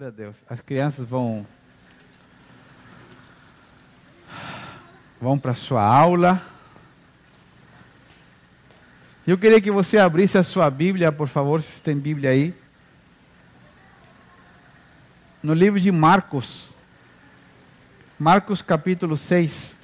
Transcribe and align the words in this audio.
Glória 0.00 0.14
a 0.14 0.16
Deus. 0.16 0.36
As 0.48 0.62
crianças 0.62 1.04
vão 1.04 1.46
vão 5.20 5.38
para 5.38 5.54
sua 5.54 5.84
aula. 5.84 6.40
Eu 9.26 9.36
queria 9.36 9.60
que 9.60 9.70
você 9.70 9.98
abrisse 9.98 10.38
a 10.38 10.42
sua 10.42 10.70
Bíblia, 10.70 11.12
por 11.12 11.28
favor, 11.28 11.62
se 11.62 11.82
tem 11.82 11.98
Bíblia 11.98 12.30
aí. 12.30 12.54
No 15.42 15.52
livro 15.52 15.78
de 15.78 15.92
Marcos. 15.92 16.70
Marcos 18.18 18.62
capítulo 18.62 19.18
6. 19.18 19.76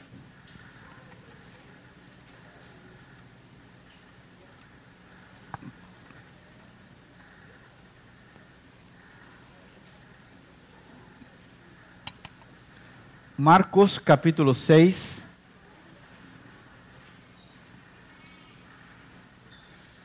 Marcos 13.46 13.96
capítulo 13.96 14.53
6. 14.53 15.23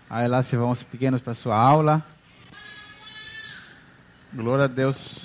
Aí 0.08 0.28
lá 0.28 0.44
se 0.44 0.56
vão 0.56 0.70
os 0.70 0.84
pequenos 0.84 1.24
para 1.24 1.34
sua 1.34 1.58
aula. 1.58 2.06
Glória 4.32 4.66
a 4.66 4.68
Deus. 4.68 5.22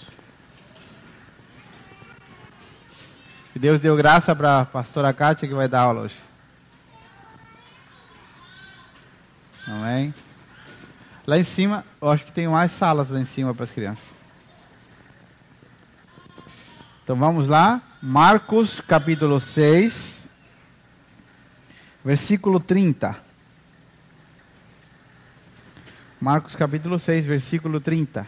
Que 3.53 3.59
Deus 3.59 3.83
deu 3.83 3.95
graça 3.95 4.35
para 4.35 4.63
a 4.63 4.65
pastora 4.65 5.13
Kátia 5.13 5.47
que 5.47 5.53
vai 5.53 5.69
dar 5.69 5.83
aula 5.83 6.01
hoje. 6.01 6.17
Amém. 9.69 10.15
Lá 11.27 11.37
em 11.37 11.45
cima, 11.45 11.85
eu 12.01 12.11
acho 12.11 12.25
que 12.25 12.33
tem 12.33 12.49
mais 12.49 12.73
salas 12.73 13.11
lá 13.11 13.21
em 13.21 13.27
cima 13.27 13.53
para 13.53 13.65
as 13.65 13.71
crianças. 13.71 14.09
Então 17.05 17.15
vamos 17.15 17.47
lá. 17.47 17.83
Marcos 18.09 18.81
capítulo 18.81 19.41
6, 19.41 20.29
versículo 22.05 22.61
30. 22.61 23.19
Marcos 26.21 26.55
capítulo 26.55 27.01
6, 27.01 27.27
versículo 27.27 27.81
30. 27.81 28.25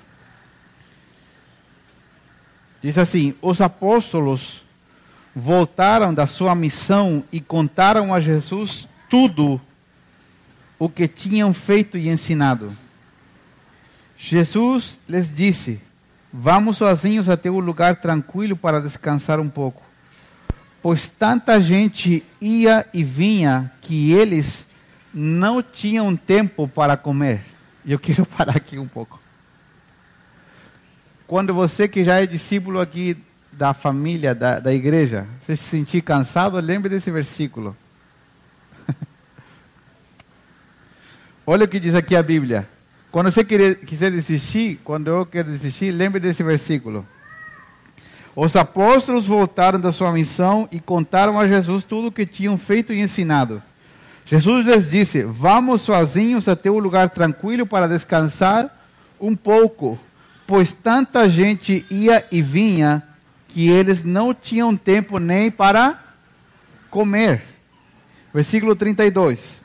Diz 2.83 2.99
assim: 2.99 3.37
Os 3.41 3.61
apóstolos 3.61 4.65
voltaram 5.33 6.13
da 6.13 6.27
sua 6.27 6.57
missão 6.57 7.23
e 7.31 7.41
contaram 7.41 8.13
a 8.13 8.19
Jesus 8.19 8.89
tudo 9.09 9.61
o 10.77 10.89
que 10.89 11.07
tinham 11.07 11.55
feito 11.55 11.97
e 11.97 12.09
ensinado. 12.09 12.77
Jesus 14.19 14.99
lhes 15.09 15.33
disse: 15.33 15.81
Vamos 16.33 16.77
sozinhos 16.77 17.29
até 17.29 17.51
um 17.51 17.59
lugar 17.59 17.97
tranquilo 17.97 18.57
para 18.57 18.81
descansar 18.81 19.41
um 19.41 19.49
pouco. 19.49 19.83
Pois 20.83 21.09
tanta 21.09 21.61
gente 21.61 22.25
ia 22.41 22.87
e 22.93 23.03
vinha 23.03 23.73
que 23.81 24.13
eles 24.13 24.67
não 25.13 25.63
tinham 25.63 26.15
tempo 26.15 26.69
para 26.69 26.97
comer. 26.97 27.45
Eu 27.85 27.99
quero 28.01 28.27
parar 28.27 28.57
aqui 28.57 28.79
um 28.79 28.87
pouco. 28.87 29.21
Quando 31.27 31.53
você 31.53 31.89
que 31.89 32.05
já 32.05 32.21
é 32.21 32.27
discípulo 32.27 32.81
aqui 32.81 33.17
da 33.53 33.75
família, 33.75 34.35
da, 34.35 34.61
da 34.61 34.73
igreja, 34.73 35.27
você 35.41 35.57
se 35.57 35.65
sentir 35.65 36.03
cansado, 36.03 36.59
lembre 36.61 36.89
desse 36.89 37.11
versículo. 37.11 37.77
Olha 41.47 41.65
o 41.65 41.69
que 41.69 41.81
diz 41.81 41.95
aqui 41.95 42.15
a 42.15 42.23
Bíblia. 42.23 42.69
Quando 43.11 43.31
você 43.31 43.43
quiser 43.43 44.11
desistir, 44.11 44.81
quando 44.85 45.09
eu 45.09 45.25
quero 45.25 45.51
desistir, 45.51 45.91
lembre 45.91 46.21
desse 46.21 46.43
versículo. 46.43 47.07
Os 48.37 48.55
apóstolos 48.55 49.27
voltaram 49.27 49.81
da 49.81 49.91
sua 49.91 50.13
missão 50.13 50.69
e 50.71 50.79
contaram 50.79 51.41
a 51.41 51.49
Jesus 51.49 51.85
tudo 51.85 52.09
o 52.09 52.13
que 52.13 52.27
tinham 52.27 52.59
feito 52.59 52.93
e 52.93 53.01
ensinado. 53.01 53.63
Jesus 54.27 54.67
lhes 54.67 54.91
disse: 54.91 55.23
Vamos 55.23 55.81
sozinhos 55.81 56.49
até 56.49 56.71
um 56.71 56.79
lugar 56.79 57.09
tranquilo 57.09 57.67
para 57.67 57.89
descansar 57.89 58.71
um 59.19 59.35
pouco, 59.35 59.99
pois 60.47 60.73
tanta 60.73 61.29
gente 61.31 61.87
ia 61.91 62.25
e 62.31 62.43
vinha 62.43 63.03
que 63.49 63.69
eles 63.71 64.05
não 64.05 64.35
tinham 64.35 64.77
tempo 64.77 65.19
nem 65.19 65.51
para 65.51 65.99
comer. 66.91 67.43
Versículo 68.33 68.77
32. 68.77 69.63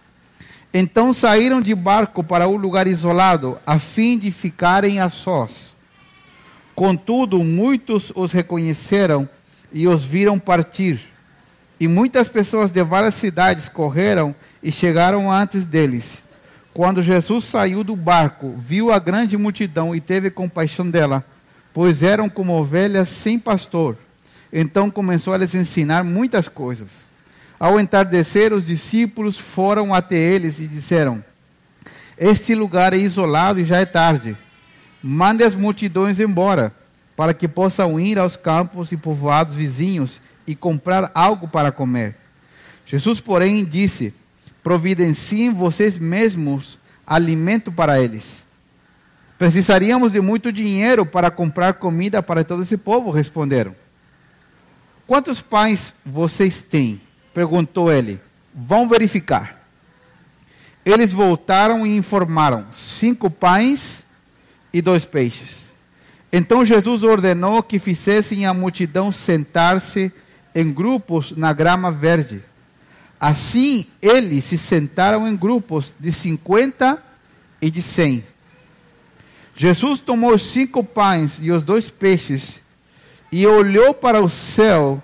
Então 0.73 1.13
saíram 1.13 1.61
de 1.61 1.75
barco 1.75 2.23
para 2.23 2.47
um 2.47 2.55
lugar 2.55 2.87
isolado, 2.87 3.59
a 3.65 3.77
fim 3.77 4.17
de 4.17 4.31
ficarem 4.31 4.99
a 4.99 5.07
sós. 5.07 5.75
Contudo, 6.73 7.43
muitos 7.43 8.11
os 8.15 8.31
reconheceram 8.31 9.29
e 9.71 9.87
os 9.87 10.03
viram 10.03 10.39
partir. 10.39 10.99
E 11.79 11.87
muitas 11.87 12.27
pessoas 12.27 12.71
de 12.71 12.83
várias 12.83 13.13
cidades 13.13 13.69
correram 13.69 14.33
e 14.63 14.71
chegaram 14.71 15.31
antes 15.31 15.67
deles. 15.67 16.23
Quando 16.73 17.03
Jesus 17.03 17.43
saiu 17.43 17.83
do 17.83 17.95
barco, 17.95 18.55
viu 18.57 18.91
a 18.91 18.97
grande 18.97 19.37
multidão 19.37 19.95
e 19.95 20.01
teve 20.01 20.31
compaixão 20.31 20.89
dela, 20.89 21.23
pois 21.71 22.01
eram 22.01 22.27
como 22.27 22.53
ovelhas 22.53 23.09
sem 23.09 23.37
pastor. 23.37 23.95
Então 24.51 24.89
começou 24.89 25.33
a 25.33 25.37
lhes 25.37 25.53
ensinar 25.53 26.03
muitas 26.03 26.47
coisas. 26.47 27.12
Ao 27.59 27.79
entardecer, 27.79 28.51
os 28.51 28.65
discípulos 28.65 29.37
foram 29.37 29.93
até 29.93 30.15
eles 30.15 30.59
e 30.59 30.67
disseram: 30.67 31.23
Este 32.17 32.55
lugar 32.55 32.93
é 32.93 32.97
isolado 32.97 33.59
e 33.59 33.65
já 33.65 33.79
é 33.79 33.85
tarde. 33.85 34.35
Mande 35.01 35.43
as 35.43 35.55
multidões 35.55 36.19
embora, 36.19 36.73
para 37.15 37.33
que 37.33 37.47
possam 37.47 37.99
ir 37.99 38.17
aos 38.17 38.35
campos 38.35 38.91
e 38.91 38.97
povoados 38.97 39.55
vizinhos 39.55 40.21
e 40.45 40.55
comprar 40.55 41.11
algo 41.13 41.47
para 41.47 41.71
comer. 41.71 42.15
Jesus, 42.85 43.19
porém, 43.19 43.63
disse: 43.63 44.13
Providenciem 44.63 45.53
vocês 45.53 45.97
mesmos 45.97 46.79
alimento 47.05 47.71
para 47.71 48.01
eles. 48.01 48.43
Precisaríamos 49.37 50.13
de 50.13 50.21
muito 50.21 50.51
dinheiro 50.53 51.05
para 51.05 51.29
comprar 51.29 51.73
comida 51.73 52.23
para 52.23 52.43
todo 52.43 52.63
esse 52.63 52.77
povo, 52.77 53.11
responderam. 53.11 53.75
Quantos 55.05 55.41
pães 55.41 55.93
vocês 56.05 56.61
têm? 56.61 57.01
Perguntou 57.33 57.91
ele. 57.91 58.19
Vão 58.53 58.87
verificar. 58.87 59.63
Eles 60.85 61.11
voltaram 61.11 61.85
e 61.85 61.95
informaram: 61.95 62.67
cinco 62.73 63.29
pães 63.29 64.05
e 64.71 64.81
dois 64.81 65.05
peixes. 65.05 65.71
Então 66.31 66.65
Jesus 66.65 67.03
ordenou 67.03 67.61
que 67.61 67.79
fizessem 67.79 68.45
a 68.45 68.53
multidão 68.53 69.11
sentar-se 69.11 70.11
em 70.53 70.71
grupos 70.71 71.31
na 71.31 71.53
grama 71.53 71.91
verde. 71.91 72.43
Assim, 73.19 73.85
eles 74.01 74.43
se 74.43 74.57
sentaram 74.57 75.27
em 75.27 75.35
grupos 75.35 75.93
de 75.99 76.11
cinquenta 76.11 77.01
e 77.61 77.71
de 77.71 77.81
cem. 77.81 78.23
Jesus 79.55 79.99
tomou 79.99 80.33
os 80.33 80.41
cinco 80.41 80.83
pães 80.83 81.39
e 81.41 81.51
os 81.51 81.63
dois 81.63 81.89
peixes 81.89 82.59
e 83.31 83.45
olhou 83.47 83.93
para 83.93 84.19
o 84.21 84.27
céu 84.27 85.01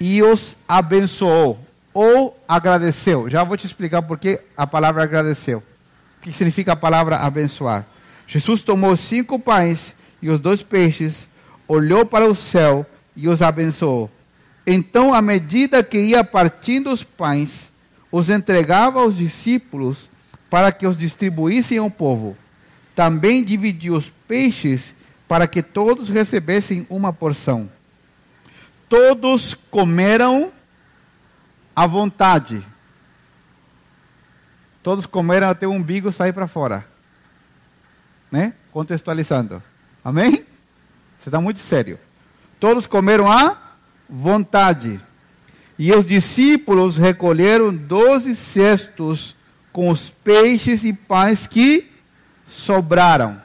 e 0.00 0.22
os 0.22 0.56
abençoou 0.68 1.58
ou 1.92 2.38
agradeceu. 2.46 3.28
Já 3.28 3.42
vou 3.42 3.56
te 3.56 3.66
explicar 3.66 4.02
por 4.02 4.18
que 4.18 4.40
a 4.56 4.66
palavra 4.66 5.02
agradeceu. 5.02 5.62
O 6.18 6.22
que 6.22 6.32
significa 6.32 6.72
a 6.72 6.76
palavra 6.76 7.16
abençoar? 7.16 7.86
Jesus 8.26 8.60
tomou 8.60 8.96
cinco 8.96 9.38
pães 9.38 9.94
e 10.20 10.28
os 10.28 10.40
dois 10.40 10.62
peixes, 10.62 11.28
olhou 11.66 12.04
para 12.04 12.26
o 12.26 12.34
céu 12.34 12.84
e 13.14 13.28
os 13.28 13.40
abençoou. 13.40 14.10
Então, 14.66 15.14
à 15.14 15.22
medida 15.22 15.82
que 15.82 15.98
ia 15.98 16.24
partindo 16.24 16.90
os 16.90 17.02
pães, 17.02 17.70
os 18.10 18.28
entregava 18.28 19.00
aos 19.00 19.16
discípulos 19.16 20.10
para 20.50 20.72
que 20.72 20.86
os 20.86 20.98
distribuíssem 20.98 21.78
ao 21.78 21.90
povo. 21.90 22.36
Também 22.94 23.44
dividiu 23.44 23.94
os 23.94 24.10
peixes 24.26 24.94
para 25.28 25.46
que 25.46 25.62
todos 25.62 26.08
recebessem 26.08 26.86
uma 26.90 27.12
porção 27.12 27.70
todos 28.88 29.54
comeram 29.54 30.52
à 31.74 31.86
vontade. 31.86 32.62
Todos 34.82 35.06
comeram 35.06 35.48
até 35.48 35.66
o 35.66 35.72
umbigo 35.72 36.12
sair 36.12 36.32
para 36.32 36.46
fora. 36.46 36.86
Né? 38.30 38.54
Contextualizando. 38.72 39.62
Amém? 40.04 40.46
Você 41.18 41.28
está 41.28 41.40
muito 41.40 41.58
sério. 41.58 41.98
Todos 42.60 42.86
comeram 42.86 43.30
à 43.30 43.56
vontade. 44.08 45.00
E 45.78 45.92
os 45.92 46.06
discípulos 46.06 46.96
recolheram 46.96 47.74
doze 47.74 48.34
cestos 48.34 49.34
com 49.72 49.90
os 49.90 50.08
peixes 50.08 50.84
e 50.84 50.92
pães 50.92 51.46
que 51.46 51.90
sobraram. 52.48 53.42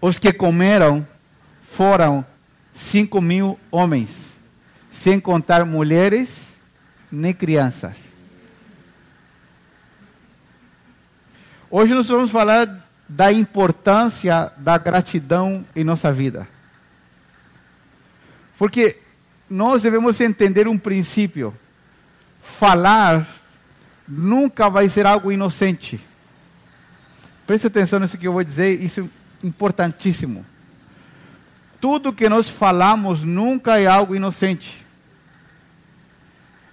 Os 0.00 0.18
que 0.18 0.32
comeram 0.32 1.06
foram 1.62 2.24
cinco 2.74 3.20
mil 3.20 3.58
homens, 3.70 4.34
sem 4.90 5.20
contar 5.20 5.64
mulheres 5.64 6.52
nem 7.10 7.32
crianças. 7.32 7.96
Hoje 11.70 11.94
nós 11.94 12.08
vamos 12.08 12.30
falar 12.30 12.84
da 13.08 13.32
importância 13.32 14.52
da 14.56 14.76
gratidão 14.76 15.64
em 15.74 15.84
nossa 15.84 16.12
vida. 16.12 16.48
Porque 18.58 18.98
nós 19.48 19.82
devemos 19.82 20.20
entender 20.20 20.68
um 20.68 20.78
princípio: 20.78 21.54
falar 22.42 23.26
nunca 24.06 24.68
vai 24.68 24.88
ser 24.88 25.06
algo 25.06 25.32
inocente. 25.32 26.00
Preste 27.46 27.66
atenção 27.66 28.00
nisso 28.00 28.16
que 28.16 28.26
eu 28.26 28.32
vou 28.32 28.44
dizer, 28.44 28.80
isso 28.80 29.00
é 29.00 29.46
importantíssimo. 29.46 30.46
Tudo 31.84 32.14
que 32.14 32.30
nós 32.30 32.48
falamos 32.48 33.24
nunca 33.24 33.78
é 33.78 33.86
algo 33.86 34.16
inocente. 34.16 34.82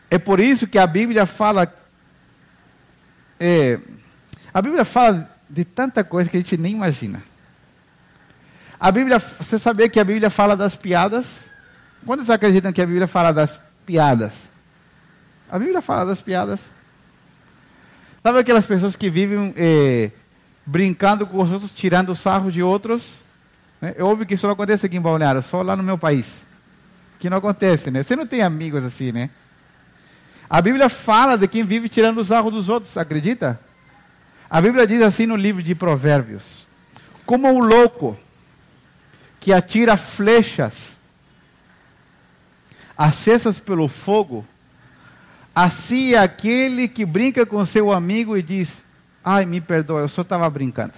É 0.10 0.18
por 0.18 0.40
isso 0.40 0.66
que 0.66 0.80
a 0.80 0.88
Bíblia 0.88 1.26
fala. 1.26 1.70
É, 3.38 3.78
a 4.54 4.62
Bíblia 4.62 4.86
fala 4.86 5.30
de 5.50 5.66
tanta 5.66 6.02
coisa 6.02 6.30
que 6.30 6.38
a 6.38 6.40
gente 6.40 6.56
nem 6.56 6.72
imagina. 6.72 7.22
A 8.80 8.90
Bíblia, 8.90 9.20
você 9.20 9.60
sabia 9.60 9.90
que 9.90 10.00
a 10.00 10.04
Bíblia 10.06 10.30
fala 10.30 10.56
das 10.56 10.78
piadas? 10.78 11.42
Quantos 12.06 12.30
acreditam 12.30 12.72
que 12.72 12.82
a 12.82 12.86
Bíblia 12.86 13.06
fala 13.06 13.34
das 13.34 13.60
piadas? 13.86 14.50
A 15.52 15.60
Bíblia 15.60 15.82
fala 15.82 16.06
das 16.06 16.22
piadas. 16.22 16.62
Sabe 18.24 18.40
aquelas 18.40 18.66
pessoas 18.66 18.96
que 18.96 19.10
vivem 19.10 19.54
eh, 19.58 20.12
brincando 20.66 21.28
com 21.28 21.42
os 21.42 21.52
outros, 21.52 21.74
tirando 21.74 22.16
sarro 22.16 22.50
de 22.50 22.64
outros? 22.64 23.21
Né? 23.82 23.96
É 23.98 24.04
óbvio 24.04 24.26
que 24.26 24.36
isso 24.36 24.46
não 24.46 24.54
acontece 24.54 24.86
aqui 24.86 24.96
em 24.96 25.02
Balneário, 25.02 25.42
só 25.42 25.62
lá 25.62 25.76
no 25.76 25.84
meu 25.84 25.98
país. 25.98 26.46
Que 27.20 27.30
não 27.30 27.38
acontece, 27.38 27.90
né? 27.90 28.04
Você 28.04 28.16
não 28.16 28.28
tem 28.28 28.42
amigos 28.42 28.84
assim, 28.84 29.12
né? 29.12 29.30
A 30.50 30.62
Bíblia 30.62 30.90
fala 30.90 31.38
de 31.38 31.48
quem 31.48 31.64
vive 31.64 31.90
tirando 31.90 32.20
o 32.20 32.26
sarro 32.26 32.52
dos 32.52 32.70
outros, 32.70 32.98
acredita? 32.98 33.60
A 34.50 34.62
Bíblia 34.62 34.86
diz 34.86 35.02
assim 35.02 35.26
no 35.26 35.36
livro 35.36 35.64
de 35.64 35.74
Provérbios: 35.74 36.68
Como 37.26 37.48
um 37.48 37.60
louco 37.60 38.18
que 39.40 39.52
atira 39.52 39.98
flechas 39.98 41.00
acesas 42.98 43.60
pelo 43.60 43.88
fogo, 43.88 44.46
assim 45.56 46.14
é 46.14 46.20
aquele 46.20 46.88
que 46.88 47.06
brinca 47.06 47.46
com 47.46 47.66
seu 47.66 47.92
amigo 47.92 48.38
e 48.38 48.44
diz: 48.44 48.86
Ai, 49.24 49.46
me 49.46 49.62
perdoa, 49.62 50.02
eu 50.02 50.10
só 50.10 50.22
estava 50.22 50.50
brincando. 50.50 50.94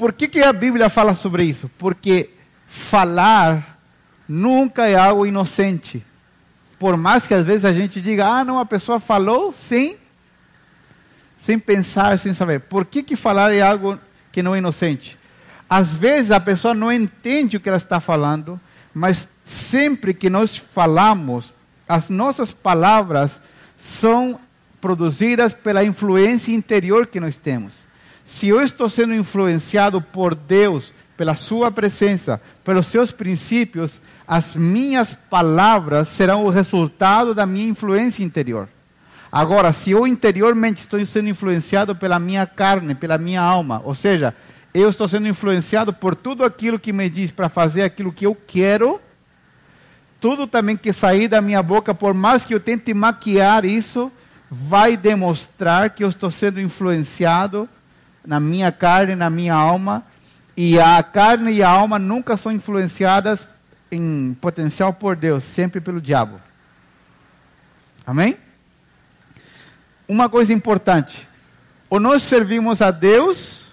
Por 0.00 0.14
que, 0.14 0.26
que 0.28 0.40
a 0.40 0.50
Bíblia 0.50 0.88
fala 0.88 1.14
sobre 1.14 1.44
isso? 1.44 1.70
Porque 1.76 2.30
falar 2.66 3.78
nunca 4.26 4.88
é 4.88 4.96
algo 4.96 5.26
inocente. 5.26 6.02
Por 6.78 6.96
mais 6.96 7.26
que 7.26 7.34
às 7.34 7.44
vezes 7.44 7.66
a 7.66 7.72
gente 7.74 8.00
diga, 8.00 8.26
ah, 8.26 8.42
não, 8.42 8.58
a 8.58 8.64
pessoa 8.64 8.98
falou 8.98 9.52
sem, 9.52 9.98
sem 11.38 11.58
pensar, 11.58 12.18
sem 12.18 12.32
saber. 12.32 12.60
Por 12.60 12.86
que, 12.86 13.02
que 13.02 13.14
falar 13.14 13.52
é 13.52 13.60
algo 13.60 14.00
que 14.32 14.42
não 14.42 14.54
é 14.54 14.58
inocente? 14.58 15.18
Às 15.68 15.92
vezes 15.92 16.30
a 16.30 16.40
pessoa 16.40 16.72
não 16.72 16.90
entende 16.90 17.58
o 17.58 17.60
que 17.60 17.68
ela 17.68 17.76
está 17.76 18.00
falando, 18.00 18.58
mas 18.94 19.28
sempre 19.44 20.14
que 20.14 20.30
nós 20.30 20.56
falamos, 20.56 21.52
as 21.86 22.08
nossas 22.08 22.52
palavras 22.52 23.38
são 23.78 24.40
produzidas 24.80 25.52
pela 25.52 25.84
influência 25.84 26.52
interior 26.54 27.06
que 27.06 27.20
nós 27.20 27.36
temos. 27.36 27.89
Se 28.30 28.46
eu 28.46 28.62
estou 28.62 28.88
sendo 28.88 29.12
influenciado 29.12 30.00
por 30.00 30.36
Deus, 30.36 30.94
pela 31.16 31.34
Sua 31.34 31.68
presença, 31.68 32.40
pelos 32.64 32.86
seus 32.86 33.10
princípios, 33.10 34.00
as 34.26 34.54
minhas 34.54 35.12
palavras 35.28 36.06
serão 36.06 36.44
o 36.44 36.48
resultado 36.48 37.34
da 37.34 37.44
minha 37.44 37.66
influência 37.66 38.22
interior. 38.22 38.68
Agora, 39.32 39.72
se 39.72 39.90
eu 39.90 40.06
interiormente 40.06 40.78
estou 40.78 41.04
sendo 41.04 41.28
influenciado 41.28 41.96
pela 41.96 42.20
minha 42.20 42.46
carne, 42.46 42.94
pela 42.94 43.18
minha 43.18 43.42
alma, 43.42 43.82
ou 43.84 43.96
seja, 43.96 44.32
eu 44.72 44.88
estou 44.88 45.08
sendo 45.08 45.26
influenciado 45.26 45.92
por 45.92 46.14
tudo 46.14 46.44
aquilo 46.44 46.78
que 46.78 46.92
me 46.92 47.10
diz 47.10 47.32
para 47.32 47.48
fazer 47.48 47.82
aquilo 47.82 48.12
que 48.12 48.24
eu 48.24 48.38
quero, 48.46 49.00
tudo 50.20 50.46
também 50.46 50.76
que 50.76 50.92
sair 50.92 51.26
da 51.26 51.40
minha 51.40 51.64
boca, 51.64 51.92
por 51.92 52.14
mais 52.14 52.44
que 52.44 52.54
eu 52.54 52.60
tente 52.60 52.94
maquiar 52.94 53.64
isso, 53.64 54.10
vai 54.48 54.96
demonstrar 54.96 55.90
que 55.90 56.04
eu 56.04 56.08
estou 56.08 56.30
sendo 56.30 56.60
influenciado 56.60 57.68
na 58.24 58.38
minha 58.38 58.70
carne, 58.70 59.14
na 59.14 59.30
minha 59.30 59.54
alma, 59.54 60.04
e 60.56 60.78
a 60.78 61.02
carne 61.02 61.52
e 61.52 61.62
a 61.62 61.68
alma 61.68 61.98
nunca 61.98 62.36
são 62.36 62.52
influenciadas 62.52 63.46
em 63.90 64.36
potencial 64.40 64.92
por 64.92 65.16
Deus, 65.16 65.44
sempre 65.44 65.80
pelo 65.80 66.00
diabo. 66.00 66.40
Amém? 68.06 68.36
Uma 70.06 70.28
coisa 70.28 70.52
importante: 70.52 71.28
ou 71.88 71.98
nós 71.98 72.22
servimos 72.22 72.82
a 72.82 72.90
Deus, 72.90 73.66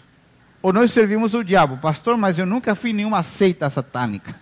ou 0.61 0.71
nós 0.71 0.91
servimos 0.91 1.33
o 1.33 1.43
diabo. 1.43 1.77
Pastor, 1.77 2.17
mas 2.17 2.39
eu 2.39 2.45
nunca 2.45 2.75
fui 2.75 2.93
nenhuma 2.93 3.23
seita 3.23 3.69
satânica. 3.69 4.35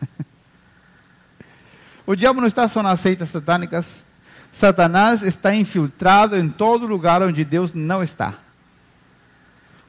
o 2.06 2.16
diabo 2.16 2.40
não 2.40 2.48
está 2.48 2.68
só 2.68 2.84
nas 2.84 3.00
seitas 3.00 3.30
satânicas. 3.30 4.04
Satanás 4.52 5.22
está 5.22 5.54
infiltrado 5.54 6.38
em 6.38 6.48
todo 6.48 6.88
lugar 6.88 7.22
onde 7.22 7.44
Deus 7.44 7.74
não 7.74 8.02
está. 8.02 8.36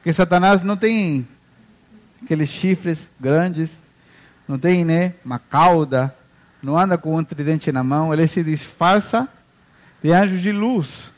Porque 0.07 0.15
Satanás 0.15 0.63
não 0.63 0.77
tem 0.77 1.27
aqueles 2.23 2.49
chifres 2.49 3.09
grandes, 3.19 3.71
não 4.47 4.57
tem 4.57 4.85
né, 4.85 5.15
uma 5.25 5.37
cauda, 5.37 6.15
não 6.63 6.79
anda 6.79 6.97
com 6.97 7.17
um 7.17 7.23
tridente 7.25 7.73
na 7.73 7.83
mão, 7.83 8.13
ele 8.13 8.25
se 8.25 8.41
disfarça 8.41 9.27
de 10.01 10.13
anjo 10.13 10.37
de 10.37 10.49
luz. 10.49 11.11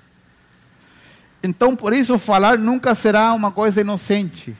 Então, 1.43 1.75
por 1.75 1.93
isso, 1.93 2.17
falar 2.17 2.57
nunca 2.57 2.95
será 2.95 3.31
uma 3.33 3.51
coisa 3.51 3.79
inocente. 3.79 4.57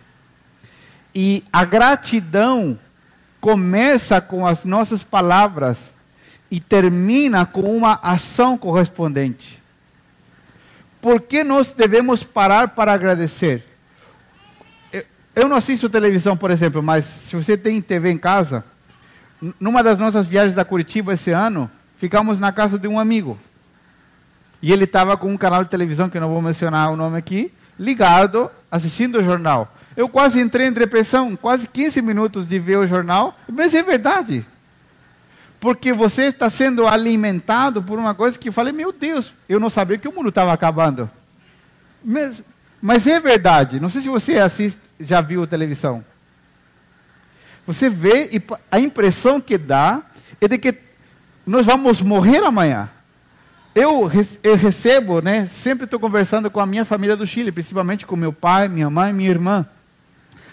E 1.16 1.44
a 1.52 1.66
gratidão 1.66 2.78
começa 3.42 4.22
com 4.22 4.46
as 4.46 4.64
nossas 4.64 5.02
palavras 5.02 5.92
e 6.52 6.60
termina 6.60 7.48
com 7.48 7.76
uma 7.76 8.00
ação 8.04 8.60
correspondente. 8.60 9.60
Por 11.02 11.20
que 11.20 11.44
nós 11.44 11.72
devemos 11.72 12.22
parar 12.22 12.68
para 12.68 12.94
agradecer? 12.94 13.69
Eu, 15.39 15.47
não 15.47 15.56
assisto 15.56 15.88
televisão, 15.88 16.36
por 16.36 16.51
exemplo, 16.51 16.83
mas 16.83 17.06
se 17.06 17.33
você 17.33 17.56
tem 17.56 17.80
TV 17.80 18.12
em 18.12 18.18
casa, 18.18 18.62
numa 19.57 19.81
das 19.81 19.97
nossas 19.97 20.27
viagens 20.27 20.53
da 20.53 20.65
Curitiba 20.65 21.13
esse 21.13 21.31
ano, 21.31 21.71
ficamos 21.95 22.39
na 22.39 22.51
casa 22.51 22.77
de 22.77 22.89
um 22.89 23.00
amigo. 23.00 23.39
E 24.62 24.74
ele 24.74 24.83
estava 24.83 25.15
com 25.15 25.31
um 25.31 25.38
canal 25.38 25.63
de 25.63 25.69
televisão, 25.69 26.09
que 26.09 26.19
não 26.19 26.27
vou 26.27 26.41
mencionar 26.41 26.91
o 26.91 26.97
nome 26.97 27.18
aqui, 27.18 27.53
ligado, 27.80 28.51
assistindo 28.69 29.18
o 29.18 29.24
jornal. 29.24 29.74
Eu 29.95 30.09
quase 30.09 30.41
entrei 30.41 30.68
em 30.68 30.74
depressão, 30.74 31.37
quase 31.37 31.69
15 31.69 32.02
minutos 32.02 32.49
de 32.49 32.59
ver 32.59 32.75
o 32.75 32.85
jornal, 32.85 33.40
mas 33.49 33.73
é 33.73 33.81
verdade. 33.81 34.45
Porque 35.57 35.94
você 35.94 36.23
está 36.23 36.49
sendo 36.49 36.85
alimentado 36.85 37.81
por 37.81 37.97
uma 37.97 38.14
coisa 38.14 38.37
que 38.37 38.49
eu 38.49 38.54
falei, 38.54 38.73
meu 38.73 38.92
Deus, 38.92 39.33
eu 39.47 39.57
não 39.57 39.69
sabia 39.69 39.97
que 39.97 40.07
o 40.09 40.14
mundo 40.14 40.28
estava 40.28 40.52
acabando. 40.52 41.09
Mas, 42.04 42.44
mas 42.81 43.07
é 43.07 43.21
verdade. 43.21 43.80
Não 43.80 43.87
sei 43.90 44.02
se 44.02 44.09
você 44.09 44.37
assiste, 44.37 44.89
já 44.99 45.21
viu 45.21 45.47
televisão. 45.47 46.03
Você 47.65 47.89
vê 47.89 48.29
e 48.31 48.41
a 48.71 48.79
impressão 48.79 49.39
que 49.39 49.57
dá 49.57 50.01
é 50.41 50.47
de 50.47 50.57
que 50.57 50.75
nós 51.45 51.65
vamos 51.65 52.01
morrer 52.01 52.44
amanhã. 52.44 52.89
Eu, 53.75 54.11
eu 54.44 54.56
recebo, 54.56 55.21
né, 55.21 55.47
sempre 55.47 55.85
estou 55.85 55.99
conversando 55.99 56.49
com 56.49 56.59
a 56.59 56.65
minha 56.65 56.83
família 56.83 57.15
do 57.15 57.25
Chile, 57.25 57.51
principalmente 57.51 58.06
com 58.06 58.15
meu 58.15 58.33
pai, 58.33 58.68
minha 58.68 58.89
mãe, 58.89 59.13
minha 59.13 59.29
irmã 59.29 59.65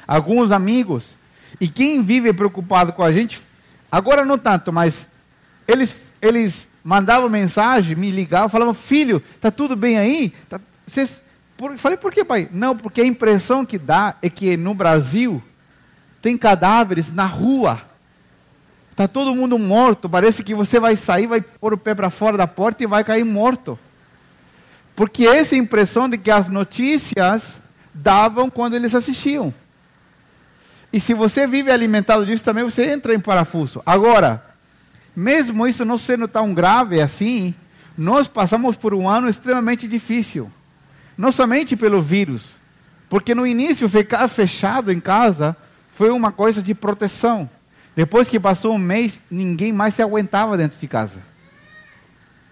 alguns 0.06 0.52
amigos. 0.52 1.16
E 1.60 1.68
quem 1.68 2.02
vive 2.02 2.32
preocupado 2.32 2.92
com 2.92 3.02
a 3.02 3.12
gente, 3.12 3.40
agora 3.90 4.24
não 4.24 4.38
tanto, 4.38 4.72
mas 4.72 5.08
eles, 5.66 5.96
eles 6.22 6.68
mandavam 6.84 7.28
mensagem, 7.28 7.96
me 7.96 8.10
ligavam, 8.10 8.48
falavam: 8.48 8.74
Filho, 8.74 9.22
está 9.34 9.50
tudo 9.50 9.74
bem 9.74 9.98
aí? 9.98 10.32
Tá, 10.48 10.60
vocês, 10.86 11.22
por, 11.56 11.76
falei: 11.78 11.96
Por 11.96 12.12
que, 12.12 12.24
pai? 12.24 12.48
Não, 12.52 12.76
porque 12.76 13.00
a 13.00 13.06
impressão 13.06 13.64
que 13.64 13.78
dá 13.78 14.16
é 14.20 14.28
que 14.28 14.56
no 14.56 14.74
Brasil 14.74 15.42
tem 16.20 16.36
cadáveres 16.36 17.12
na 17.12 17.26
rua. 17.26 17.80
Está 18.90 19.06
todo 19.06 19.34
mundo 19.34 19.58
morto. 19.58 20.08
Parece 20.08 20.42
que 20.42 20.54
você 20.54 20.80
vai 20.80 20.96
sair, 20.96 21.26
vai 21.26 21.40
pôr 21.40 21.74
o 21.74 21.78
pé 21.78 21.94
para 21.94 22.10
fora 22.10 22.36
da 22.36 22.46
porta 22.46 22.82
e 22.82 22.86
vai 22.86 23.04
cair 23.04 23.24
morto. 23.24 23.78
Porque 24.94 25.26
essa 25.26 25.54
é 25.54 25.58
a 25.58 25.60
impressão 25.60 26.08
de 26.08 26.16
que 26.16 26.30
as 26.30 26.48
notícias 26.48 27.60
davam 27.92 28.48
quando 28.48 28.74
eles 28.74 28.94
assistiam. 28.94 29.52
E 30.90 30.98
se 30.98 31.12
você 31.12 31.46
vive 31.46 31.70
alimentado 31.70 32.24
disso 32.24 32.42
também, 32.42 32.64
você 32.64 32.90
entra 32.90 33.14
em 33.14 33.20
parafuso. 33.20 33.82
Agora, 33.84 34.42
mesmo 35.14 35.66
isso 35.66 35.84
não 35.84 35.98
sendo 35.98 36.26
tão 36.26 36.54
grave 36.54 37.00
assim, 37.00 37.54
nós 37.96 38.28
passamos 38.28 38.76
por 38.76 38.94
um 38.94 39.08
ano 39.08 39.28
extremamente 39.28 39.86
difícil. 39.86 40.50
Não 41.16 41.32
somente 41.32 41.76
pelo 41.76 42.02
vírus, 42.02 42.56
porque 43.08 43.34
no 43.34 43.46
início 43.46 43.88
ficar 43.88 44.28
fechado 44.28 44.92
em 44.92 45.00
casa 45.00 45.56
foi 45.92 46.10
uma 46.10 46.30
coisa 46.30 46.62
de 46.62 46.74
proteção. 46.74 47.48
Depois 47.94 48.28
que 48.28 48.38
passou 48.38 48.74
um 48.74 48.78
mês, 48.78 49.20
ninguém 49.30 49.72
mais 49.72 49.94
se 49.94 50.02
aguentava 50.02 50.56
dentro 50.56 50.78
de 50.78 50.86
casa. 50.86 51.18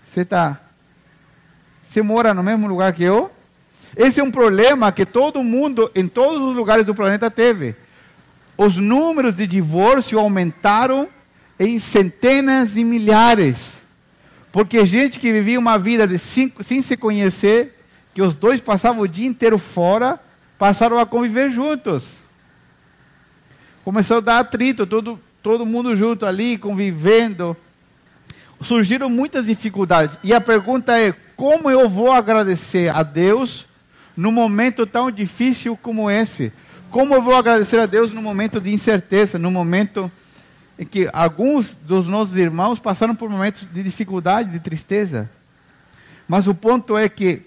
Você 0.02 0.22
está. 0.22 0.58
Você 1.82 2.00
mora 2.00 2.32
no 2.32 2.42
mesmo 2.42 2.66
lugar 2.66 2.92
que 2.94 3.02
eu? 3.02 3.30
Esse 3.96 4.20
é 4.20 4.24
um 4.24 4.30
problema 4.30 4.90
que 4.90 5.04
todo 5.04 5.42
mundo, 5.44 5.90
em 5.94 6.08
todos 6.08 6.40
os 6.40 6.56
lugares 6.56 6.86
do 6.86 6.94
planeta, 6.94 7.30
teve. 7.30 7.76
Os 8.56 8.76
números 8.76 9.36
de 9.36 9.46
divórcio 9.46 10.18
aumentaram 10.18 11.08
em 11.58 11.78
centenas 11.78 12.74
de 12.74 12.82
milhares. 12.82 13.82
Porque 14.50 14.86
gente 14.86 15.18
que 15.20 15.32
vivia 15.32 15.58
uma 15.58 15.76
vida 15.78 16.06
de 16.06 16.18
cinco, 16.18 16.62
sem 16.62 16.80
se 16.80 16.96
conhecer, 16.96 17.73
que 18.14 18.22
os 18.22 18.36
dois 18.36 18.60
passavam 18.60 19.02
o 19.02 19.08
dia 19.08 19.26
inteiro 19.26 19.58
fora, 19.58 20.20
passaram 20.56 20.98
a 20.98 21.04
conviver 21.04 21.50
juntos. 21.50 22.20
Começou 23.84 24.18
a 24.18 24.20
dar 24.20 24.38
atrito, 24.38 24.86
todo, 24.86 25.20
todo 25.42 25.66
mundo 25.66 25.96
junto 25.96 26.24
ali, 26.24 26.56
convivendo. 26.56 27.56
Surgiram 28.62 29.10
muitas 29.10 29.46
dificuldades. 29.46 30.16
E 30.22 30.32
a 30.32 30.40
pergunta 30.40 30.98
é: 30.98 31.12
como 31.36 31.68
eu 31.68 31.88
vou 31.88 32.12
agradecer 32.12 32.88
a 32.94 33.02
Deus 33.02 33.66
num 34.16 34.32
momento 34.32 34.86
tão 34.86 35.10
difícil 35.10 35.76
como 35.76 36.08
esse? 36.08 36.52
Como 36.90 37.12
eu 37.12 37.20
vou 37.20 37.34
agradecer 37.34 37.80
a 37.80 37.86
Deus 37.86 38.12
num 38.12 38.22
momento 38.22 38.60
de 38.60 38.72
incerteza, 38.72 39.38
num 39.38 39.50
momento 39.50 40.10
em 40.78 40.86
que 40.86 41.10
alguns 41.12 41.74
dos 41.74 42.06
nossos 42.06 42.36
irmãos 42.36 42.78
passaram 42.78 43.14
por 43.14 43.28
momentos 43.28 43.68
de 43.70 43.82
dificuldade, 43.82 44.50
de 44.50 44.60
tristeza? 44.60 45.28
Mas 46.28 46.46
o 46.46 46.54
ponto 46.54 46.96
é 46.96 47.08
que 47.08 47.42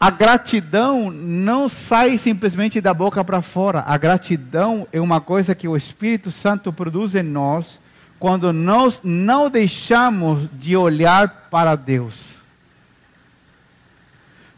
a 0.00 0.08
gratidão 0.08 1.10
não 1.10 1.68
sai 1.68 2.16
simplesmente 2.16 2.80
da 2.80 2.94
boca 2.94 3.22
para 3.22 3.42
fora. 3.42 3.84
A 3.86 3.98
gratidão 3.98 4.88
é 4.90 4.98
uma 4.98 5.20
coisa 5.20 5.54
que 5.54 5.68
o 5.68 5.76
Espírito 5.76 6.32
Santo 6.32 6.72
produz 6.72 7.14
em 7.14 7.22
nós 7.22 7.78
quando 8.18 8.50
nós 8.50 9.00
não 9.04 9.50
deixamos 9.50 10.48
de 10.54 10.74
olhar 10.74 11.48
para 11.50 11.76
Deus. 11.76 12.40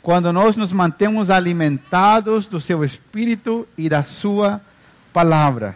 Quando 0.01 0.33
nós 0.33 0.57
nos 0.57 0.73
mantemos 0.73 1.29
alimentados 1.29 2.47
do 2.47 2.61
seu 2.61 2.85
Espírito 2.85 3.67
e 3.77 3.89
da 3.89 4.05
sua 4.05 4.61
palavra. 5.13 5.75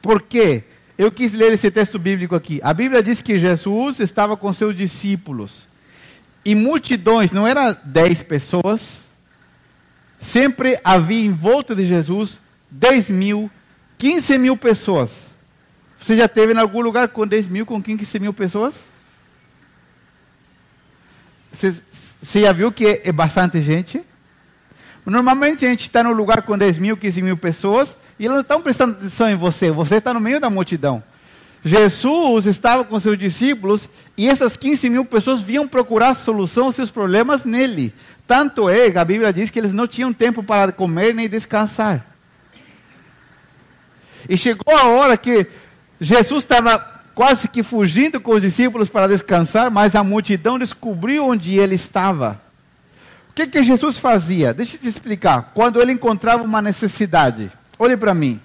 Por 0.00 0.22
quê? 0.22 0.62
Eu 0.96 1.10
quis 1.10 1.32
ler 1.32 1.52
esse 1.52 1.72
texto 1.72 1.98
bíblico 1.98 2.36
aqui. 2.36 2.60
A 2.62 2.72
Bíblia 2.72 3.02
diz 3.02 3.20
que 3.20 3.36
Jesus 3.36 3.98
estava 3.98 4.36
com 4.36 4.52
seus 4.52 4.76
discípulos 4.76 5.66
e 6.46 6.54
multidões, 6.54 7.32
não 7.32 7.44
eram 7.44 7.76
dez 7.82 8.22
pessoas, 8.22 9.04
sempre 10.20 10.78
havia 10.84 11.26
em 11.26 11.32
volta 11.32 11.74
de 11.74 11.84
Jesus 11.84 12.40
10 12.70 13.10
mil, 13.10 13.50
15 13.98 14.38
mil 14.38 14.56
pessoas. 14.56 15.30
Você 15.98 16.14
já 16.14 16.28
teve 16.28 16.54
em 16.54 16.58
algum 16.58 16.80
lugar 16.80 17.08
com 17.08 17.26
10 17.26 17.48
mil, 17.48 17.66
com 17.66 17.82
15 17.82 18.20
mil 18.20 18.32
pessoas? 18.32 18.84
Você, 21.50 21.82
você 22.22 22.42
já 22.42 22.52
viu 22.52 22.70
que 22.70 22.86
é, 22.86 23.08
é 23.08 23.12
bastante 23.12 23.60
gente? 23.60 24.00
Normalmente 25.04 25.66
a 25.66 25.68
gente 25.68 25.80
está 25.88 26.04
no 26.04 26.12
lugar 26.12 26.42
com 26.42 26.56
10 26.56 26.78
mil, 26.78 26.96
15 26.96 27.22
mil 27.22 27.36
pessoas 27.36 27.96
e 28.20 28.24
eles 28.24 28.34
não 28.34 28.42
estão 28.42 28.62
prestando 28.62 28.92
atenção 28.92 29.28
em 29.28 29.34
você, 29.34 29.72
você 29.72 29.96
está 29.96 30.14
no 30.14 30.20
meio 30.20 30.38
da 30.38 30.48
multidão. 30.48 31.02
Jesus 31.66 32.46
estava 32.46 32.84
com 32.84 33.00
seus 33.00 33.18
discípulos 33.18 33.88
e 34.16 34.28
essas 34.28 34.56
15 34.56 34.88
mil 34.88 35.04
pessoas 35.04 35.42
vinham 35.42 35.66
procurar 35.66 36.14
solução 36.14 36.66
aos 36.66 36.76
seus 36.76 36.92
problemas 36.92 37.44
nele. 37.44 37.92
Tanto 38.24 38.70
é 38.70 38.88
que 38.88 38.98
a 38.98 39.04
Bíblia 39.04 39.32
diz 39.32 39.50
que 39.50 39.58
eles 39.58 39.72
não 39.72 39.84
tinham 39.84 40.12
tempo 40.12 40.44
para 40.44 40.70
comer 40.70 41.12
nem 41.12 41.28
descansar. 41.28 42.06
E 44.28 44.38
chegou 44.38 44.76
a 44.76 44.84
hora 44.84 45.16
que 45.16 45.48
Jesus 46.00 46.44
estava 46.44 46.78
quase 47.16 47.48
que 47.48 47.64
fugindo 47.64 48.20
com 48.20 48.30
os 48.30 48.42
discípulos 48.42 48.88
para 48.88 49.08
descansar, 49.08 49.68
mas 49.68 49.96
a 49.96 50.04
multidão 50.04 50.60
descobriu 50.60 51.26
onde 51.26 51.58
ele 51.58 51.74
estava. 51.74 52.40
O 53.28 53.32
que, 53.32 53.44
que 53.44 53.64
Jesus 53.64 53.98
fazia? 53.98 54.54
Deixa 54.54 54.76
eu 54.76 54.80
te 54.82 54.88
explicar. 54.88 55.50
Quando 55.52 55.82
ele 55.82 55.90
encontrava 55.90 56.44
uma 56.44 56.62
necessidade, 56.62 57.50
olhe 57.76 57.96
para 57.96 58.14
mim 58.14 58.40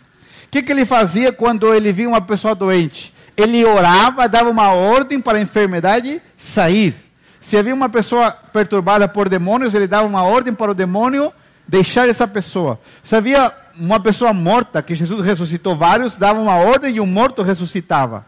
que, 0.52 0.62
que 0.62 0.72
ele 0.72 0.86
fazia 0.86 1.32
quando 1.32 1.74
ele 1.74 1.94
via 1.94 2.10
uma 2.10 2.20
pessoa 2.20 2.54
doente? 2.54 3.14
Ele 3.38 3.64
orava, 3.64 4.28
dava 4.28 4.50
uma 4.50 4.72
ordem 4.74 5.22
para 5.22 5.38
a 5.38 5.42
enfermidade 5.42 6.22
sair. 6.36 6.94
Se 7.40 7.56
havia 7.56 7.74
uma 7.74 7.88
pessoa 7.88 8.32
perturbada 8.32 9.08
por 9.08 9.30
demônios, 9.30 9.74
ele 9.74 9.88
dava 9.88 10.06
uma 10.06 10.24
ordem 10.24 10.54
para 10.54 10.72
o 10.72 10.76
demônio 10.76 11.32
deixar 11.66 12.10
essa 12.10 12.28
pessoa. 12.28 12.78
Se 13.02 13.16
havia 13.16 13.52
uma 13.80 13.98
pessoa 13.98 14.34
morta, 14.34 14.82
que 14.82 14.94
Jesus 14.94 15.26
ressuscitou 15.26 15.76
vários, 15.78 16.18
dava 16.18 16.40
uma 16.40 16.56
ordem 16.56 16.96
e 16.96 17.00
o 17.00 17.06
morto 17.06 17.42
ressuscitava. 17.42 18.26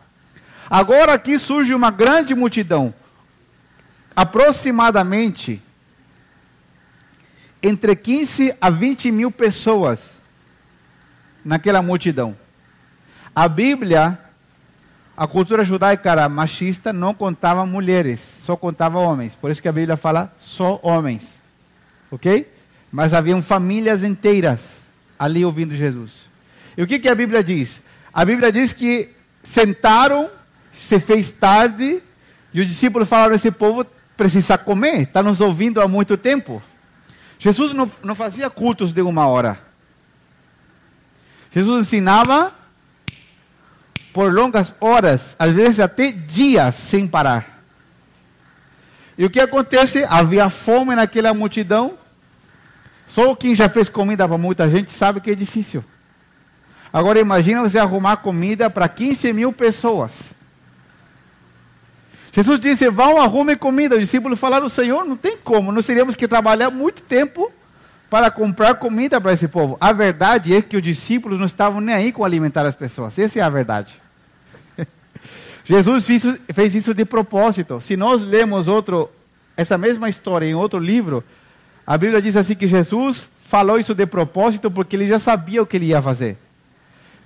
Agora 0.70 1.14
aqui 1.14 1.38
surge 1.38 1.76
uma 1.76 1.92
grande 1.92 2.34
multidão. 2.34 2.94
Aproximadamente 4.16 5.62
entre 7.62 7.96
15 7.96 8.56
a 8.62 8.70
20 8.70 9.12
mil 9.12 9.30
pessoas 9.30 10.23
naquela 11.44 11.82
multidão. 11.82 12.36
A 13.36 13.48
Bíblia, 13.48 14.18
a 15.18 15.28
cultura 15.28 15.64
judaica 15.64 16.12
era 16.12 16.30
machista, 16.30 16.94
não 16.94 17.14
contava 17.14 17.66
mulheres, 17.66 18.20
só 18.42 18.56
contava 18.56 19.00
homens. 19.00 19.36
Por 19.36 19.52
isso 19.52 19.62
que 19.62 19.68
a 19.68 19.72
Bíblia 19.74 19.98
fala 19.98 20.34
só 20.40 20.80
homens. 20.84 21.24
Ok? 22.12 22.52
Mas 22.92 23.14
haviam 23.14 23.42
famílias 23.42 24.04
inteiras 24.04 24.82
ali 25.18 25.44
ouvindo 25.44 25.76
Jesus. 25.76 26.30
E 26.78 26.84
o 26.84 26.88
que, 26.88 27.00
que 27.00 27.10
a 27.10 27.16
Bíblia 27.16 27.44
diz? 27.44 27.82
A 28.14 28.24
Bíblia 28.24 28.52
diz 28.52 28.72
que 28.72 29.10
sentaram, 29.44 30.30
se 30.80 31.00
fez 31.00 31.32
tarde, 31.32 32.02
e 32.54 32.62
os 32.62 32.68
discípulos 32.68 33.10
falaram: 33.10 33.36
esse 33.36 33.52
povo 33.52 33.86
precisa 34.16 34.58
comer, 34.58 35.02
está 35.02 35.24
nos 35.24 35.42
ouvindo 35.42 35.82
há 35.82 35.88
muito 35.88 36.16
tempo. 36.18 36.62
Jesus 37.40 37.74
não, 37.74 37.90
não 38.04 38.16
fazia 38.16 38.50
cultos 38.50 38.94
de 38.94 39.02
uma 39.02 39.28
hora. 39.28 39.60
Jesus 41.54 41.88
ensinava 41.88 42.52
por 44.12 44.34
longas 44.34 44.74
horas, 44.80 45.36
às 45.38 45.52
vezes 45.52 45.80
até 45.80 46.12
dias 46.12 46.76
sem 46.76 47.08
parar. 47.08 47.64
E 49.18 49.26
o 49.26 49.30
que 49.30 49.40
acontece? 49.40 50.04
Havia 50.10 50.50
fome 50.50 50.96
naquela 50.96 51.34
multidão. 51.34 51.98
Só 53.08 53.36
quem 53.36 53.56
já 53.56 53.70
fez 53.70 53.88
comida 53.88 54.28
para 54.28 54.38
muita 54.38 54.70
gente 54.70 54.92
sabe 54.92 55.22
que 55.22 55.30
é 55.30 55.36
difícil. 55.36 55.84
Agora 56.92 57.20
imagina 57.20 57.62
você 57.62 57.78
arrumar 57.78 58.18
comida 58.18 58.70
para 58.70 58.88
15 58.90 59.34
mil 59.34 59.54
pessoas. 59.54 60.34
Jesus 62.32 62.60
disse: 62.60 62.90
vão, 62.90 63.22
arrumem 63.22 63.56
comida. 63.56 63.96
Os 63.96 64.02
discípulos 64.02 64.40
falaram: 64.40 64.68
Senhor, 64.68 65.06
não 65.06 65.16
tem 65.16 65.38
como, 65.38 65.72
nós 65.72 65.86
teríamos 65.86 66.16
que 66.16 66.28
trabalhar 66.28 66.72
muito 66.72 67.04
tempo 67.04 67.52
para 68.14 68.30
comprar 68.30 68.76
comida 68.76 69.20
para 69.20 69.34
esse 69.34 69.48
povo. 69.48 69.76
A 69.82 69.92
verdade 69.92 70.54
é 70.54 70.62
que 70.62 70.78
os 70.78 70.84
discípulos 70.84 71.40
não 71.40 71.48
estavam 71.48 71.82
nem 71.82 71.96
aí 71.96 72.12
com 72.12 72.24
alimentar 72.24 72.64
as 72.64 72.76
pessoas. 72.76 73.18
Essa 73.18 73.40
é 73.40 73.42
a 73.42 73.50
verdade. 73.50 74.00
Jesus 75.66 76.06
fez, 76.54 76.76
isso 76.76 76.94
de 76.94 77.06
propósito. 77.06 77.82
Se 77.82 77.98
nós 77.98 78.22
lemos 78.22 78.68
outro, 78.68 79.10
essa 79.58 79.80
mesma 79.80 80.10
história 80.10 80.46
em 80.46 80.54
outro 80.54 80.78
livro, 80.78 81.24
a 81.88 81.98
Bíblia 81.98 82.22
diz 82.22 82.36
assim 82.36 82.54
que 82.54 82.68
Jesus 82.68 83.28
falou 83.46 83.80
isso 83.80 83.96
de 83.96 84.06
propósito 84.06 84.70
porque 84.70 84.96
ele 84.96 85.08
já 85.08 85.18
sabia 85.20 85.64
o 85.64 85.66
que 85.66 85.78
ele 85.78 85.88
ia 85.88 86.00
fazer. 86.00 86.38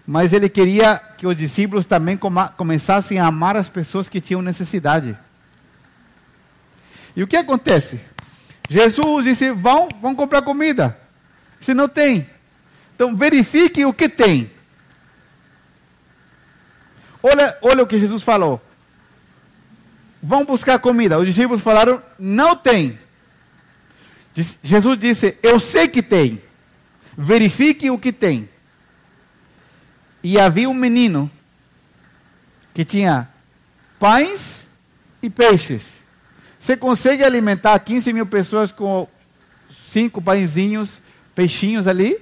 Mas 0.08 0.32
ele 0.32 0.48
queria 0.48 1.01
que 1.17 1.27
os 1.27 1.36
discípulos 1.36 1.86
também 1.86 2.17
começassem 2.56 3.20
a 3.20 3.27
amar 3.27 3.58
as 3.58 3.67
pessoas 3.67 4.08
que 4.08 4.22
tinham 4.22 4.41
necessidade. 4.41 5.17
E 7.13 7.22
o 7.22 7.27
que 7.27 7.36
acontece? 7.36 8.00
Jesus 8.69 9.25
disse: 9.25 9.51
vão, 9.51 9.88
vão 10.01 10.15
comprar 10.15 10.41
comida. 10.41 10.97
Se 11.62 11.74
não 11.74 11.88
tem. 11.88 12.29
Então 12.95 13.15
verifique 13.15 13.86
o 13.86 13.93
que 13.93 14.09
tem. 14.09 14.51
Olha, 17.21 17.57
olha 17.62 17.83
o 17.83 17.88
que 17.88 18.00
Jesus 18.00 18.24
falou. 18.24 18.62
Vão 20.21 20.45
buscar 20.45 20.79
comida. 20.79 21.17
Os 21.17 21.25
discípulos 21.25 21.62
falaram: 21.62 22.01
não 22.19 22.55
tem. 22.55 23.00
Jesus 24.62 25.00
disse: 25.00 25.38
Eu 25.41 25.59
sei 25.59 25.88
que 25.88 26.03
tem. 26.03 26.41
Verifique 27.17 27.89
o 27.89 27.97
que 27.97 28.12
tem. 28.12 28.47
E 30.21 30.39
havia 30.39 30.69
um 30.69 30.74
menino 30.74 31.31
que 32.74 32.86
tinha 32.86 33.27
pães 34.00 34.67
e 35.21 35.29
peixes. 35.29 35.96
Você 36.67 36.75
consegue 36.75 37.24
alimentar 37.24 37.79
15 37.79 38.12
mil 38.12 38.25
pessoas 38.25 38.74
com 38.74 39.07
cinco 39.69 40.21
pãezinhos, 40.21 41.01
peixinhos 41.33 41.88
ali? 41.88 42.19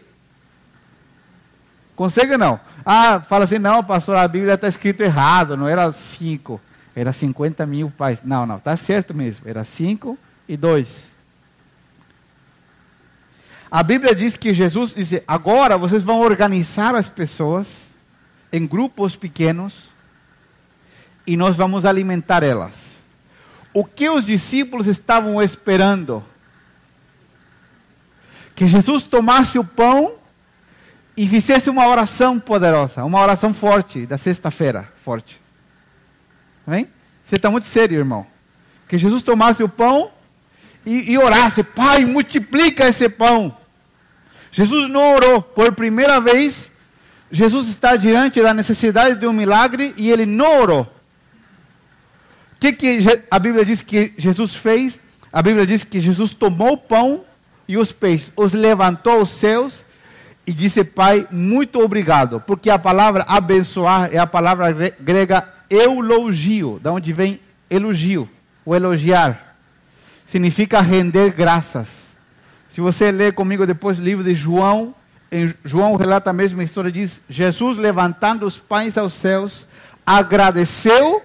Consegue 1.95 2.33
ou 2.33 2.37
não? 2.37 2.59
Ah, 2.85 3.19
fala 3.21 3.45
assim, 3.45 3.57
não, 3.57 3.83
pastor, 3.83 4.15
a 4.15 4.27
Bíblia 4.27 4.53
está 4.53 4.67
escrito 4.67 5.01
errado, 5.01 5.57
não 5.57 5.67
era 5.67 5.91
cinco, 5.91 6.61
era 6.95 7.11
50 7.11 7.65
mil 7.65 7.89
pais. 7.89 8.19
Não, 8.23 8.45
não, 8.45 8.57
está 8.57 8.77
certo 8.77 9.15
mesmo, 9.15 9.49
era 9.49 9.63
cinco 9.63 10.15
e 10.47 10.55
dois. 10.55 11.09
A 13.71 13.81
Bíblia 13.81 14.13
diz 14.13 14.37
que 14.37 14.53
Jesus 14.53 14.93
disse: 14.93 15.23
agora 15.27 15.75
vocês 15.75 16.03
vão 16.03 16.19
organizar 16.19 16.93
as 16.93 17.09
pessoas 17.09 17.87
em 18.53 18.67
grupos 18.67 19.15
pequenos 19.15 19.91
e 21.25 21.35
nós 21.35 21.57
vamos 21.57 21.83
alimentar 21.83 22.43
elas. 22.43 22.94
O 23.75 23.83
que 23.83 24.09
os 24.09 24.25
discípulos 24.25 24.87
estavam 24.87 25.43
esperando? 25.43 26.23
Que 28.55 28.69
Jesus 28.69 29.03
tomasse 29.03 29.59
o 29.59 29.65
pão 29.65 30.13
e 31.17 31.27
fizesse 31.27 31.69
uma 31.69 31.85
oração 31.85 32.39
poderosa, 32.39 33.03
uma 33.03 33.19
oração 33.19 33.53
forte, 33.53 34.05
da 34.05 34.17
sexta-feira, 34.17 34.89
forte. 35.03 35.41
Amém? 36.65 36.87
Você 37.25 37.35
está 37.35 37.51
muito 37.51 37.67
sério, 37.67 37.97
irmão. 37.97 38.25
Que 38.87 38.97
Jesus 38.97 39.23
tomasse 39.23 39.61
o 39.61 39.67
pão 39.67 40.09
e, 40.85 41.11
e 41.11 41.17
orasse, 41.17 41.61
Pai, 41.61 42.05
multiplica 42.05 42.87
esse 42.87 43.09
pão. 43.09 43.57
Jesus 44.53 44.89
não 44.89 45.15
orou. 45.15 45.41
Por 45.41 45.75
primeira 45.75 46.21
vez, 46.21 46.71
Jesus 47.29 47.67
está 47.67 47.97
diante 47.97 48.41
da 48.41 48.53
necessidade 48.53 49.19
de 49.19 49.27
um 49.27 49.33
milagre 49.33 49.93
e 49.97 50.09
ele 50.09 50.25
não 50.25 50.61
orou. 50.61 50.94
Que, 52.65 52.73
que 52.73 53.21
a 53.29 53.37
Bíblia 53.37 53.63
diz 53.63 53.83
que 53.83 54.13
Jesus 54.17 54.55
fez? 54.55 54.99
A 55.31 55.41
Bíblia 55.41 55.67
diz 55.67 55.83
que 55.83 55.99
Jesus 55.99 56.33
tomou 56.33 56.73
o 56.73 56.77
pão 56.77 57.23
e 57.67 57.77
os 57.77 57.91
peixes, 57.91 58.31
os 58.35 58.53
levantou 58.53 59.19
aos 59.19 59.29
céus 59.29 59.83
e 60.47 60.51
disse, 60.51 60.83
Pai, 60.83 61.27
muito 61.29 61.79
obrigado. 61.79 62.39
Porque 62.41 62.71
a 62.71 62.79
palavra 62.79 63.23
abençoar 63.27 64.09
é 64.11 64.17
a 64.17 64.25
palavra 64.25 64.71
grega 64.99 65.47
eulogio, 65.69 66.79
da 66.81 66.91
onde 66.91 67.13
vem 67.13 67.39
elogio, 67.69 68.27
o 68.65 68.75
elogiar. 68.75 69.57
Significa 70.25 70.81
render 70.81 71.33
graças. 71.33 71.87
Se 72.69 72.81
você 72.81 73.11
ler 73.11 73.33
comigo 73.33 73.67
depois 73.67 73.99
o 73.99 74.03
livro 74.03 74.23
de 74.23 74.33
João, 74.33 74.95
João 75.63 75.95
relata 75.95 76.31
a 76.31 76.33
mesma 76.33 76.63
história, 76.63 76.91
diz: 76.91 77.21
Jesus 77.29 77.77
levantando 77.77 78.45
os 78.45 78.57
pães 78.57 78.97
aos 78.97 79.13
céus, 79.13 79.67
agradeceu, 80.05 81.21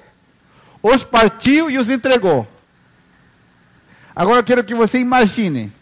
os 0.83 1.05
partiu 1.05 1.71
e 1.71 1.79
os 1.79 1.91
entregou. 1.91 2.47
Agora 4.15 4.39
eu 4.39 4.45
quero 4.45 4.65
que 4.65 4.75
você 4.75 4.99
imagine 4.99 5.73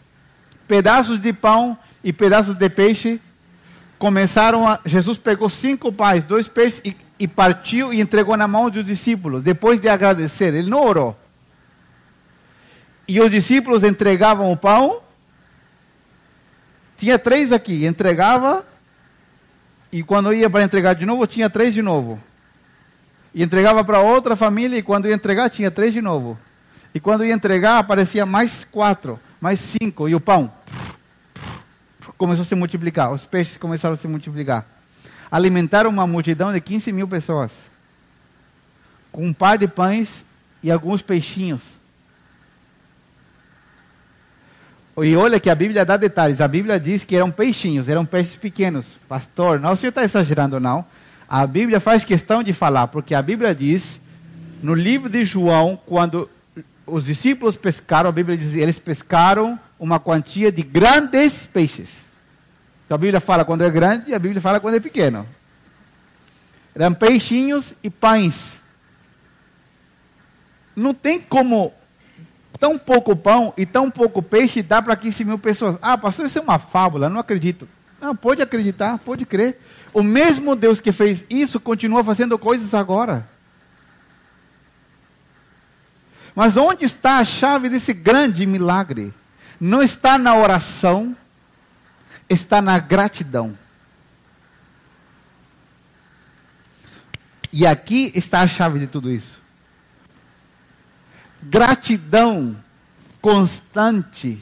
pedaços 0.67 1.19
de 1.19 1.33
pão 1.33 1.77
e 2.03 2.13
pedaços 2.13 2.55
de 2.55 2.69
peixe 2.69 3.19
começaram 3.97 4.67
a. 4.67 4.79
Jesus 4.85 5.17
pegou 5.17 5.49
cinco 5.49 5.91
pães, 5.91 6.23
dois 6.23 6.47
peixes 6.47 6.81
e, 6.85 6.95
e 7.19 7.27
partiu 7.27 7.93
e 7.93 7.99
entregou 7.99 8.37
na 8.37 8.47
mão 8.47 8.69
dos 8.69 8.85
discípulos, 8.85 9.43
depois 9.43 9.79
de 9.79 9.89
agradecer. 9.89 10.53
Ele 10.53 10.69
não 10.69 10.85
orou. 10.85 11.19
E 13.07 13.19
os 13.19 13.31
discípulos 13.31 13.83
entregavam 13.83 14.51
o 14.51 14.55
pão. 14.55 15.01
Tinha 16.97 17.17
três 17.17 17.51
aqui, 17.51 17.85
entregava. 17.85 18.65
E 19.91 20.03
quando 20.03 20.31
ia 20.33 20.49
para 20.49 20.63
entregar 20.63 20.93
de 20.93 21.05
novo, 21.05 21.25
tinha 21.25 21.49
três 21.49 21.73
de 21.73 21.81
novo. 21.81 22.21
E 23.39 23.43
entregava 23.43 23.85
para 23.85 24.01
outra 24.01 24.35
família, 24.35 24.77
e 24.77 24.83
quando 24.83 25.07
ia 25.07 25.15
entregar, 25.15 25.49
tinha 25.49 25.71
três 25.71 25.93
de 25.93 26.01
novo. 26.01 26.37
E 26.93 26.99
quando 26.99 27.23
ia 27.23 27.33
entregar, 27.33 27.77
aparecia 27.77 28.25
mais 28.25 28.65
quatro, 28.65 29.17
mais 29.39 29.61
cinco, 29.61 30.09
e 30.09 30.13
o 30.13 30.19
pão 30.19 30.51
começou 32.17 32.41
a 32.41 32.45
se 32.45 32.53
multiplicar, 32.53 33.13
os 33.13 33.23
peixes 33.23 33.55
começaram 33.55 33.93
a 33.93 33.95
se 33.95 34.09
multiplicar. 34.09 34.65
Alimentaram 35.31 35.89
uma 35.89 36.05
multidão 36.05 36.51
de 36.51 36.59
15 36.59 36.91
mil 36.91 37.07
pessoas, 37.07 37.53
com 39.09 39.27
um 39.27 39.31
par 39.31 39.57
de 39.57 39.69
pães 39.69 40.25
e 40.61 40.69
alguns 40.69 41.01
peixinhos. 41.01 41.75
E 45.01 45.15
olha 45.15 45.39
que 45.39 45.49
a 45.49 45.55
Bíblia 45.55 45.85
dá 45.85 45.95
detalhes. 45.95 46.41
A 46.41 46.47
Bíblia 46.49 46.77
diz 46.77 47.05
que 47.05 47.15
eram 47.15 47.31
peixinhos, 47.31 47.87
eram 47.87 48.05
peixes 48.05 48.35
pequenos. 48.35 48.99
Pastor, 49.07 49.61
não, 49.61 49.71
o 49.71 49.77
senhor 49.77 49.91
está 49.91 50.03
exagerando, 50.03 50.59
não. 50.59 50.85
A 51.29 51.45
Bíblia 51.45 51.79
faz 51.79 52.03
questão 52.03 52.41
de 52.41 52.51
falar, 52.51 52.87
porque 52.87 53.13
a 53.13 53.21
Bíblia 53.21 53.53
diz, 53.53 54.01
no 54.63 54.73
livro 54.73 55.07
de 55.07 55.23
João, 55.23 55.79
quando 55.85 56.27
os 56.87 57.05
discípulos 57.05 57.55
pescaram, 57.55 58.09
a 58.09 58.11
Bíblia 58.11 58.35
diz, 58.35 58.55
eles 58.55 58.79
pescaram 58.79 59.59
uma 59.79 59.99
quantia 59.99 60.51
de 60.51 60.63
grandes 60.63 61.45
peixes. 61.45 62.03
Então 62.85 62.95
a 62.95 62.97
Bíblia 62.97 63.19
fala 63.19 63.45
quando 63.45 63.63
é 63.63 63.69
grande 63.69 64.09
e 64.09 64.15
a 64.15 64.19
Bíblia 64.19 64.41
fala 64.41 64.59
quando 64.59 64.73
é 64.73 64.79
pequeno. 64.79 65.23
Eram 66.73 66.95
peixinhos 66.95 67.75
e 67.83 67.91
pães. 67.91 68.59
Não 70.75 70.95
tem 70.95 71.21
como 71.21 71.71
tão 72.59 72.75
pouco 72.79 73.15
pão 73.15 73.53
e 73.55 73.67
tão 73.67 73.91
pouco 73.91 74.23
peixe 74.23 74.63
dar 74.63 74.81
para 74.81 74.95
15 74.95 75.25
mil 75.25 75.37
pessoas. 75.37 75.77
Ah, 75.79 75.95
pastor, 75.95 76.25
isso 76.25 76.39
é 76.39 76.41
uma 76.41 76.57
fábula, 76.57 77.07
não 77.07 77.19
acredito. 77.19 77.67
Não, 77.99 78.15
pode 78.15 78.41
acreditar, 78.41 78.97
pode 78.99 79.25
crer. 79.25 79.59
O 79.93 80.01
mesmo 80.01 80.55
Deus 80.55 80.79
que 80.79 80.91
fez 80.91 81.25
isso 81.29 81.59
continua 81.59 82.03
fazendo 82.03 82.37
coisas 82.39 82.73
agora. 82.73 83.27
Mas 86.33 86.55
onde 86.55 86.85
está 86.85 87.17
a 87.17 87.23
chave 87.25 87.67
desse 87.67 87.93
grande 87.93 88.45
milagre? 88.45 89.13
Não 89.59 89.81
está 89.81 90.17
na 90.17 90.35
oração, 90.35 91.15
está 92.29 92.61
na 92.61 92.79
gratidão. 92.79 93.57
E 97.51 97.65
aqui 97.65 98.11
está 98.15 98.41
a 98.41 98.47
chave 98.47 98.79
de 98.79 98.87
tudo 98.87 99.11
isso. 99.11 99.37
Gratidão 101.41 102.55
constante 103.19 104.41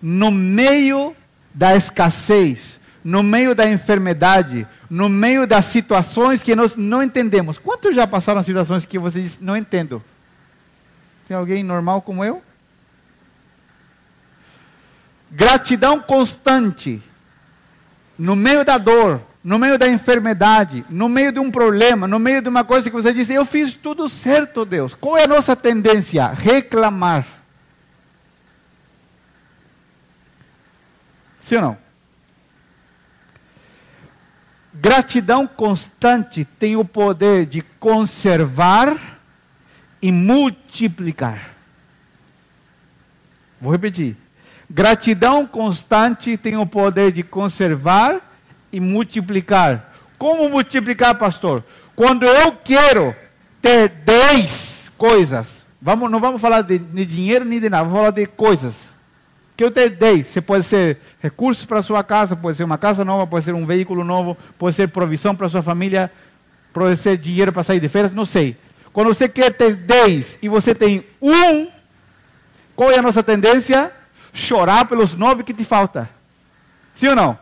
no 0.00 0.30
meio 0.30 1.16
da 1.52 1.74
escassez, 1.76 2.80
no 3.02 3.22
meio 3.22 3.54
da 3.54 3.68
enfermidade, 3.68 4.66
no 4.88 5.08
meio 5.08 5.46
das 5.46 5.64
situações 5.66 6.42
que 6.42 6.54
nós 6.54 6.76
não 6.76 7.02
entendemos. 7.02 7.58
Quantos 7.58 7.94
já 7.94 8.06
passaram 8.06 8.42
situações 8.42 8.84
que 8.84 8.98
vocês 8.98 9.38
não 9.40 9.56
entendem? 9.56 10.02
Tem 11.26 11.36
alguém 11.36 11.62
normal 11.62 12.02
como 12.02 12.24
eu? 12.24 12.42
Gratidão 15.30 16.00
constante. 16.00 17.00
No 18.18 18.36
meio 18.36 18.64
da 18.64 18.76
dor, 18.76 19.22
no 19.42 19.58
meio 19.58 19.78
da 19.78 19.88
enfermidade, 19.88 20.84
no 20.90 21.08
meio 21.08 21.32
de 21.32 21.38
um 21.38 21.50
problema, 21.50 22.06
no 22.06 22.18
meio 22.18 22.42
de 22.42 22.48
uma 22.48 22.64
coisa 22.64 22.90
que 22.90 22.96
você 22.96 23.12
diz, 23.12 23.30
eu 23.30 23.46
fiz 23.46 23.72
tudo 23.72 24.08
certo, 24.08 24.64
Deus. 24.64 24.92
Qual 24.92 25.16
é 25.16 25.24
a 25.24 25.28
nossa 25.28 25.56
tendência? 25.56 26.26
Reclamar. 26.26 27.39
Sim 31.50 31.56
ou 31.56 31.62
não? 31.62 31.78
Gratidão 34.72 35.48
constante 35.48 36.44
tem 36.44 36.76
o 36.76 36.84
poder 36.84 37.44
de 37.44 37.60
conservar 37.60 39.18
e 40.00 40.12
multiplicar. 40.12 41.56
Vou 43.60 43.72
repetir. 43.72 44.16
Gratidão 44.70 45.44
constante 45.44 46.36
tem 46.36 46.56
o 46.56 46.64
poder 46.64 47.10
de 47.10 47.24
conservar 47.24 48.20
e 48.72 48.78
multiplicar. 48.78 49.92
Como 50.16 50.48
multiplicar, 50.48 51.16
pastor? 51.16 51.64
Quando 51.96 52.26
eu 52.26 52.52
quero 52.52 53.12
ter 53.60 53.88
10 53.88 54.92
coisas, 54.96 55.66
vamos, 55.82 56.08
não 56.08 56.20
vamos 56.20 56.40
falar 56.40 56.62
de, 56.62 56.78
de 56.78 57.04
dinheiro 57.04 57.44
nem 57.44 57.58
de 57.58 57.68
nada, 57.68 57.82
vamos 57.82 57.98
falar 57.98 58.12
de 58.12 58.24
coisas. 58.26 58.89
Que 59.60 59.64
eu 59.64 59.70
ter 59.70 59.90
10, 59.90 60.26
você 60.26 60.40
pode 60.40 60.64
ser 60.64 60.96
recursos 61.20 61.66
para 61.66 61.82
sua 61.82 62.02
casa, 62.02 62.34
pode 62.34 62.56
ser 62.56 62.64
uma 62.64 62.78
casa 62.78 63.04
nova, 63.04 63.26
pode 63.26 63.44
ser 63.44 63.52
um 63.52 63.66
veículo 63.66 64.02
novo, 64.02 64.34
pode 64.58 64.74
ser 64.74 64.88
provisão 64.88 65.36
para 65.36 65.50
sua 65.50 65.60
família, 65.60 66.10
pode 66.72 66.96
ser 66.96 67.18
dinheiro 67.18 67.52
para 67.52 67.62
sair 67.62 67.78
de 67.78 67.86
férias, 67.86 68.14
não 68.14 68.24
sei. 68.24 68.56
Quando 68.90 69.08
você 69.08 69.28
quer 69.28 69.52
ter 69.52 69.76
10 69.76 70.38
e 70.40 70.48
você 70.48 70.74
tem 70.74 71.04
um, 71.20 71.68
qual 72.74 72.90
é 72.90 72.98
a 72.98 73.02
nossa 73.02 73.22
tendência? 73.22 73.92
chorar 74.32 74.86
pelos 74.86 75.14
nove 75.14 75.42
que 75.42 75.52
te 75.52 75.62
falta. 75.62 76.08
Sim 76.94 77.08
ou 77.08 77.16
não? 77.16 77.38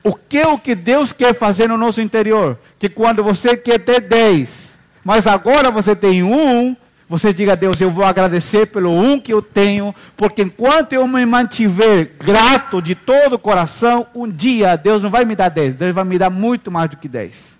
O 0.00 0.14
que 0.14 0.38
é 0.38 0.46
o 0.46 0.60
que 0.60 0.76
Deus 0.76 1.12
quer 1.12 1.34
fazer 1.34 1.68
no 1.68 1.76
nosso 1.76 2.00
interior? 2.00 2.56
Que 2.78 2.88
quando 2.88 3.20
você 3.24 3.56
quer 3.56 3.80
ter 3.80 4.00
dez, 4.00 4.76
mas 5.02 5.26
agora 5.26 5.72
você 5.72 5.96
tem 5.96 6.22
um, 6.22 6.76
você 7.08 7.32
diga 7.32 7.52
a 7.52 7.56
Deus, 7.56 7.80
eu 7.80 7.90
vou 7.90 8.04
agradecer 8.04 8.66
pelo 8.66 8.90
um 8.90 9.20
que 9.20 9.32
eu 9.32 9.40
tenho, 9.40 9.94
porque 10.16 10.42
enquanto 10.42 10.92
eu 10.92 11.06
me 11.06 11.24
mantiver 11.24 12.14
grato 12.18 12.82
de 12.82 12.96
todo 12.96 13.34
o 13.34 13.38
coração, 13.38 14.06
um 14.12 14.28
dia 14.28 14.76
Deus 14.76 15.02
não 15.02 15.10
vai 15.10 15.24
me 15.24 15.36
dar 15.36 15.48
dez, 15.48 15.76
Deus 15.76 15.94
vai 15.94 16.04
me 16.04 16.18
dar 16.18 16.30
muito 16.30 16.70
mais 16.70 16.90
do 16.90 16.96
que 16.96 17.08
dez. 17.08 17.56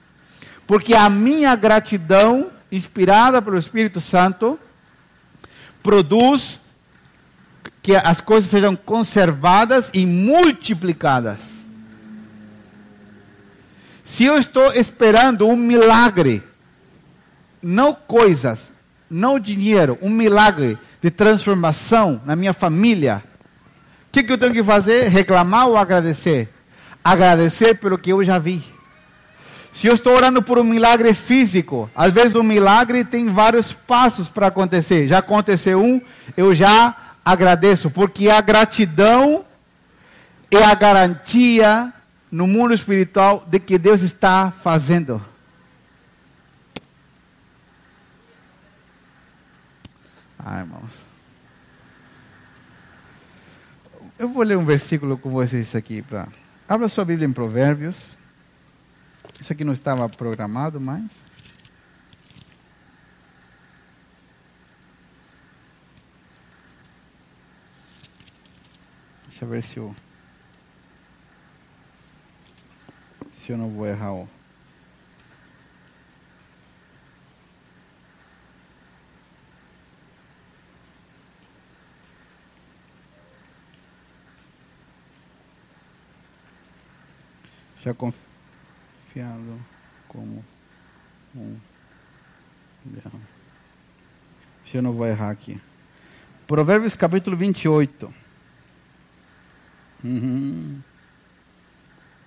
Porque 0.66 0.94
a 0.94 1.08
minha 1.08 1.54
gratidão, 1.54 2.48
inspirada 2.72 3.40
pelo 3.40 3.56
Espírito 3.56 4.00
Santo, 4.00 4.58
produz 5.80 6.58
que 7.80 7.94
as 7.94 8.20
coisas 8.20 8.50
sejam 8.50 8.74
conservadas 8.74 9.90
e 9.94 10.04
multiplicadas. 10.04 11.38
Se 14.04 14.24
eu 14.24 14.36
estou 14.36 14.72
esperando 14.74 15.46
um 15.46 15.56
milagre, 15.56 16.42
não 17.62 17.94
coisas, 17.94 18.72
não 19.10 19.38
dinheiro, 19.38 19.98
um 20.02 20.10
milagre 20.10 20.78
de 21.00 21.10
transformação 21.10 22.20
na 22.24 22.34
minha 22.34 22.52
família, 22.52 23.22
o 24.08 24.12
que, 24.12 24.22
que 24.22 24.32
eu 24.32 24.38
tenho 24.38 24.52
que 24.52 24.64
fazer? 24.64 25.08
Reclamar 25.08 25.68
ou 25.68 25.76
agradecer? 25.76 26.48
Agradecer 27.04 27.74
pelo 27.74 27.98
que 27.98 28.10
eu 28.10 28.24
já 28.24 28.38
vi. 28.38 28.62
Se 29.72 29.86
eu 29.86 29.94
estou 29.94 30.14
orando 30.14 30.40
por 30.40 30.58
um 30.58 30.64
milagre 30.64 31.12
físico, 31.12 31.90
às 31.94 32.10
vezes 32.10 32.34
o 32.34 32.42
milagre 32.42 33.04
tem 33.04 33.28
vários 33.28 33.72
passos 33.72 34.26
para 34.26 34.46
acontecer. 34.46 35.06
Já 35.06 35.18
aconteceu 35.18 35.82
um, 35.82 36.00
eu 36.34 36.54
já 36.54 36.96
agradeço, 37.22 37.90
porque 37.90 38.30
a 38.30 38.40
gratidão 38.40 39.44
é 40.50 40.64
a 40.64 40.74
garantia 40.74 41.92
no 42.32 42.46
mundo 42.46 42.72
espiritual 42.72 43.44
de 43.46 43.58
que 43.58 43.76
Deus 43.76 44.00
está 44.00 44.50
fazendo. 44.50 45.22
Ah, 50.48 50.60
irmãos. 50.60 50.92
Eu 54.16 54.28
vou 54.28 54.44
ler 54.44 54.56
um 54.56 54.64
versículo 54.64 55.18
com 55.18 55.28
vocês 55.28 55.74
aqui. 55.74 56.02
Pra... 56.02 56.28
Abra 56.68 56.88
sua 56.88 57.04
Bíblia 57.04 57.26
em 57.26 57.32
Provérbios. 57.32 58.16
Isso 59.40 59.52
aqui 59.52 59.64
não 59.64 59.72
estava 59.72 60.08
programado, 60.08 60.80
mas. 60.80 61.24
Deixa 69.26 69.44
eu 69.44 69.48
ver 69.48 69.64
se 69.64 69.78
eu. 69.78 69.92
Se 73.32 73.50
eu 73.50 73.58
não 73.58 73.68
vou 73.68 73.84
errar. 73.84 74.12
Ó. 74.12 74.35
Já 87.86 87.94
confiado 87.94 89.60
como 90.08 90.44
um 91.36 91.56
leão. 92.84 93.20
Eu 94.74 94.82
não 94.82 94.92
vou 94.92 95.06
errar 95.06 95.30
aqui. 95.30 95.60
Provérbios 96.48 96.96
capítulo 96.96 97.36
28. 97.36 98.12
Uhum. 100.02 100.80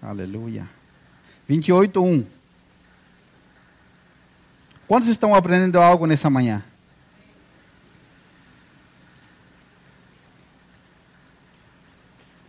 Aleluia. 0.02 0.66
28, 1.46 2.06
1. 2.06 2.26
Quantos 4.88 5.10
estão 5.10 5.36
aprendendo 5.36 5.78
algo 5.78 6.06
nessa 6.06 6.30
manhã? 6.30 6.64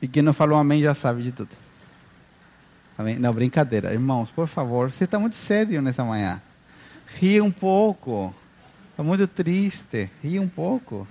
E 0.01 0.07
quem 0.07 0.23
não 0.23 0.33
falou 0.33 0.57
amém 0.57 0.81
já 0.81 0.95
sabe 0.95 1.25
de 1.25 1.33
tudo. 1.33 1.70
Amém? 3.01 3.19
Não, 3.19 3.33
brincadeira. 3.33 3.95
Irmãos, 3.95 4.29
por 4.31 4.47
favor, 4.47 4.93
você 4.93 5.05
está 5.05 5.19
muito 5.19 5.35
sério 5.35 5.81
nessa 5.81 6.05
manhã. 6.05 6.39
Ria 7.19 7.43
um 7.43 7.51
pouco. 7.51 8.35
Está 8.91 9.03
muito 9.03 9.27
triste. 9.27 10.11
Ria 10.23 10.43
um 10.43 10.47
pouco. 10.47 11.09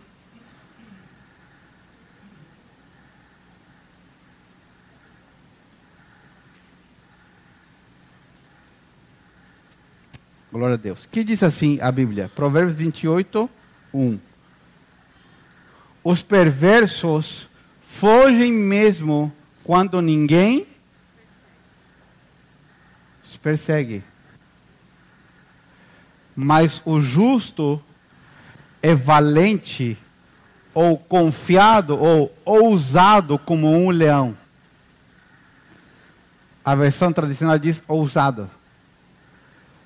Glória 10.52 10.76
a 10.76 10.78
Deus. 10.78 11.08
Que 11.08 11.24
diz 11.24 11.42
assim 11.42 11.80
a 11.82 11.92
Bíblia? 11.92 12.30
Provérbios 12.36 12.76
28, 12.76 13.50
1. 13.92 14.20
Os 16.04 16.22
perversos 16.22 17.50
fogem 17.82 18.54
mesmo 18.54 19.34
quando 19.64 20.00
ninguém 20.04 20.68
os 23.30 23.38
persegue. 23.38 24.04
Mas 26.36 26.82
o 26.86 27.00
justo 27.00 27.82
é 28.82 28.96
valente, 28.96 29.98
ou 30.74 30.98
confiado, 30.98 32.02
ou 32.02 32.36
ousado 32.44 33.38
como 33.38 33.70
um 33.72 33.90
leão. 33.90 34.36
A 36.64 36.76
versão 36.76 37.12
tradicional 37.12 37.60
diz 37.60 37.84
ousado. 37.88 38.50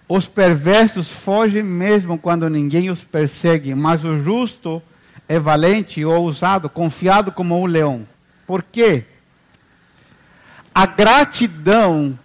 Os 0.08 0.28
perversos 0.28 1.12
fogem 1.12 1.64
mesmo 1.64 2.18
quando 2.18 2.50
ninguém 2.50 2.90
os 2.90 3.04
persegue, 3.04 3.74
mas 3.74 4.04
o 4.04 4.22
justo 4.22 4.82
é 5.28 5.40
valente, 5.40 6.04
ousado, 6.06 6.70
confiado 6.70 7.32
como 7.32 7.60
um 7.60 7.66
leão. 7.66 8.08
Por 8.46 8.62
quê? 8.62 9.06
A 10.76 10.86
gratidão 10.86 12.20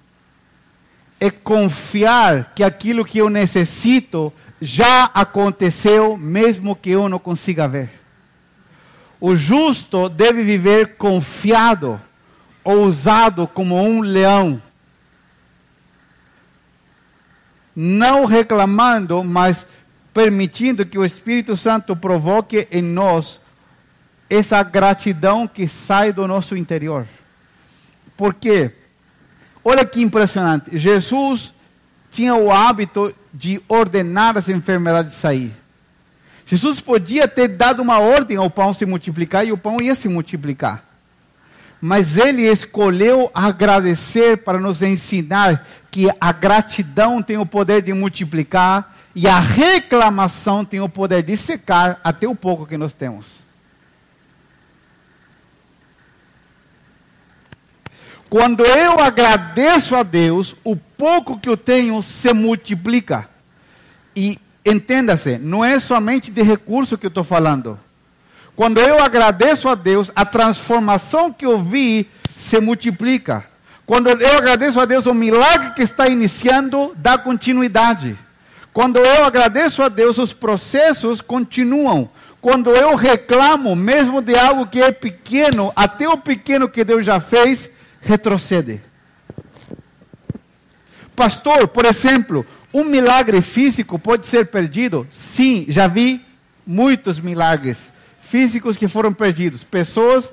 é 1.20 1.31
confiar 1.31 2.52
que 2.54 2.62
aquilo 2.62 3.04
que 3.04 3.18
eu 3.18 3.28
necessito 3.28 4.33
já 4.61 5.04
aconteceu, 5.14 6.16
mesmo 6.16 6.76
que 6.76 6.90
eu 6.90 7.09
não 7.09 7.18
consiga 7.18 7.66
ver. 7.68 7.90
O 9.20 9.35
justo 9.35 10.09
deve 10.09 10.42
viver 10.42 10.96
confiado, 10.96 12.00
ousado 12.62 13.48
como 13.48 13.81
um 13.81 14.00
leão 14.00 14.62
não 17.81 18.24
reclamando, 18.24 19.22
mas 19.22 19.64
permitindo 20.12 20.85
que 20.85 20.98
o 20.98 21.04
Espírito 21.04 21.57
Santo 21.57 21.94
provoque 21.94 22.66
em 22.72 22.83
nós 22.83 23.40
essa 24.28 24.61
gratidão 24.64 25.46
que 25.46 25.68
sai 25.68 26.12
do 26.12 26.26
nosso 26.26 26.57
interior. 26.57 27.07
Por 28.16 28.35
quê? 28.35 28.72
Olha 29.68 29.85
que 29.85 30.00
impressionante. 30.00 30.76
Jesus 30.78 31.52
tinha 32.11 32.35
o 32.35 32.50
hábito 32.50 33.14
de 33.33 33.61
ordenar 33.68 34.38
as 34.38 34.48
enfermidades 34.48 35.14
sair. 35.14 35.54
Jesus 36.46 36.81
podia 36.81 37.28
ter 37.28 37.48
dado 37.48 37.83
uma 37.83 37.98
ordem 37.98 38.37
ao 38.37 38.48
pão 38.48 38.72
se 38.72 38.87
multiplicar 38.87 39.46
e 39.46 39.52
o 39.52 39.59
pão 39.59 39.76
ia 39.81 39.94
se 39.94 40.09
multiplicar 40.09 40.88
mas 41.81 42.16
ele 42.16 42.42
escolheu 42.42 43.31
agradecer 43.33 44.38
para 44.38 44.59
nos 44.59 44.83
ensinar 44.83 45.66
que 45.90 46.09
a 46.20 46.33
gratidão 46.33 47.22
tem 47.22 47.38
o 47.38 47.46
poder 47.46 47.83
de 47.83 47.92
multiplicar 47.92 48.96
e 49.14 49.28
a 49.28 49.38
reclamação 49.38 50.64
tem 50.64 50.81
o 50.81 50.88
poder 50.88 51.22
de 51.22 51.37
secar 51.37 52.00
até 52.02 52.26
o 52.26 52.35
pouco 52.35 52.66
que 52.66 52.76
nós 52.76 52.92
temos. 52.92 53.46
Quando 58.31 58.64
eu 58.64 59.01
agradeço 59.01 59.97
a 59.97 60.03
Deus, 60.03 60.55
o 60.62 60.77
pouco 60.77 61.38
que 61.38 61.49
eu 61.49 61.57
tenho 61.57 62.03
se 62.03 62.33
multiplica. 62.35 63.29
E 64.14 64.38
entenda-se, 64.64 65.38
não 65.38 65.64
é 65.64 65.81
somente 65.81 66.31
de 66.31 66.43
recurso 66.43 66.99
que 66.99 67.07
eu 67.07 67.09
estou 67.09 67.25
falando. 67.25 67.79
Quando 68.55 68.79
eu 68.79 69.03
agradeço 69.03 69.69
a 69.69 69.75
Deus, 69.75 70.11
a 70.14 70.27
transformação 70.27 71.33
que 71.33 71.47
eu 71.47 71.59
vi 71.59 72.09
se 72.37 72.61
multiplica. 72.61 73.47
Quando 73.87 74.09
eu 74.11 74.37
agradeço 74.37 74.79
a 74.79 74.85
Deus, 74.85 75.07
o 75.07 75.14
milagre 75.14 75.71
que 75.75 75.83
está 75.83 76.09
iniciando 76.09 76.93
dá 76.97 77.17
continuidade. 77.17 78.19
Quando 78.75 78.99
eu 78.99 79.25
agradeço 79.25 79.83
a 79.83 79.88
Deus, 79.88 80.19
os 80.19 80.35
processos 80.35 81.23
continuam. 81.23 82.11
Quando 82.41 82.71
eu 82.71 82.95
reclamo, 82.95 83.75
mesmo 83.75 84.21
de 84.21 84.37
algo 84.37 84.67
que 84.67 84.83
é 84.83 84.93
pequeno, 84.93 85.73
até 85.75 86.07
o 86.09 86.19
pequeno 86.19 86.69
que 86.69 86.85
Deus 86.85 87.05
já 87.05 87.19
fez, 87.19 87.71
retrocede. 88.00 88.80
Pastor, 91.14 91.66
por 91.68 91.84
exemplo, 91.84 92.46
um 92.72 92.84
milagre 92.84 93.42
físico 93.42 93.98
pode 93.98 94.26
ser 94.26 94.46
perdido? 94.46 95.06
Sim, 95.11 95.66
já 95.68 95.88
vi 95.88 96.24
muitos 96.66 97.18
milagres 97.18 97.92
físicos 98.20 98.76
que 98.76 98.87
foram 98.87 99.12
perdidos. 99.12 99.64
Pessoas 99.64 100.32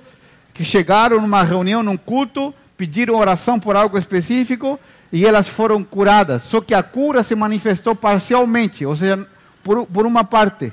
que 0.53 0.63
chegaram 0.63 1.21
numa 1.21 1.43
reunião, 1.43 1.81
num 1.81 1.97
culto, 1.97 2.53
pediram 2.77 3.15
oração 3.15 3.59
por 3.59 3.75
algo 3.75 3.97
específico 3.97 4.79
e 5.11 5.25
elas 5.25 5.47
foram 5.47 5.83
curadas. 5.83 6.43
Só 6.43 6.61
que 6.61 6.73
a 6.73 6.83
cura 6.83 7.23
se 7.23 7.35
manifestou 7.35 7.95
parcialmente, 7.95 8.85
ou 8.85 8.95
seja, 8.95 9.27
por, 9.63 9.85
por 9.87 10.05
uma 10.05 10.23
parte. 10.23 10.71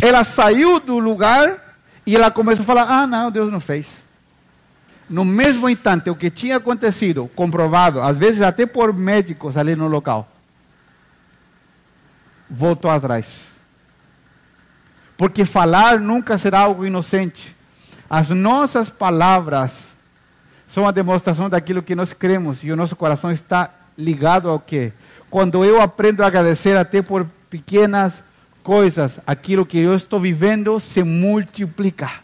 Ela 0.00 0.24
saiu 0.24 0.80
do 0.80 0.98
lugar 0.98 1.76
e 2.04 2.16
ela 2.16 2.30
começou 2.30 2.64
a 2.64 2.66
falar: 2.66 2.82
Ah, 2.88 3.06
não, 3.06 3.30
Deus 3.30 3.50
não 3.52 3.60
fez. 3.60 4.04
No 5.08 5.24
mesmo 5.24 5.68
instante, 5.68 6.08
o 6.08 6.16
que 6.16 6.30
tinha 6.30 6.56
acontecido, 6.56 7.30
comprovado, 7.34 8.00
às 8.00 8.16
vezes 8.16 8.42
até 8.42 8.64
por 8.66 8.92
médicos 8.92 9.56
ali 9.56 9.76
no 9.76 9.88
local, 9.88 10.28
voltou 12.48 12.90
atrás. 12.90 13.50
Porque 15.16 15.44
falar 15.44 16.00
nunca 16.00 16.38
será 16.38 16.60
algo 16.60 16.86
inocente. 16.86 17.54
As 18.08 18.30
nossas 18.30 18.88
palavras 18.88 19.88
são 20.66 20.86
a 20.86 20.90
demonstração 20.90 21.50
daquilo 21.50 21.82
que 21.82 21.94
nós 21.94 22.12
cremos 22.12 22.64
e 22.64 22.72
o 22.72 22.76
nosso 22.76 22.96
coração 22.96 23.30
está 23.30 23.70
ligado 23.96 24.48
ao 24.48 24.58
quê? 24.58 24.92
Quando 25.30 25.64
eu 25.64 25.80
aprendo 25.80 26.22
a 26.22 26.26
agradecer 26.26 26.76
até 26.76 27.02
por 27.02 27.26
pequenas 27.50 28.24
coisas, 28.62 29.20
aquilo 29.26 29.66
que 29.66 29.78
eu 29.78 29.94
estou 29.94 30.18
vivendo 30.18 30.78
se 30.80 31.02
multiplica. 31.02 32.21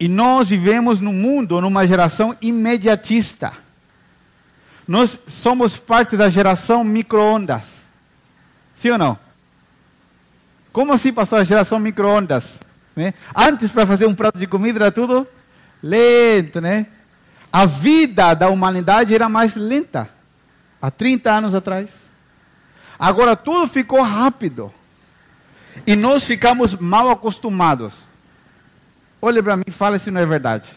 E 0.00 0.08
nós 0.08 0.48
vivemos 0.48 0.98
num 0.98 1.12
mundo, 1.12 1.60
numa 1.60 1.86
geração 1.86 2.34
imediatista. 2.40 3.52
Nós 4.88 5.20
somos 5.26 5.76
parte 5.76 6.16
da 6.16 6.30
geração 6.30 6.82
micro-ondas. 6.82 7.82
Sim 8.74 8.92
ou 8.92 8.98
não? 8.98 9.18
Como 10.72 10.94
assim, 10.94 11.12
pastor, 11.12 11.40
a 11.40 11.44
geração 11.44 11.78
micro-ondas? 11.78 12.60
Né? 12.96 13.12
Antes, 13.36 13.70
para 13.70 13.86
fazer 13.86 14.06
um 14.06 14.14
prato 14.14 14.38
de 14.38 14.46
comida, 14.46 14.78
era 14.78 14.90
tudo 14.90 15.28
lento, 15.82 16.62
né? 16.62 16.86
A 17.52 17.66
vida 17.66 18.32
da 18.32 18.48
humanidade 18.48 19.14
era 19.14 19.28
mais 19.28 19.54
lenta. 19.54 20.08
Há 20.80 20.90
30 20.90 21.30
anos 21.30 21.54
atrás. 21.54 22.06
Agora 22.98 23.36
tudo 23.36 23.68
ficou 23.68 24.00
rápido. 24.00 24.72
E 25.86 25.94
nós 25.94 26.24
ficamos 26.24 26.74
mal 26.74 27.10
acostumados. 27.10 28.09
Olhe 29.22 29.42
para 29.42 29.56
mim 29.56 29.64
e 29.66 29.70
fale 29.70 29.98
se 29.98 30.10
não 30.10 30.20
é 30.20 30.26
verdade. 30.26 30.68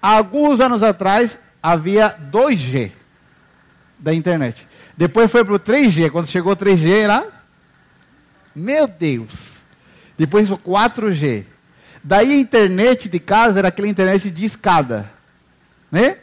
Alguns 0.00 0.60
anos 0.60 0.82
atrás 0.82 1.38
havia 1.62 2.16
2G 2.30 2.92
da 3.98 4.12
internet. 4.12 4.66
Depois 4.96 5.30
foi 5.30 5.44
para 5.44 5.54
o 5.54 5.58
3G. 5.58 6.10
Quando 6.10 6.26
chegou 6.26 6.52
o 6.52 6.56
3G 6.56 6.90
era. 6.90 7.26
Meu 8.54 8.86
Deus! 8.86 9.54
Depois 10.16 10.50
o 10.50 10.56
4G. 10.56 11.44
Daí 12.02 12.32
a 12.32 12.36
internet 12.36 13.08
de 13.08 13.18
casa 13.18 13.58
era 13.58 13.68
aquela 13.68 13.88
internet 13.88 14.30
de 14.30 14.44
escada. 14.44 15.10
Né? 15.90 16.18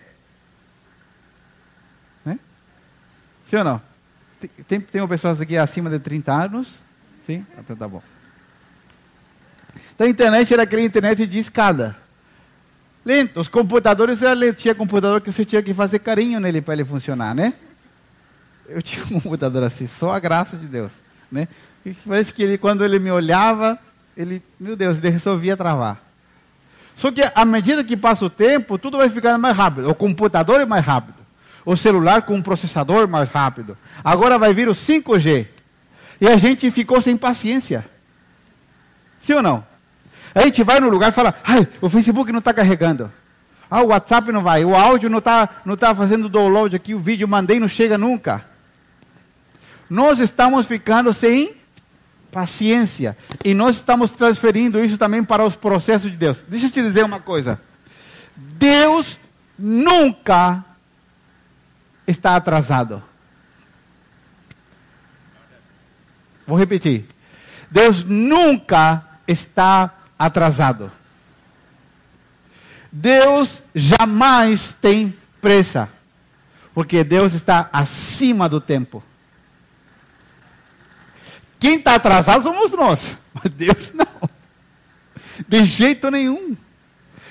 né? 2.23 2.39
Sim 3.45 3.57
ou 3.57 3.63
não? 3.63 3.81
Tem, 4.67 4.79
tem 4.79 5.07
pessoas 5.07 5.41
aqui 5.41 5.57
acima 5.57 5.89
de 5.89 5.99
30 5.99 6.31
anos? 6.31 6.75
Sim? 7.25 7.45
Então 7.57 7.75
tá 7.75 7.87
bom. 7.87 8.01
Então 9.95 10.07
a 10.07 10.09
internet 10.09 10.53
era 10.53 10.63
aquela 10.63 10.81
internet 10.81 11.25
de 11.25 11.39
escada. 11.39 11.97
Lento. 13.05 13.39
Os 13.39 13.47
computadores 13.47 14.21
eram 14.21 14.35
lentos. 14.35 14.61
Tinha 14.61 14.75
computador 14.75 15.21
que 15.21 15.31
você 15.31 15.43
tinha 15.43 15.61
que 15.61 15.73
fazer 15.73 15.99
carinho 15.99 16.39
nele 16.39 16.61
para 16.61 16.75
ele 16.75 16.85
funcionar, 16.85 17.33
né? 17.33 17.53
Eu 18.67 18.81
tinha 18.81 19.03
um 19.05 19.19
computador 19.21 19.63
assim, 19.63 19.87
só 19.87 20.11
a 20.11 20.19
graça 20.19 20.55
de 20.55 20.67
Deus, 20.67 20.91
né? 21.31 21.47
Parece 22.07 22.33
que 22.33 22.43
ele, 22.43 22.57
quando 22.57 22.85
ele 22.85 22.99
me 22.99 23.11
olhava, 23.11 23.77
ele, 24.15 24.41
meu 24.59 24.75
Deus, 24.75 24.97
ele 24.99 25.09
resolvia 25.09 25.57
travar. 25.57 26.01
Só 26.95 27.11
que 27.11 27.21
à 27.33 27.43
medida 27.43 27.83
que 27.83 27.97
passa 27.97 28.25
o 28.25 28.29
tempo, 28.29 28.77
tudo 28.77 28.97
vai 28.97 29.09
ficando 29.09 29.39
mais 29.39 29.57
rápido. 29.57 29.89
O 29.89 29.95
computador 29.95 30.61
é 30.61 30.65
mais 30.65 30.85
rápido. 30.85 31.15
O 31.65 31.75
celular 31.75 32.21
com 32.23 32.35
um 32.35 32.41
processador 32.41 33.07
mais 33.07 33.29
rápido. 33.29 33.77
Agora 34.03 34.37
vai 34.37 34.53
vir 34.53 34.69
o 34.69 34.73
5G. 34.73 35.47
E 36.19 36.27
a 36.27 36.37
gente 36.37 36.69
ficou 36.69 37.01
sem 37.01 37.17
paciência. 37.17 37.89
Sim 39.21 39.35
ou 39.35 39.41
não? 39.41 39.65
A 40.33 40.41
gente 40.41 40.63
vai 40.63 40.79
no 40.79 40.89
lugar 40.89 41.09
e 41.09 41.15
fala, 41.15 41.35
ai, 41.43 41.67
o 41.79 41.89
Facebook 41.89 42.31
não 42.31 42.39
está 42.39 42.53
carregando. 42.53 43.11
Ah, 43.69 43.81
o 43.81 43.87
WhatsApp 43.87 44.31
não 44.31 44.43
vai, 44.43 44.65
o 44.65 44.75
áudio 44.75 45.09
não 45.09 45.19
está 45.19 45.47
não 45.63 45.77
tá 45.77 45.95
fazendo 45.95 46.27
download 46.27 46.75
aqui, 46.75 46.93
o 46.93 46.99
vídeo 46.99 47.27
mandei 47.27 47.59
não 47.59 47.67
chega 47.67 47.97
nunca. 47.97 48.45
Nós 49.89 50.19
estamos 50.19 50.65
ficando 50.65 51.13
sem 51.13 51.55
paciência. 52.31 53.17
E 53.43 53.53
nós 53.53 53.75
estamos 53.75 54.11
transferindo 54.11 54.83
isso 54.83 54.97
também 54.97 55.23
para 55.23 55.43
os 55.43 55.55
processos 55.55 56.09
de 56.09 56.17
Deus. 56.17 56.43
Deixa 56.47 56.67
eu 56.67 56.71
te 56.71 56.81
dizer 56.81 57.03
uma 57.03 57.19
coisa. 57.19 57.59
Deus 58.35 59.19
nunca 59.59 60.63
está 62.07 62.35
atrasado. 62.35 63.03
Vou 66.47 66.57
repetir. 66.57 67.05
Deus 67.69 68.03
nunca 68.03 69.05
está 69.31 69.93
atrasado. 70.17 70.91
Deus 72.91 73.63
jamais 73.73 74.73
tem 74.73 75.15
pressa, 75.41 75.89
porque 76.73 77.03
Deus 77.03 77.33
está 77.33 77.69
acima 77.71 78.49
do 78.49 78.59
tempo. 78.59 79.03
Quem 81.59 81.77
está 81.77 81.95
atrasado 81.95 82.43
somos 82.43 82.71
nós, 82.73 83.17
mas 83.33 83.51
Deus 83.53 83.91
não. 83.93 84.29
De 85.47 85.63
jeito 85.65 86.11
nenhum. 86.11 86.55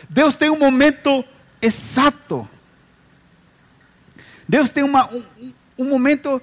Deus 0.08 0.34
tem 0.34 0.50
um 0.50 0.58
momento 0.58 1.24
exato. 1.60 2.48
Deus 4.48 4.70
tem 4.70 4.82
uma, 4.82 5.08
um, 5.12 5.52
um 5.78 5.84
momento. 5.84 6.40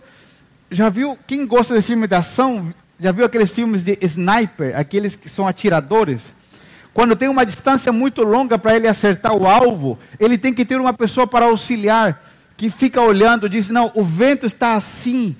Já 0.69 0.89
viu? 0.89 1.17
Quem 1.27 1.45
gosta 1.45 1.75
de 1.75 1.81
filme 1.81 2.07
de 2.07 2.15
ação, 2.15 2.73
já 2.99 3.11
viu 3.11 3.25
aqueles 3.25 3.51
filmes 3.51 3.83
de 3.83 3.97
sniper, 4.01 4.77
aqueles 4.77 5.15
que 5.15 5.29
são 5.29 5.47
atiradores? 5.47 6.21
Quando 6.93 7.15
tem 7.15 7.29
uma 7.29 7.45
distância 7.45 7.91
muito 7.91 8.23
longa 8.23 8.57
para 8.57 8.75
ele 8.75 8.87
acertar 8.87 9.35
o 9.35 9.47
alvo, 9.47 9.99
ele 10.19 10.37
tem 10.37 10.51
que 10.51 10.65
ter 10.65 10.81
uma 10.81 10.93
pessoa 10.93 11.27
para 11.27 11.45
auxiliar, 11.45 12.23
que 12.55 12.71
fica 12.71 12.99
olhando, 12.99 13.47
diz: 13.47 13.69
Não, 13.69 13.91
o 13.93 14.03
vento 14.03 14.47
está 14.47 14.73
assim, 14.73 15.35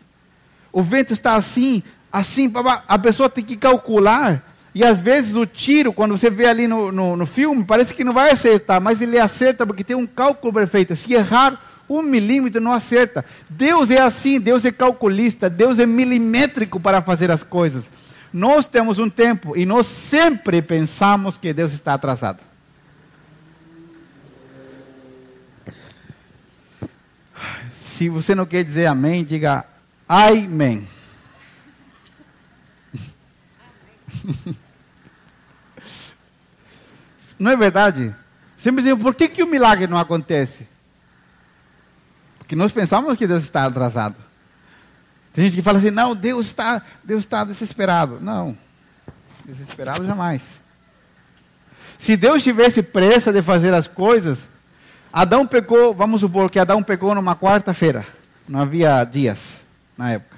o 0.72 0.84
vento 0.84 1.14
está 1.14 1.34
assim, 1.34 1.82
assim. 2.12 2.52
A 2.88 3.00
pessoa 3.00 3.28
tem 3.28 3.44
que 3.44 3.58
calcular. 3.58 4.44
E 4.76 4.84
às 4.84 5.00
vezes 5.00 5.34
o 5.34 5.48
tiro, 5.48 5.92
quando 5.92 6.16
você 6.16 6.30
vê 6.30 6.46
ali 6.46 6.68
no, 6.68 6.92
no, 6.92 7.18
no 7.18 7.26
filme, 7.26 7.64
parece 7.64 7.96
que 7.96 8.04
não 8.04 8.14
vai 8.14 8.30
acertar, 8.30 8.80
mas 8.80 9.02
ele 9.02 9.18
acerta 9.18 9.66
porque 9.66 9.84
tem 9.84 9.96
um 9.96 10.06
cálculo 10.06 10.54
perfeito. 10.54 10.96
Se 10.96 11.12
errar 11.16 11.60
um 11.90 12.02
milímetro, 12.02 12.62
não 12.62 12.74
acerta. 12.74 13.24
Deus 13.50 13.90
é 13.92 14.02
assim, 14.02 14.40
Deus 14.40 14.66
é 14.66 14.72
calculista, 14.72 15.50
Deus 15.50 15.80
é 15.80 15.86
milimétrico 15.86 16.80
para 16.80 17.02
fazer 17.02 17.32
as 17.32 17.44
coisas. 17.44 17.90
Nós 18.32 18.66
temos 18.66 19.00
um 19.00 19.10
tempo 19.10 19.56
e 19.56 19.66
nós 19.66 19.88
sempre 19.88 20.62
pensamos 20.62 21.38
que 21.38 21.54
Deus 21.54 21.74
está 21.74 21.94
atrasado. 21.94 22.40
Se 27.76 28.10
você 28.10 28.36
não 28.36 28.46
quer 28.46 28.64
dizer 28.64 28.86
amém, 28.86 29.24
diga 29.24 29.66
amém. 30.08 30.88
Não 37.40 37.52
é 37.52 37.56
verdade? 37.56 38.16
Sempre 38.58 38.82
dizem, 38.82 38.98
por 38.98 39.14
que, 39.14 39.28
que 39.28 39.44
o 39.44 39.48
milagre 39.48 39.86
não 39.86 39.98
acontece? 39.98 40.68
Porque 42.48 42.56
nós 42.56 42.72
pensamos 42.72 43.18
que 43.18 43.28
Deus 43.28 43.44
está 43.44 43.66
atrasado. 43.66 44.16
Tem 45.34 45.44
gente 45.44 45.58
que 45.58 45.62
fala 45.62 45.80
assim, 45.80 45.92
não, 45.92 46.16
Deus 46.16 46.46
está, 46.46 46.82
Deus 47.04 47.20
está 47.20 47.44
desesperado. 47.44 48.20
Não, 48.22 48.58
desesperado 49.44 50.08
jamais. 50.08 50.62
Se 52.00 52.16
Deus 52.16 52.42
tivesse 52.42 52.82
pressa 52.82 53.34
de 53.34 53.42
fazer 53.42 53.74
as 53.74 53.86
coisas, 53.86 54.48
Adão 55.12 55.46
pecou, 55.46 55.94
vamos 55.94 56.22
supor 56.22 56.50
que 56.50 56.58
Adão 56.58 56.82
pecou 56.82 57.14
numa 57.14 57.36
quarta-feira, 57.36 58.06
não 58.48 58.62
havia 58.62 59.04
dias 59.04 59.60
na 59.98 60.12
época. 60.12 60.38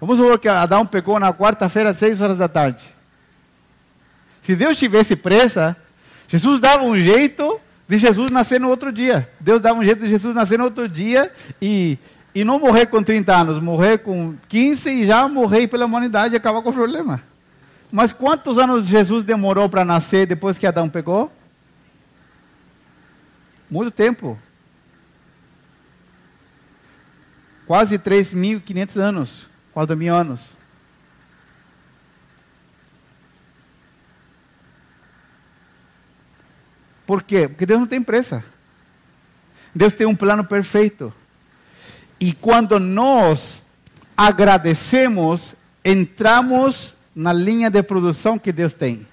Vamos 0.00 0.16
supor 0.16 0.40
que 0.40 0.48
Adão 0.48 0.84
pecou 0.84 1.20
na 1.20 1.32
quarta-feira, 1.32 1.90
às 1.90 1.98
seis 1.98 2.20
horas 2.20 2.36
da 2.36 2.48
tarde. 2.48 2.82
Se 4.42 4.56
Deus 4.56 4.76
tivesse 4.76 5.14
pressa, 5.14 5.76
Jesus 6.26 6.60
dava 6.60 6.82
um 6.82 6.98
jeito 6.98 7.60
de 7.92 7.98
Jesus 7.98 8.30
nascer 8.30 8.58
no 8.58 8.70
outro 8.70 8.90
dia. 8.90 9.28
Deus 9.38 9.60
dava 9.60 9.78
um 9.78 9.84
jeito 9.84 10.00
de 10.00 10.08
Jesus 10.08 10.34
nascer 10.34 10.58
no 10.58 10.64
outro 10.64 10.88
dia 10.88 11.30
e 11.60 11.98
e 12.34 12.42
não 12.44 12.58
morrer 12.58 12.86
com 12.86 13.02
30 13.02 13.36
anos, 13.36 13.60
morrer 13.60 13.98
com 13.98 14.34
15 14.48 14.88
e 14.88 15.06
já 15.06 15.28
morrer 15.28 15.68
pela 15.68 15.84
humanidade 15.84 16.32
e 16.32 16.36
acabar 16.38 16.62
com 16.62 16.70
o 16.70 16.72
problema. 16.72 17.22
Mas 17.90 18.10
quantos 18.10 18.56
anos 18.56 18.86
Jesus 18.86 19.24
demorou 19.24 19.68
para 19.68 19.84
nascer 19.84 20.26
depois 20.26 20.56
que 20.56 20.66
Adão 20.66 20.88
pegou? 20.88 21.30
Muito 23.70 23.90
tempo. 23.90 24.38
Quase 27.66 27.98
3.500 27.98 28.96
anos, 28.96 29.46
4 29.74 29.94
mil 29.94 30.14
anos. 30.14 30.61
Por 37.12 37.22
quê? 37.22 37.46
Porque 37.46 37.66
Deus 37.66 37.78
não 37.78 37.86
tem 37.86 38.02
pressa. 38.02 38.42
Deus 39.74 39.92
tem 39.92 40.06
um 40.06 40.16
plano 40.16 40.42
perfeito. 40.42 41.12
E 42.18 42.32
quando 42.32 42.80
nós 42.80 43.66
agradecemos, 44.16 45.54
entramos 45.84 46.96
na 47.14 47.30
linha 47.30 47.68
de 47.68 47.82
produção 47.82 48.38
que 48.38 48.50
Deus 48.50 48.72
tem. 48.72 49.06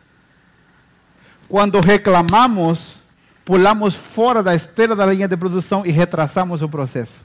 Quando 1.49 1.81
reclamamos, 1.81 3.01
pulamos 3.43 3.95
fora 3.95 4.41
da 4.41 4.55
esteira 4.55 4.95
da 4.95 5.05
linha 5.05 5.27
de 5.27 5.35
produção 5.35 5.85
e 5.85 5.91
retrasamos 5.91 6.61
o 6.61 6.69
processo. 6.69 7.19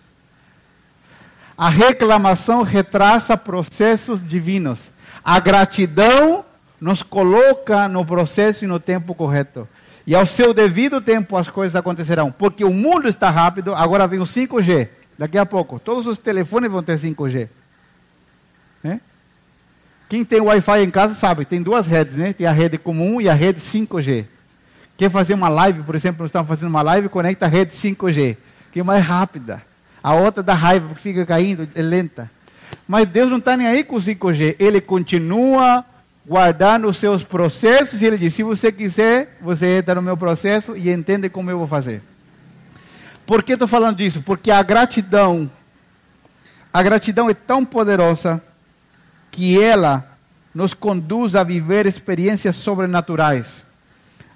A 1.57 1.69
reclamação 1.69 2.63
retrasa 2.63 3.37
processos 3.37 4.21
divinos. 4.21 4.91
A 5.25 5.39
gratidão 5.39 6.45
nos 6.81 7.01
coloca 7.01 7.87
no 7.89 8.05
processo 8.05 8.65
e 8.65 8.67
no 8.67 8.81
tempo 8.81 9.15
correto. 9.15 9.69
E 10.07 10.14
ao 10.14 10.27
seu 10.27 10.53
devido 10.53 11.01
tempo 11.01 11.37
as 11.37 11.49
coisas 11.49 11.75
acontecerão. 11.75 12.31
Porque 12.31 12.64
o 12.64 12.73
mundo 12.73 13.09
está 13.09 13.31
rápido, 13.31 13.75
agora 13.75 14.07
vem 14.07 14.21
o 14.21 14.25
5G. 14.25 14.88
Daqui 15.19 15.38
a 15.38 15.47
pouco, 15.47 15.79
todos 15.79 16.07
os 16.07 16.19
telefones 16.19 16.71
vão 16.71 16.83
ter 16.83 16.99
5G. 16.99 17.49
Né? 18.83 19.01
Quem 20.09 20.25
tem 20.25 20.40
Wi-Fi 20.40 20.83
em 20.83 20.90
casa 20.90 21.14
sabe, 21.14 21.45
tem 21.45 21.62
duas 21.62 21.87
redes, 21.87 22.17
né? 22.17 22.33
Tem 22.33 22.47
a 22.47 22.53
rede 22.53 22.77
comum 22.77 23.21
e 23.21 23.29
a 23.29 23.35
rede 23.35 23.61
5G. 23.61 24.27
Quer 24.97 25.11
fazer 25.11 25.35
uma 25.35 25.49
live, 25.49 25.83
por 25.83 25.95
exemplo, 25.95 26.23
nós 26.23 26.29
estamos 26.29 26.49
fazendo 26.49 26.69
uma 26.69 26.83
live, 26.83 27.09
conecta 27.09 27.47
a 27.47 27.49
rede 27.49 27.73
5G, 27.73 28.37
que 28.71 28.81
é 28.81 28.83
mais 28.83 29.05
rápida. 29.05 29.62
A 30.03 30.14
outra 30.14 30.43
dá 30.43 30.53
raiva, 30.53 30.88
porque 30.88 31.03
fica 31.03 31.25
caindo, 31.25 31.67
é 31.75 31.83
lenta. 31.83 32.31
Mas 32.87 33.07
Deus 33.09 33.31
não 33.31 33.38
está 33.38 33.57
nem 33.57 33.67
aí 33.67 33.83
com 33.83 33.97
o 33.97 34.01
5G. 34.01 34.57
Ele 34.59 34.81
continua 34.81 35.85
guardando 36.27 36.89
os 36.89 36.97
seus 36.97 37.23
processos 37.25 38.01
e 38.01 38.07
ele 38.07 38.19
diz: 38.19 38.35
se 38.35 38.43
você 38.43 38.73
quiser, 38.73 39.37
você 39.41 39.79
entra 39.79 39.95
no 39.95 40.03
meu 40.03 40.17
processo 40.17 40.77
e 40.77 40.91
entende 40.91 41.29
como 41.29 41.51
eu 41.51 41.59
vou 41.59 41.67
fazer. 41.67 42.03
Por 43.27 43.43
que 43.43 43.53
estou 43.53 43.69
falando 43.69 43.97
disso? 43.97 44.23
Porque 44.23 44.51
a 44.51 44.63
gratidão, 44.63 45.51
a 46.73 46.83
gratidão 46.83 47.31
é 47.31 47.35
tão 47.35 47.65
poderosa 47.65 48.43
que 49.31 49.61
ela 49.61 50.07
nos 50.55 50.73
conduz 50.73 51.35
a 51.35 51.43
viver 51.43 51.87
experiências 51.87 52.57
sobrenaturais. 52.57 53.65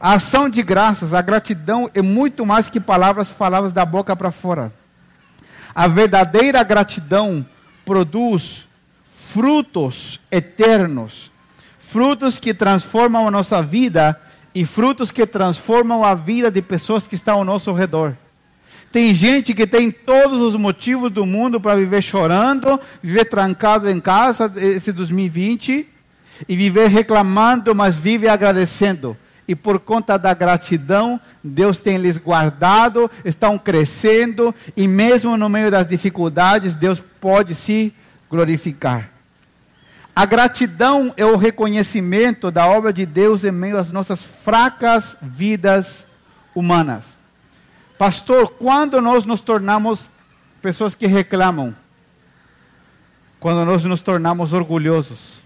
A 0.01 0.15
ação 0.15 0.49
de 0.49 0.63
graças, 0.63 1.13
a 1.13 1.21
gratidão 1.21 1.91
é 1.93 2.01
muito 2.01 2.47
mais 2.47 2.71
que 2.71 2.81
palavras 2.81 3.29
faladas 3.29 3.73
da 3.73 3.85
boca 3.85 4.15
para 4.17 4.31
fora. 4.31 4.73
A 5.75 5.87
verdadeira 5.87 6.63
gratidão 6.63 7.45
produz 7.85 8.67
frutos 9.09 10.21
eternos, 10.31 11.31
frutos 11.89 12.39
que 12.39 12.53
transformam 12.53 13.27
a 13.27 13.31
nossa 13.31 13.63
vida 13.63 14.21
e 14.55 14.67
frutos 14.67 15.11
que 15.11 15.27
transformam 15.27 16.05
a 16.05 16.15
vida 16.15 16.51
de 16.51 16.61
pessoas 16.61 17.07
que 17.07 17.15
estão 17.15 17.39
ao 17.39 17.45
nosso 17.45 17.73
redor. 17.73 18.15
Tem 18.93 19.15
gente 19.15 19.55
que 19.55 19.67
tem 19.67 19.91
todos 19.91 20.39
os 20.43 20.55
motivos 20.55 21.11
do 21.11 21.25
mundo 21.25 21.59
para 21.59 21.77
viver 21.77 22.03
chorando, 22.03 22.79
viver 23.03 23.25
trancado 23.25 23.89
em 23.89 24.01
casa 24.01 24.53
esse 24.57 24.93
2020 24.93 25.89
e 26.47 26.57
viver 26.57 26.89
reclamando, 26.89 27.75
mas 27.75 27.97
vive 27.97 28.29
agradecendo. 28.29 29.17
E 29.47 29.55
por 29.55 29.79
conta 29.79 30.19
da 30.19 30.35
gratidão, 30.35 31.19
Deus 31.43 31.81
tem 31.81 31.97
lhes 31.97 32.19
guardado, 32.19 33.11
estão 33.25 33.59
crescendo 33.59 34.55
e 34.77 34.87
mesmo 34.87 35.39
no 35.39 35.49
meio 35.49 35.71
das 35.71 35.87
dificuldades, 35.87 36.75
Deus 36.75 37.03
pode 37.19 37.55
se 37.55 37.95
glorificar. 38.31 39.18
A 40.19 40.27
gratidão 40.27 41.15
é 41.17 41.25
o 41.25 41.37
reconhecimento 41.37 42.51
da 42.51 42.67
obra 42.67 42.93
de 42.93 43.07
Deus 43.07 43.45
em 43.45 43.53
meio 43.53 43.79
às 43.79 43.93
nossas 43.93 44.21
fracas 44.21 45.17
vidas 45.23 46.09
humanas. 46.53 47.21
Pastor, 47.97 48.51
quando 48.55 49.01
nós 49.01 49.25
nos 49.25 49.41
tornamos 49.41 50.11
pessoas 50.61 50.97
que 50.97 51.07
reclamam? 51.07 51.73
Quando 53.39 53.65
nós 53.65 53.85
nos 53.85 54.03
tornamos 54.03 54.53
orgulhosos. 54.53 55.41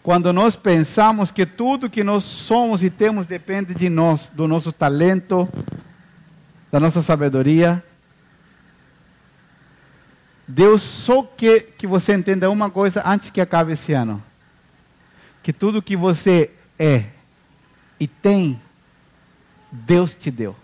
Quando 0.00 0.32
nós 0.32 0.54
pensamos 0.54 1.32
que 1.32 1.44
tudo 1.44 1.90
que 1.90 2.04
nós 2.04 2.22
somos 2.22 2.84
e 2.84 2.88
temos 2.88 3.26
depende 3.26 3.74
de 3.74 3.88
nós, 3.88 4.30
do 4.32 4.46
nosso 4.46 4.70
talento, 4.70 5.48
da 6.70 6.78
nossa 6.78 7.02
sabedoria. 7.02 7.82
Deus 10.46 10.82
só 10.82 11.22
quer 11.22 11.60
que 11.78 11.86
você 11.86 12.12
entenda 12.12 12.50
uma 12.50 12.70
coisa 12.70 13.02
antes 13.04 13.30
que 13.30 13.40
acabe 13.40 13.72
esse 13.72 13.92
ano: 13.92 14.22
que 15.42 15.52
tudo 15.52 15.82
que 15.82 15.96
você 15.96 16.50
é 16.78 17.06
e 17.98 18.06
tem, 18.06 18.60
Deus 19.70 20.14
te 20.14 20.30
deu 20.30 20.54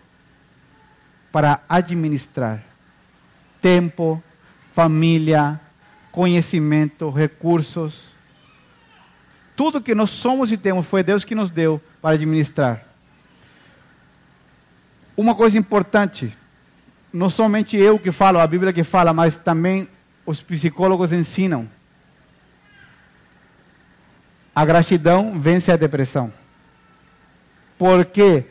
para 1.32 1.62
administrar 1.68 2.62
tempo, 3.60 4.22
família, 4.72 5.60
conhecimento, 6.10 7.10
recursos. 7.10 8.04
Tudo 9.54 9.80
que 9.80 9.94
nós 9.94 10.10
somos 10.10 10.50
e 10.50 10.56
temos 10.56 10.86
foi 10.86 11.02
Deus 11.02 11.24
que 11.24 11.34
nos 11.34 11.50
deu 11.50 11.80
para 12.00 12.14
administrar. 12.14 12.84
Uma 15.16 15.34
coisa 15.34 15.58
importante, 15.58 16.34
não 17.12 17.28
somente 17.28 17.76
eu 17.76 17.98
que 17.98 18.12
falo, 18.12 18.38
a 18.38 18.46
Bíblia 18.46 18.72
que 18.72 18.84
fala, 18.84 19.12
mas 19.12 19.36
também 19.36 19.88
os 20.24 20.42
psicólogos 20.42 21.12
ensinam. 21.12 21.68
A 24.54 24.64
gratidão 24.64 25.40
vence 25.40 25.72
a 25.72 25.76
depressão. 25.76 26.32
Porque 27.78 28.44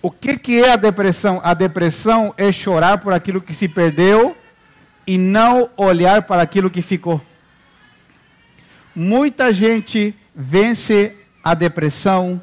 o 0.00 0.10
que, 0.10 0.36
que 0.36 0.62
é 0.62 0.72
a 0.72 0.76
depressão? 0.76 1.40
A 1.44 1.54
depressão 1.54 2.34
é 2.36 2.50
chorar 2.50 2.98
por 2.98 3.12
aquilo 3.12 3.40
que 3.40 3.54
se 3.54 3.68
perdeu 3.68 4.36
e 5.06 5.18
não 5.18 5.70
olhar 5.76 6.22
para 6.22 6.42
aquilo 6.42 6.70
que 6.70 6.82
ficou. 6.82 7.20
Muita 8.94 9.52
gente 9.52 10.14
vence 10.34 11.16
a 11.42 11.54
depressão 11.54 12.40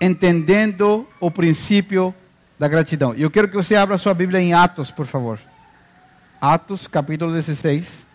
entendendo 0.00 1.06
o 1.20 1.30
princípio 1.30 2.14
da 2.58 2.68
gratidão. 2.68 3.14
E 3.14 3.22
eu 3.22 3.30
quero 3.30 3.48
que 3.48 3.56
você 3.56 3.74
abra 3.74 3.98
sua 3.98 4.14
Bíblia 4.14 4.40
em 4.40 4.54
Atos, 4.54 4.90
por 4.90 5.06
favor. 5.06 5.38
Atos, 6.40 6.86
capítulo 6.86 7.32
16. 7.32 8.06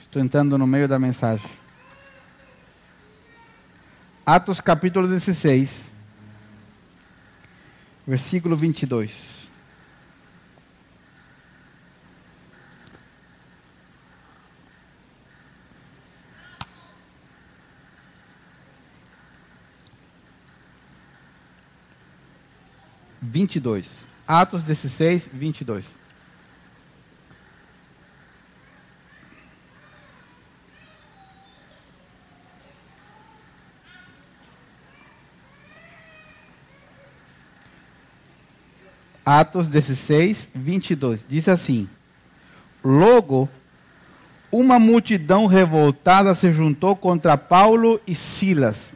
Estou 0.00 0.20
entrando 0.20 0.58
no 0.58 0.66
meio 0.66 0.88
da 0.88 0.98
mensagem. 0.98 1.48
Atos 4.26 4.60
capítulo 4.60 5.08
16, 5.08 5.92
versículo 8.06 8.56
22. 8.56 9.39
Vinte 23.40 23.56
e 23.56 23.60
dois. 23.60 24.06
Atos 24.28 24.62
16, 24.62 25.30
22. 25.32 25.96
Atos 39.24 39.68
16, 39.68 40.50
22. 40.54 41.24
Diz 41.26 41.48
assim: 41.48 41.88
Logo, 42.84 43.48
uma 44.52 44.78
multidão 44.78 45.46
revoltada 45.46 46.34
se 46.34 46.52
juntou 46.52 46.94
contra 46.94 47.38
Paulo 47.38 47.98
e 48.06 48.14
Silas. 48.14 48.92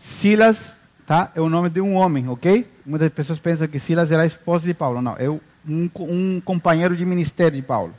Silas, 0.00 0.76
tá? 1.10 1.32
É 1.34 1.40
o 1.40 1.48
nome 1.48 1.68
de 1.68 1.80
um 1.80 1.96
homem, 1.96 2.28
ok? 2.28 2.64
Muitas 2.86 3.10
pessoas 3.10 3.40
pensam 3.40 3.66
que 3.66 3.80
Silas 3.80 4.12
era 4.12 4.22
a 4.22 4.26
esposa 4.26 4.64
de 4.64 4.72
Paulo. 4.72 5.02
Não, 5.02 5.16
é 5.18 5.28
um, 5.28 5.90
um 5.98 6.40
companheiro 6.40 6.96
de 6.96 7.04
ministério 7.04 7.56
de 7.56 7.62
Paulo. 7.66 7.92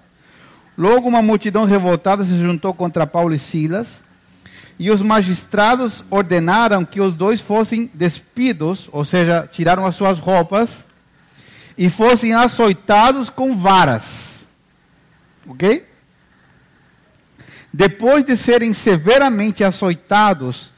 Logo, 0.78 1.10
uma 1.10 1.21
multidão 1.21 1.65
revoltada 1.65 2.24
se 2.24 2.38
juntou 2.38 2.74
contra 2.74 3.06
Paulo 3.06 3.34
e 3.36 3.39
Silas. 3.39 4.02
E 4.80 4.89
os 4.89 5.02
magistrados 5.02 6.06
ordenaram 6.10 6.86
que 6.86 7.02
os 7.02 7.13
dois 7.13 7.41
fossem 7.41 7.91
despidos, 7.93 8.88
ou 8.93 9.04
seja, 9.04 9.45
tiraram 9.52 9.86
as 9.86 9.95
suas 9.95 10.17
roupas 10.17 10.88
e 11.78 11.89
fossem 11.89 12.34
açoitados 12.34 13.30
com 13.30 13.58
varas. 13.58 14.39
Ok? 15.45 15.86
Depois 17.74 18.24
de 18.24 18.38
serem 18.38 18.71
severamente 18.71 19.65
açoitados, 19.65 20.71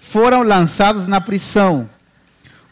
foram 0.00 0.42
lançados 0.42 1.06
na 1.06 1.20
prisão. 1.20 1.88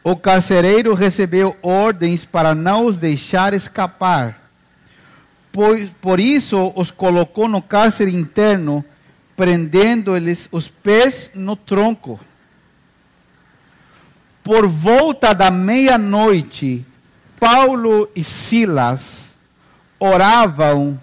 O 0.02 0.16
carcereiro 0.16 0.94
recebeu 0.94 1.54
ordens 1.62 2.24
para 2.24 2.54
não 2.54 2.86
os 2.86 2.96
deixar 2.96 3.52
escapar. 3.52 4.50
Por, 5.52 5.78
por 6.00 6.18
isso 6.18 6.72
os 6.74 6.90
colocou 6.90 7.46
no 7.46 7.60
cárcere 7.60 8.14
interno, 8.14 8.84
prendendo-lhes 9.36 10.48
os 10.50 10.66
pés 10.68 11.30
no 11.34 11.54
tronco. 11.54 12.18
Por 14.42 14.66
volta 14.66 15.34
da 15.34 15.50
meia-noite, 15.50 16.84
Paulo 17.38 18.08
e 18.16 18.24
Silas 18.24 19.34
oravam 20.00 20.98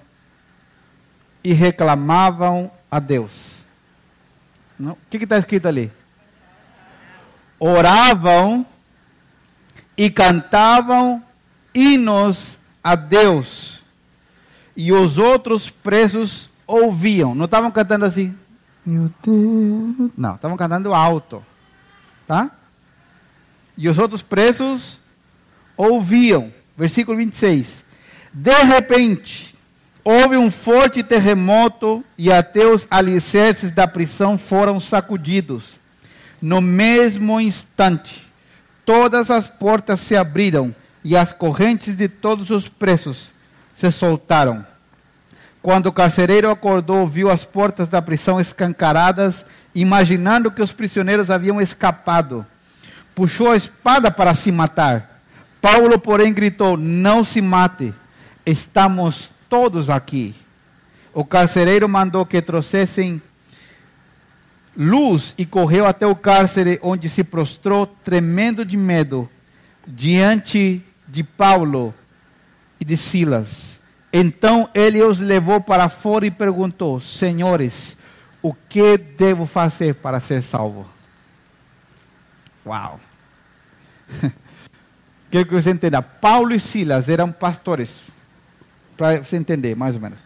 e 1.44 1.54
reclamavam 1.54 2.72
a 2.90 3.00
Deus. 3.00 3.64
Não? 4.80 4.94
O 4.94 4.98
que 5.10 5.18
está 5.18 5.38
escrito 5.38 5.68
ali? 5.68 5.92
Oravam 7.60 8.66
e 9.98 10.10
cantavam 10.10 11.24
hinos 11.74 12.60
a 12.84 12.96
Deus. 12.96 13.80
E 14.76 14.92
os 14.92 15.18
outros 15.18 15.70
presos 15.70 16.50
ouviam. 16.68 17.34
Não 17.34 17.46
estavam 17.46 17.72
cantando 17.72 18.06
assim? 18.06 18.36
Meu 18.86 19.12
Deus. 19.24 20.12
Não, 20.18 20.36
estavam 20.36 20.58
cantando 20.58 20.94
alto. 20.94 21.44
Tá? 22.28 22.52
E 23.78 23.88
os 23.88 23.98
outros 23.98 24.22
presos 24.22 25.00
ouviam. 25.78 26.54
Versículo 26.78 27.18
26. 27.18 27.84
De 28.34 28.64
repente, 28.64 29.56
Houve 30.08 30.38
um 30.38 30.52
forte 30.52 31.02
terremoto 31.02 32.06
e 32.16 32.32
até 32.32 32.64
os 32.64 32.86
alicerces 32.92 33.72
da 33.72 33.88
prisão 33.88 34.38
foram 34.38 34.80
sacudidos. 34.80 35.82
No 36.46 36.62
mesmo 36.62 37.42
instante, 37.42 38.32
todas 38.86 39.32
as 39.32 39.48
portas 39.48 40.00
se 40.00 40.16
abriram 40.16 40.76
e 41.04 41.18
as 41.18 41.34
correntes 41.34 41.96
de 41.96 42.08
todos 42.08 42.52
os 42.52 42.68
presos 42.68 43.34
se 43.74 43.92
soltaram. 43.92 44.64
Quando 45.60 45.88
o 45.88 45.92
carcereiro 45.92 46.52
acordou, 46.52 47.08
viu 47.08 47.32
as 47.32 47.44
portas 47.44 47.88
da 47.88 48.00
prisão 48.00 48.40
escancaradas, 48.40 49.44
imaginando 49.74 50.52
que 50.52 50.62
os 50.62 50.72
prisioneiros 50.72 51.32
haviam 51.32 51.60
escapado. 51.60 52.46
Puxou 53.16 53.50
a 53.50 53.58
espada 53.58 54.12
para 54.12 54.36
se 54.36 54.52
matar. 54.52 55.24
Paulo, 55.60 55.98
porém, 55.98 56.32
gritou: 56.32 56.78
Não 56.78 57.24
se 57.24 57.42
mate, 57.42 57.92
estamos 58.46 59.32
todos 59.50 59.90
aqui. 59.90 60.36
O 61.12 61.26
carcereiro 61.26 61.90
mandou 61.90 62.24
que 62.24 62.40
trouxessem 62.40 63.20
luz 64.76 65.34
e 65.38 65.46
correu 65.46 65.86
até 65.86 66.06
o 66.06 66.16
cárcere, 66.16 66.80
onde 66.82 67.10
se 67.10 67.24
prostrou, 67.24 67.88
tremendo 67.88 68.66
de 68.66 68.76
medo, 68.76 69.30
diante 69.88 70.84
de 71.08 71.24
Paulo 71.24 71.94
e 72.80 72.86
de 72.86 72.98
Silas. 72.98 73.80
Então 74.12 74.70
ele 74.74 75.02
os 75.02 75.20
levou 75.20 75.62
para 75.62 75.90
fora 75.90 76.26
e 76.26 76.32
perguntou: 76.32 77.02
Senhores, 77.02 77.98
o 78.42 78.54
que 78.54 78.98
devo 78.98 79.46
fazer 79.46 79.96
para 79.96 80.20
ser 80.20 80.42
salvo? 80.42 80.88
Uau! 82.66 83.00
Quero 85.30 85.46
que 85.48 85.54
você 85.54 85.72
entenda. 85.72 86.02
Paulo 86.02 86.54
e 86.54 86.60
Silas 86.60 87.10
eram 87.10 87.32
pastores. 87.32 87.98
Para 88.96 89.20
você 89.22 89.36
entender, 89.36 89.76
mais 89.76 89.96
ou 89.96 90.02
menos. 90.02 90.20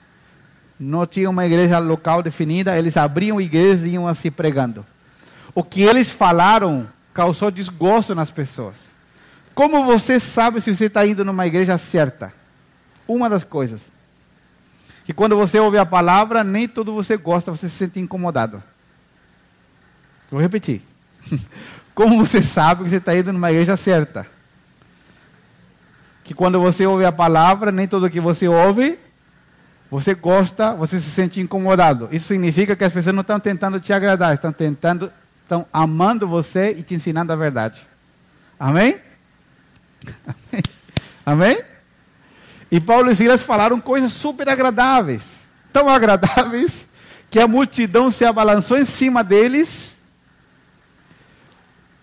Não 0.79 1.05
tinha 1.05 1.29
uma 1.29 1.45
igreja 1.45 1.77
local 1.77 2.23
definida, 2.23 2.77
eles 2.77 2.95
abriam 2.95 3.41
igrejas 3.41 3.85
e 3.85 3.89
iam 3.89 4.07
assim 4.07 4.31
pregando. 4.31 4.85
O 5.53 5.63
que 5.63 5.81
eles 5.81 6.09
falaram 6.09 6.87
causou 7.13 7.51
desgosto 7.51 8.15
nas 8.15 8.31
pessoas. 8.31 8.89
Como 9.53 9.83
você 9.83 10.19
sabe 10.19 10.61
se 10.61 10.73
você 10.73 10.85
está 10.85 11.05
indo 11.05 11.25
numa 11.25 11.45
igreja 11.45 11.77
certa? 11.77 12.31
Uma 13.05 13.29
das 13.29 13.43
coisas. 13.43 13.91
Que 15.03 15.13
quando 15.13 15.35
você 15.35 15.59
ouve 15.59 15.77
a 15.77 15.85
palavra, 15.85 16.43
nem 16.43 16.67
tudo 16.67 16.93
você 16.93 17.17
gosta, 17.17 17.51
você 17.51 17.67
se 17.67 17.75
sente 17.75 17.99
incomodado. 17.99 18.63
Vou 20.31 20.39
repetir. 20.39 20.81
Como 21.93 22.25
você 22.25 22.41
sabe 22.41 22.83
que 22.83 22.89
você 22.89 22.97
está 22.97 23.13
indo 23.17 23.33
numa 23.33 23.51
igreja 23.51 23.75
certa? 23.75 24.25
Que 26.23 26.33
quando 26.33 26.59
você 26.61 26.85
ouve 26.85 27.03
a 27.03 27.11
palavra, 27.11 27.71
nem 27.71 27.87
tudo 27.87 28.09
que 28.09 28.21
você 28.21 28.47
ouve, 28.47 28.97
você 29.89 30.13
gosta, 30.13 30.73
você 30.73 30.99
se 30.99 31.09
sente 31.09 31.41
incomodado. 31.41 32.09
Isso 32.11 32.27
significa 32.27 32.75
que 32.75 32.83
as 32.83 32.93
pessoas 32.93 33.15
não 33.15 33.21
estão 33.21 33.39
tentando 33.39 33.79
te 33.79 33.91
agradar, 33.91 34.35
estão 34.35 34.51
tentando, 34.51 35.11
estão 35.43 35.65
amando 35.73 36.27
você 36.27 36.71
e 36.71 36.83
te 36.83 36.93
ensinando 36.93 37.33
a 37.33 37.35
verdade. 37.35 37.81
Amém? 38.59 38.99
Amém? 41.25 41.61
E 42.71 42.79
Paulo 42.79 43.09
e 43.09 43.15
Silas 43.15 43.41
falaram 43.41 43.81
coisas 43.81 44.13
super 44.13 44.47
agradáveis. 44.47 45.23
Tão 45.73 45.89
agradáveis 45.89 46.87
que 47.29 47.39
a 47.39 47.47
multidão 47.47 48.11
se 48.11 48.23
abalançou 48.23 48.77
em 48.77 48.85
cima 48.85 49.23
deles. 49.23 49.97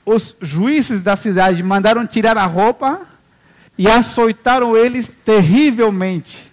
Os 0.05 0.37
juízes 0.41 1.01
da 1.01 1.14
cidade 1.14 1.62
mandaram 1.62 2.07
tirar 2.07 2.37
a 2.37 2.47
roupa 2.47 3.01
e 3.78 3.89
açoitaram 3.89 4.76
eles 4.76 5.11
terrivelmente. 5.24 6.45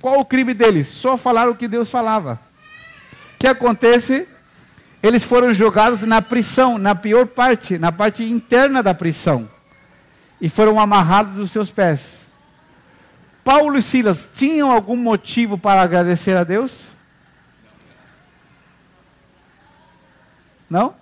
Qual 0.00 0.18
o 0.18 0.24
crime 0.24 0.54
deles? 0.54 0.88
Só 0.88 1.16
falar 1.16 1.48
o 1.48 1.54
que 1.54 1.68
Deus 1.68 1.90
falava. 1.90 2.40
O 3.34 3.38
que 3.38 3.46
acontece? 3.46 4.26
Eles 5.02 5.22
foram 5.22 5.52
jogados 5.52 6.02
na 6.02 6.20
prisão, 6.22 6.78
na 6.78 6.94
pior 6.94 7.26
parte, 7.26 7.78
na 7.78 7.92
parte 7.92 8.22
interna 8.24 8.82
da 8.82 8.94
prisão. 8.94 9.48
E 10.40 10.48
foram 10.48 10.80
amarrados 10.80 11.36
dos 11.36 11.50
seus 11.50 11.70
pés. 11.70 12.20
Paulo 13.44 13.78
e 13.78 13.82
Silas 13.82 14.28
tinham 14.34 14.70
algum 14.70 14.96
motivo 14.96 15.58
para 15.58 15.82
agradecer 15.82 16.36
a 16.36 16.44
Deus? 16.44 16.88
Não? 20.68 20.94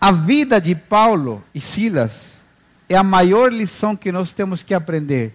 A 0.00 0.12
vida 0.12 0.60
de 0.60 0.74
Paulo 0.74 1.42
e 1.54 1.60
Silas 1.60 2.32
é 2.88 2.96
a 2.96 3.02
maior 3.02 3.52
lição 3.52 3.94
que 3.94 4.10
nós 4.10 4.32
temos 4.32 4.62
que 4.62 4.72
aprender. 4.72 5.34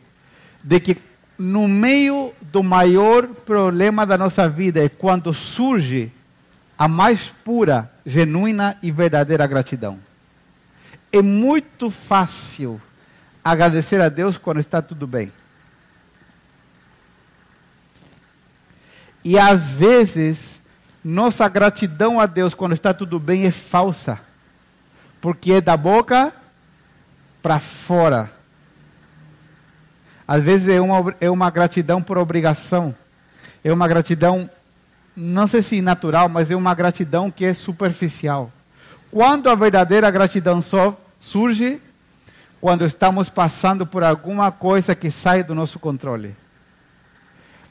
De 0.64 0.80
que 0.80 0.98
no 1.38 1.68
meio 1.68 2.34
do 2.42 2.62
maior 2.64 3.28
problema 3.28 4.06
da 4.06 4.18
nossa 4.18 4.48
vida 4.48 4.84
é 4.84 4.90
quando 4.90 5.34
surge 5.34 6.12
a 6.78 6.88
mais 6.88 7.34
pura, 7.44 7.92
genuína 8.06 8.78
e 8.82 8.92
verdadeira 8.92 9.46
gratidão. 9.48 10.00
É 11.12 11.22
muito 11.22 11.90
fácil 11.90 12.82
agradecer 13.44 14.02
a 14.02 14.10
Deus 14.10 14.38
quando 14.38 14.60
está 14.60 14.82
tudo 14.82 15.06
bem. 15.06 15.32
E 19.24 19.38
às 19.38 19.74
vezes, 19.74 20.62
nossa 21.04 21.48
gratidão 21.48 22.20
a 22.20 22.26
Deus 22.26 22.54
quando 22.54 22.74
está 22.74 22.94
tudo 22.94 23.20
bem 23.20 23.46
é 23.46 23.52
falsa. 23.52 24.20
Porque 25.22 25.54
é 25.54 25.62
da 25.62 25.78
boca 25.78 26.34
para 27.42 27.60
fora. 27.60 28.33
Às 30.28 30.44
vezes 30.44 30.70
é 30.70 30.80
uma, 30.80 31.16
é 31.20 31.30
uma 31.30 31.50
gratidão 31.50 32.02
por 32.02 32.18
obrigação. 32.18 32.96
É 33.64 33.72
uma 33.72 33.88
gratidão, 33.88 34.50
não 35.16 35.48
sei 35.48 35.62
se 35.62 35.82
natural, 35.82 36.28
mas 36.28 36.52
é 36.52 36.56
uma 36.56 36.74
gratidão 36.74 37.30
que 37.30 37.46
é 37.46 37.54
superficial. 37.54 38.52
Quando 39.12 39.50
a 39.50 39.56
verdadeira 39.56 40.10
gratidão 40.10 40.62
só 40.62 40.98
surge 41.20 41.82
quando 42.60 42.86
estamos 42.86 43.30
passando 43.30 43.86
por 43.86 44.04
alguma 44.04 44.52
coisa 44.52 44.96
que 44.96 45.12
sai 45.12 45.44
do 45.44 45.54
nosso 45.54 45.80
controle. 45.80 46.36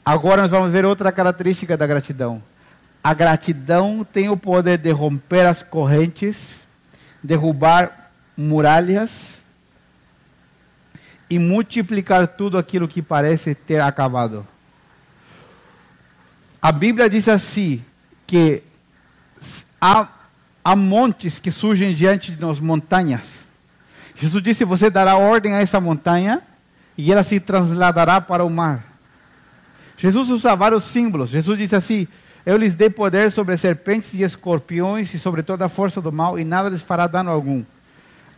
Agora 0.05 0.43
nós 0.43 0.51
vamos 0.51 0.71
ver 0.71 0.85
outra 0.85 1.11
característica 1.11 1.75
da 1.75 1.87
gratidão. 1.87 2.41
A 3.03 3.13
gratidão 3.13 4.05
tem 4.09 4.29
o 4.29 4.37
poder 4.37 4.77
de 4.77 4.91
romper 4.91 5.45
as 5.45 5.63
correntes, 5.63 6.65
derrubar 7.23 8.11
muralhas 8.37 9.42
e 11.29 11.39
multiplicar 11.39 12.27
tudo 12.27 12.57
aquilo 12.57 12.87
que 12.87 13.01
parece 13.01 13.55
ter 13.55 13.81
acabado. 13.81 14.45
A 16.61 16.71
Bíblia 16.71 17.09
diz 17.09 17.27
assim: 17.27 17.83
que 18.33 18.63
há, 19.79 20.07
há 20.63 20.75
montes 20.75 21.39
que 21.39 21.51
surgem 21.51 21.93
diante 21.93 22.31
de 22.31 22.41
nós, 22.41 22.59
montanhas. 22.59 23.45
Jesus 24.15 24.41
disse: 24.43 24.65
Você 24.65 24.89
dará 24.89 25.15
ordem 25.15 25.53
a 25.53 25.61
essa 25.61 25.79
montanha 25.79 26.41
e 26.97 27.11
ela 27.11 27.23
se 27.23 27.39
trasladará 27.39 28.21
para 28.21 28.43
o 28.43 28.49
mar. 28.49 28.83
Jesus 29.97 30.29
usa 30.29 30.55
vários 30.55 30.83
símbolos. 30.85 31.29
Jesus 31.29 31.57
disse 31.57 31.75
assim: 31.75 32.07
Eu 32.45 32.57
lhes 32.57 32.75
dei 32.75 32.89
poder 32.89 33.31
sobre 33.31 33.55
serpentes 33.57 34.13
e 34.13 34.23
escorpiões 34.23 35.13
e 35.13 35.19
sobre 35.19 35.43
toda 35.43 35.65
a 35.65 35.69
força 35.69 36.01
do 36.01 36.11
mal, 36.11 36.39
e 36.39 36.43
nada 36.43 36.69
lhes 36.69 36.81
fará 36.81 37.07
dano 37.07 37.29
algum. 37.29 37.63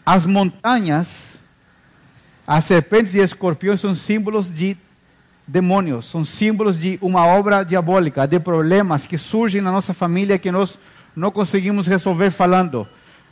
As 0.05 0.25
montanhas 0.25 1.34
as 2.47 2.65
serpentes 2.65 3.15
e 3.15 3.19
escorpiões 3.19 3.81
são 3.81 3.95
símbolos 3.95 4.53
de 4.53 4.77
demônios, 5.47 6.05
são 6.05 6.23
símbolos 6.23 6.79
de 6.79 6.97
uma 7.01 7.25
obra 7.25 7.63
diabólica, 7.63 8.27
de 8.27 8.39
problemas 8.39 9.05
que 9.05 9.17
surgem 9.17 9.61
na 9.61 9.71
nossa 9.71 9.93
família 9.93 10.37
que 10.37 10.51
nós 10.51 10.77
não 11.15 11.31
conseguimos 11.31 11.87
resolver 11.87 12.31
falando. 12.31 12.87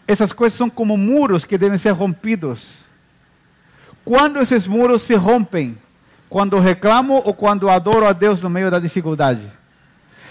Essas 0.07 0.31
coisas 0.31 0.57
são 0.57 0.69
como 0.69 0.97
muros 0.97 1.45
que 1.45 1.57
devem 1.57 1.77
ser 1.77 1.91
rompidos. 1.91 2.83
Quando 4.03 4.39
esses 4.39 4.67
muros 4.67 5.01
se 5.01 5.15
rompem? 5.15 5.77
Quando 6.29 6.59
reclamo 6.59 7.21
ou 7.23 7.33
quando 7.33 7.69
adoro 7.69 8.07
a 8.07 8.13
Deus 8.13 8.41
no 8.41 8.49
meio 8.49 8.71
da 8.71 8.79
dificuldade? 8.79 9.41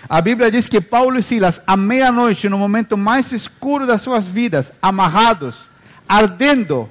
A 0.09 0.21
Bíblia 0.21 0.51
diz 0.51 0.67
que 0.67 0.81
Paulo 0.81 1.19
e 1.19 1.23
Silas, 1.23 1.61
à 1.67 1.77
meia-noite, 1.77 2.49
no 2.49 2.59
momento 2.59 2.97
mais 2.97 3.31
escuro 3.31 3.87
das 3.87 4.03
suas 4.03 4.27
vidas, 4.27 4.73
amarrados, 4.83 5.61
ardendo, 6.09 6.91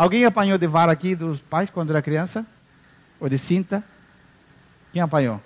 Alguém 0.00 0.24
apanhou 0.24 0.56
de 0.56 0.66
vara 0.66 0.90
aqui 0.90 1.14
dos 1.14 1.42
pais 1.42 1.68
quando 1.68 1.90
era 1.90 2.00
criança? 2.00 2.46
Ou 3.20 3.28
de 3.28 3.36
cinta? 3.36 3.84
Quem 4.94 5.02
apanhou? 5.02 5.38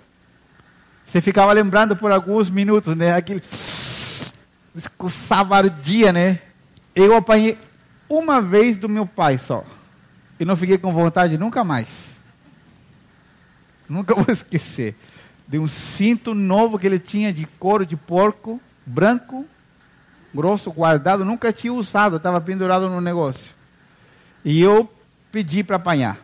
Você 1.05 1.19
ficava 1.19 1.51
lembrando 1.51 1.93
por 1.93 2.09
alguns 2.09 2.49
minutos, 2.49 2.95
né? 2.95 3.13
Aquele. 3.13 3.43
Coçava 4.97 5.57
ardia, 5.57 6.13
né? 6.13 6.39
Eu 6.95 7.17
apanhei 7.17 7.57
uma 8.07 8.39
vez 8.39 8.77
do 8.77 8.87
meu 8.87 9.05
pai 9.05 9.37
só. 9.37 9.65
E 10.39 10.45
não 10.45 10.55
fiquei 10.55 10.77
com 10.77 10.89
vontade 10.89 11.37
nunca 11.37 11.61
mais. 11.61 12.21
Nunca 13.89 14.15
vou 14.15 14.27
esquecer. 14.31 14.95
De 15.45 15.59
um 15.59 15.67
cinto 15.67 16.33
novo 16.33 16.79
que 16.79 16.87
ele 16.87 16.97
tinha 16.97 17.33
de 17.33 17.45
couro 17.59 17.85
de 17.85 17.97
porco, 17.97 18.61
branco, 18.85 19.45
grosso, 20.33 20.71
guardado. 20.71 21.25
Nunca 21.25 21.51
tinha 21.51 21.73
usado, 21.73 22.15
estava 22.15 22.39
pendurado 22.39 22.89
no 22.89 23.01
negócio. 23.01 23.54
E 24.45 24.61
eu 24.61 24.89
pedi 25.31 25.63
para 25.63 25.77
apanhar. 25.77 26.19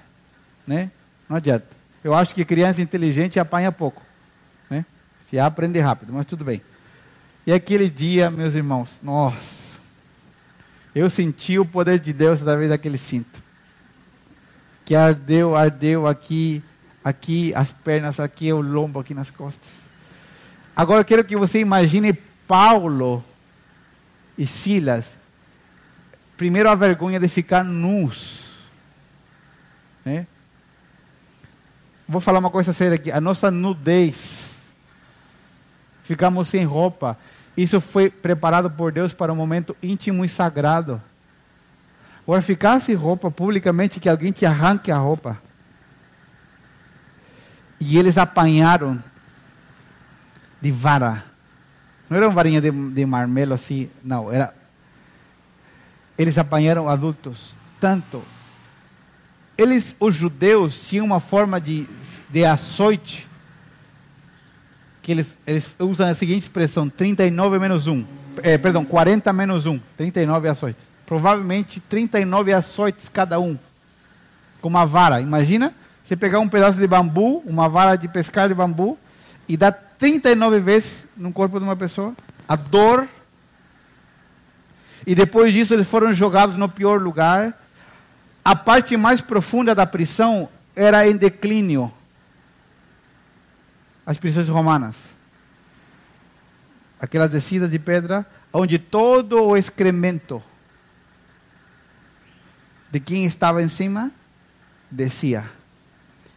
Né? 0.65 0.91
Não 1.27 1.37
adianta. 1.37 1.65
Eu 2.03 2.13
acho 2.13 2.35
que 2.35 2.45
criança 2.45 2.79
inteligente 2.81 3.39
apanha 3.39 3.71
pouco. 3.71 4.03
Né? 4.69 4.85
Se 5.27 5.39
aprende 5.39 5.79
rápido, 5.79 6.13
mas 6.13 6.27
tudo 6.27 6.45
bem. 6.45 6.61
E 7.45 7.51
aquele 7.51 7.89
dia, 7.89 8.29
meus 8.29 8.53
irmãos, 8.53 8.99
nossa, 9.01 9.79
eu 10.93 11.09
senti 11.09 11.57
o 11.57 11.65
poder 11.65 11.99
de 11.99 12.13
Deus 12.13 12.41
através 12.41 12.69
daquele 12.69 12.99
cinto. 12.99 13.41
Que 14.85 14.93
ardeu, 14.93 15.55
ardeu 15.55 16.05
aqui, 16.05 16.63
aqui, 17.03 17.51
as 17.55 17.71
pernas, 17.71 18.19
aqui, 18.19 18.53
o 18.53 18.61
lombo, 18.61 18.99
aqui 18.99 19.15
nas 19.15 19.31
costas. 19.31 19.67
Agora 20.75 21.01
eu 21.01 21.05
quero 21.05 21.23
que 21.23 21.35
você 21.35 21.59
imagine 21.59 22.13
Paulo 22.47 23.23
e 24.37 24.45
Silas. 24.45 25.20
Primeiro 26.41 26.71
a 26.71 26.73
vergonha 26.73 27.19
de 27.19 27.27
ficar 27.27 27.63
nus. 27.63 28.41
Né? 30.03 30.25
Vou 32.07 32.19
falar 32.19 32.39
uma 32.39 32.49
coisa 32.49 32.73
séria 32.73 32.95
aqui. 32.95 33.11
A 33.11 33.21
nossa 33.21 33.51
nudez. 33.51 34.59
Ficamos 36.01 36.47
sem 36.47 36.65
roupa. 36.65 37.15
Isso 37.55 37.79
foi 37.79 38.09
preparado 38.09 38.71
por 38.71 38.91
Deus 38.91 39.13
para 39.13 39.31
um 39.31 39.35
momento 39.35 39.77
íntimo 39.83 40.25
e 40.25 40.27
sagrado. 40.27 40.99
Agora, 42.23 42.41
ficar 42.41 42.81
sem 42.81 42.95
roupa 42.95 43.29
publicamente, 43.29 43.99
que 43.99 44.09
alguém 44.09 44.31
te 44.31 44.43
arranque 44.43 44.91
a 44.91 44.97
roupa. 44.97 45.39
E 47.79 47.99
eles 47.99 48.17
apanharam 48.17 48.97
de 50.59 50.71
vara. 50.71 51.23
Não 52.09 52.17
era 52.17 52.25
uma 52.25 52.33
varinha 52.33 52.59
de, 52.59 52.71
de 52.71 53.05
marmelo 53.05 53.53
assim, 53.53 53.91
não. 54.03 54.31
Era. 54.31 54.59
Eles 56.21 56.37
apanharam 56.37 56.87
adultos. 56.87 57.55
Tanto. 57.79 58.21
Eles, 59.57 59.95
os 59.99 60.15
judeus, 60.15 60.79
tinham 60.87 61.03
uma 61.03 61.19
forma 61.19 61.59
de, 61.59 61.87
de 62.29 62.45
açoite 62.45 63.27
que 65.01 65.11
eles, 65.11 65.35
eles 65.47 65.75
usam 65.79 66.07
a 66.07 66.13
seguinte 66.13 66.43
expressão: 66.43 66.87
39 66.87 67.57
menos 67.57 67.87
1. 67.87 68.05
É, 68.43 68.55
perdão, 68.55 68.85
40 68.85 69.33
menos 69.33 69.65
1. 69.65 69.79
39 69.97 70.47
açoites. 70.47 70.83
Provavelmente 71.07 71.79
39 71.79 72.53
açoites 72.53 73.09
cada 73.09 73.39
um. 73.39 73.57
Com 74.61 74.69
uma 74.69 74.85
vara. 74.85 75.21
Imagina 75.21 75.73
você 76.05 76.15
pegar 76.15 76.39
um 76.39 76.47
pedaço 76.47 76.77
de 76.77 76.85
bambu, 76.85 77.41
uma 77.47 77.67
vara 77.67 77.95
de 77.95 78.07
pescar 78.07 78.47
de 78.47 78.53
bambu, 78.53 78.95
e 79.49 79.57
dar 79.57 79.71
39 79.71 80.59
vezes 80.59 81.07
no 81.17 81.33
corpo 81.33 81.57
de 81.57 81.65
uma 81.65 81.75
pessoa. 81.75 82.13
A 82.47 82.55
dor. 82.55 83.07
E 85.05 85.15
depois 85.15 85.53
disso 85.53 85.73
eles 85.73 85.87
foram 85.87 86.13
jogados 86.13 86.57
no 86.57 86.69
pior 86.69 87.01
lugar. 87.01 87.59
A 88.43 88.55
parte 88.55 88.95
mais 88.97 89.21
profunda 89.21 89.73
da 89.73 89.85
prisão 89.85 90.49
era 90.75 91.07
em 91.07 91.15
declínio 91.15 91.91
as 94.05 94.17
prisões 94.17 94.49
romanas. 94.49 95.09
Aquelas 96.99 97.31
descidas 97.31 97.71
de 97.71 97.79
pedra, 97.79 98.25
onde 98.53 98.77
todo 98.77 99.43
o 99.43 99.57
excremento 99.57 100.41
de 102.91 102.99
quem 102.99 103.25
estava 103.25 103.63
em 103.63 103.69
cima 103.69 104.11
descia. 104.89 105.49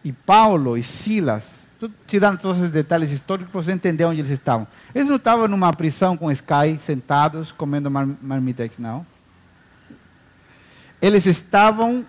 E 0.04 0.12
Paulo 0.12 0.76
e 0.78 0.82
Silas, 0.82 1.63
dando 2.20 2.38
todos 2.38 2.60
os 2.60 2.70
detalhes 2.70 3.10
históricos 3.10 3.50
para 3.50 3.62
você 3.62 3.72
entender 3.72 4.04
onde 4.04 4.20
eles 4.20 4.30
estavam. 4.30 4.66
Eles 4.94 5.08
não 5.08 5.16
estavam 5.16 5.48
numa 5.48 5.72
prisão 5.72 6.16
com 6.16 6.30
Sky, 6.30 6.78
sentados, 6.80 7.52
comendo 7.52 7.90
mar 7.90 8.06
marmitex, 8.22 8.78
não. 8.78 9.06
Eles 11.00 11.26
estavam 11.26 12.04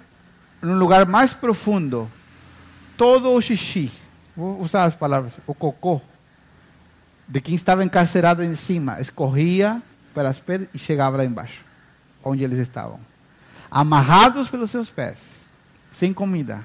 num 0.62 0.78
lugar 0.78 1.06
mais 1.06 1.34
profundo. 1.34 2.10
Todo 2.98 3.32
o 3.32 3.42
xixi 3.42 3.92
vou 4.36 4.62
usar 4.62 4.86
as 4.86 4.96
palavras, 4.96 5.38
o 5.48 5.54
cocô 5.54 6.02
de 7.28 7.42
quem 7.42 7.56
estava 7.56 7.84
encarcerado 7.84 8.44
em 8.44 8.56
cima 8.56 9.00
escorria 9.00 9.82
pelas 10.14 10.38
pedras 10.38 10.70
e 10.74 10.78
chegava 10.78 11.18
lá 11.18 11.26
embaixo, 11.26 11.64
onde 12.24 12.44
eles 12.44 12.60
estavam. 12.60 13.00
Amarrados 13.70 14.48
pelos 14.48 14.70
seus 14.70 14.90
pés, 14.90 15.44
sem 15.92 16.14
comida. 16.14 16.64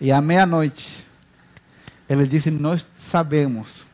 E 0.00 0.10
à 0.10 0.20
meia-noite, 0.20 1.06
eles 2.14 2.28
dizem: 2.28 2.52
Nós 2.52 2.88
sabemos 2.96 3.84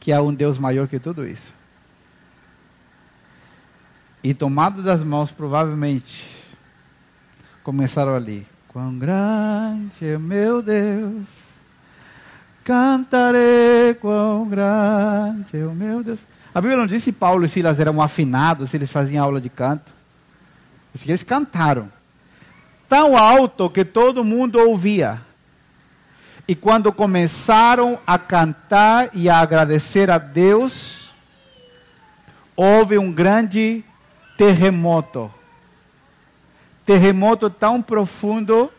que 0.00 0.12
há 0.12 0.20
um 0.20 0.34
Deus 0.34 0.58
maior 0.58 0.88
que 0.88 0.98
tudo 0.98 1.26
isso. 1.26 1.52
E 4.22 4.32
tomado 4.34 4.82
das 4.82 5.02
mãos, 5.02 5.30
provavelmente, 5.30 6.28
começaram 7.62 8.14
ali. 8.14 8.46
Quão 8.68 8.98
grande 8.98 10.06
é 10.06 10.18
meu 10.18 10.62
Deus, 10.62 11.26
cantarei 12.64 13.94
quão 14.00 14.48
grande 14.48 15.58
é 15.58 15.66
o 15.66 15.74
meu 15.74 16.02
Deus. 16.02 16.20
A 16.54 16.60
Bíblia 16.60 16.78
não 16.78 16.86
diz 16.86 17.02
se 17.02 17.12
Paulo 17.12 17.44
e 17.44 17.48
Silas 17.48 17.78
eram 17.78 18.00
afinados, 18.00 18.70
se 18.70 18.76
eles 18.76 18.90
faziam 18.90 19.24
aula 19.24 19.40
de 19.40 19.48
canto. 19.48 19.92
Eles 21.06 21.22
cantaram. 21.22 21.90
Tão 22.88 23.16
alto 23.16 23.70
que 23.70 23.84
todo 23.84 24.24
mundo 24.24 24.58
ouvia. 24.58 25.20
E 26.46 26.54
quando 26.54 26.92
começaram 26.92 27.98
a 28.06 28.18
cantar 28.18 29.10
e 29.12 29.28
a 29.28 29.38
agradecer 29.38 30.10
a 30.10 30.18
Deus, 30.18 31.10
houve 32.56 32.98
um 32.98 33.12
grande 33.12 33.84
terremoto 34.36 35.32
terremoto 36.84 37.48
tão 37.48 37.80
profundo 37.80 38.70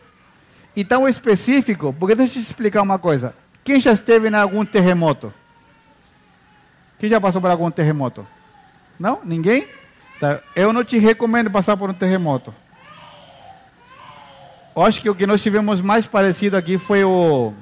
e 0.76 0.84
tão 0.84 1.08
específico, 1.08 1.94
porque 1.98 2.14
deixa 2.14 2.38
eu 2.38 2.42
te 2.42 2.46
explicar 2.46 2.82
uma 2.82 2.98
coisa. 2.98 3.34
Quem 3.62 3.80
já 3.80 3.92
esteve 3.92 4.28
em 4.28 4.34
algum 4.34 4.64
terremoto? 4.64 5.32
Quem 6.98 7.08
já 7.08 7.20
passou 7.20 7.40
por 7.40 7.50
algum 7.50 7.70
terremoto? 7.70 8.26
Não? 8.98 9.20
Ninguém? 9.24 9.66
Tá. 10.20 10.40
Eu 10.54 10.72
não 10.72 10.84
te 10.84 10.98
recomendo 10.98 11.50
passar 11.50 11.76
por 11.76 11.90
um 11.90 11.94
terremoto. 11.94 12.54
Acho 14.76 15.00
que 15.00 15.08
o 15.08 15.14
que 15.14 15.26
nós 15.26 15.42
tivemos 15.42 15.80
mais 15.80 16.06
parecido 16.06 16.56
aqui 16.56 16.78
foi 16.78 17.04
o, 17.04 17.52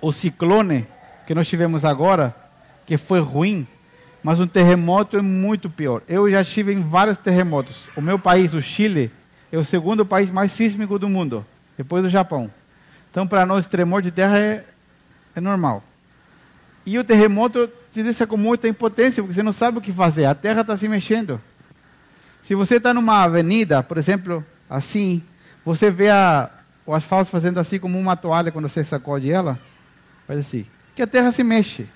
o 0.00 0.12
ciclone 0.12 0.86
que 1.26 1.34
nós 1.34 1.48
tivemos 1.48 1.84
agora, 1.84 2.34
que 2.86 2.96
foi 2.96 3.20
ruim, 3.20 3.66
mas 4.22 4.40
um 4.40 4.46
terremoto 4.46 5.16
é 5.16 5.22
muito 5.22 5.68
pior. 5.68 6.00
Eu 6.08 6.30
já 6.30 6.40
estive 6.40 6.72
em 6.72 6.80
vários 6.80 7.18
terremotos. 7.18 7.86
O 7.96 8.00
meu 8.00 8.18
país, 8.18 8.54
o 8.54 8.62
Chile, 8.62 9.10
é 9.50 9.58
o 9.58 9.64
segundo 9.64 10.06
país 10.06 10.30
mais 10.30 10.52
sísmico 10.52 10.98
do 10.98 11.08
mundo, 11.08 11.44
depois 11.76 12.02
do 12.02 12.08
Japão. 12.08 12.50
Então, 13.10 13.26
para 13.26 13.44
nós, 13.44 13.66
tremor 13.66 14.00
de 14.00 14.10
terra 14.10 14.38
é, 14.38 14.64
é 15.34 15.40
normal. 15.40 15.82
E 16.86 16.98
o 16.98 17.04
terremoto 17.04 17.68
te 17.92 18.02
deixa 18.02 18.26
com 18.26 18.36
muita 18.36 18.68
impotência, 18.68 19.22
porque 19.22 19.34
você 19.34 19.42
não 19.42 19.52
sabe 19.52 19.78
o 19.78 19.80
que 19.80 19.92
fazer. 19.92 20.24
A 20.24 20.34
terra 20.34 20.60
está 20.60 20.76
se 20.76 20.88
mexendo. 20.88 21.40
Se 22.42 22.54
você 22.54 22.76
está 22.76 22.94
numa 22.94 23.24
avenida, 23.24 23.82
por 23.82 23.98
exemplo, 23.98 24.44
assim, 24.70 25.22
você 25.68 25.90
vê 25.90 26.08
a, 26.08 26.48
o 26.86 26.94
asfalto 26.94 27.30
fazendo 27.30 27.60
assim 27.60 27.78
como 27.78 27.98
uma 27.98 28.16
toalha 28.16 28.50
quando 28.50 28.68
você 28.70 28.82
sacode 28.82 29.30
ela, 29.30 29.58
faz 30.26 30.40
assim, 30.40 30.64
que 30.94 31.02
a 31.02 31.06
terra 31.06 31.30
se 31.30 31.44
mexe. 31.44 31.86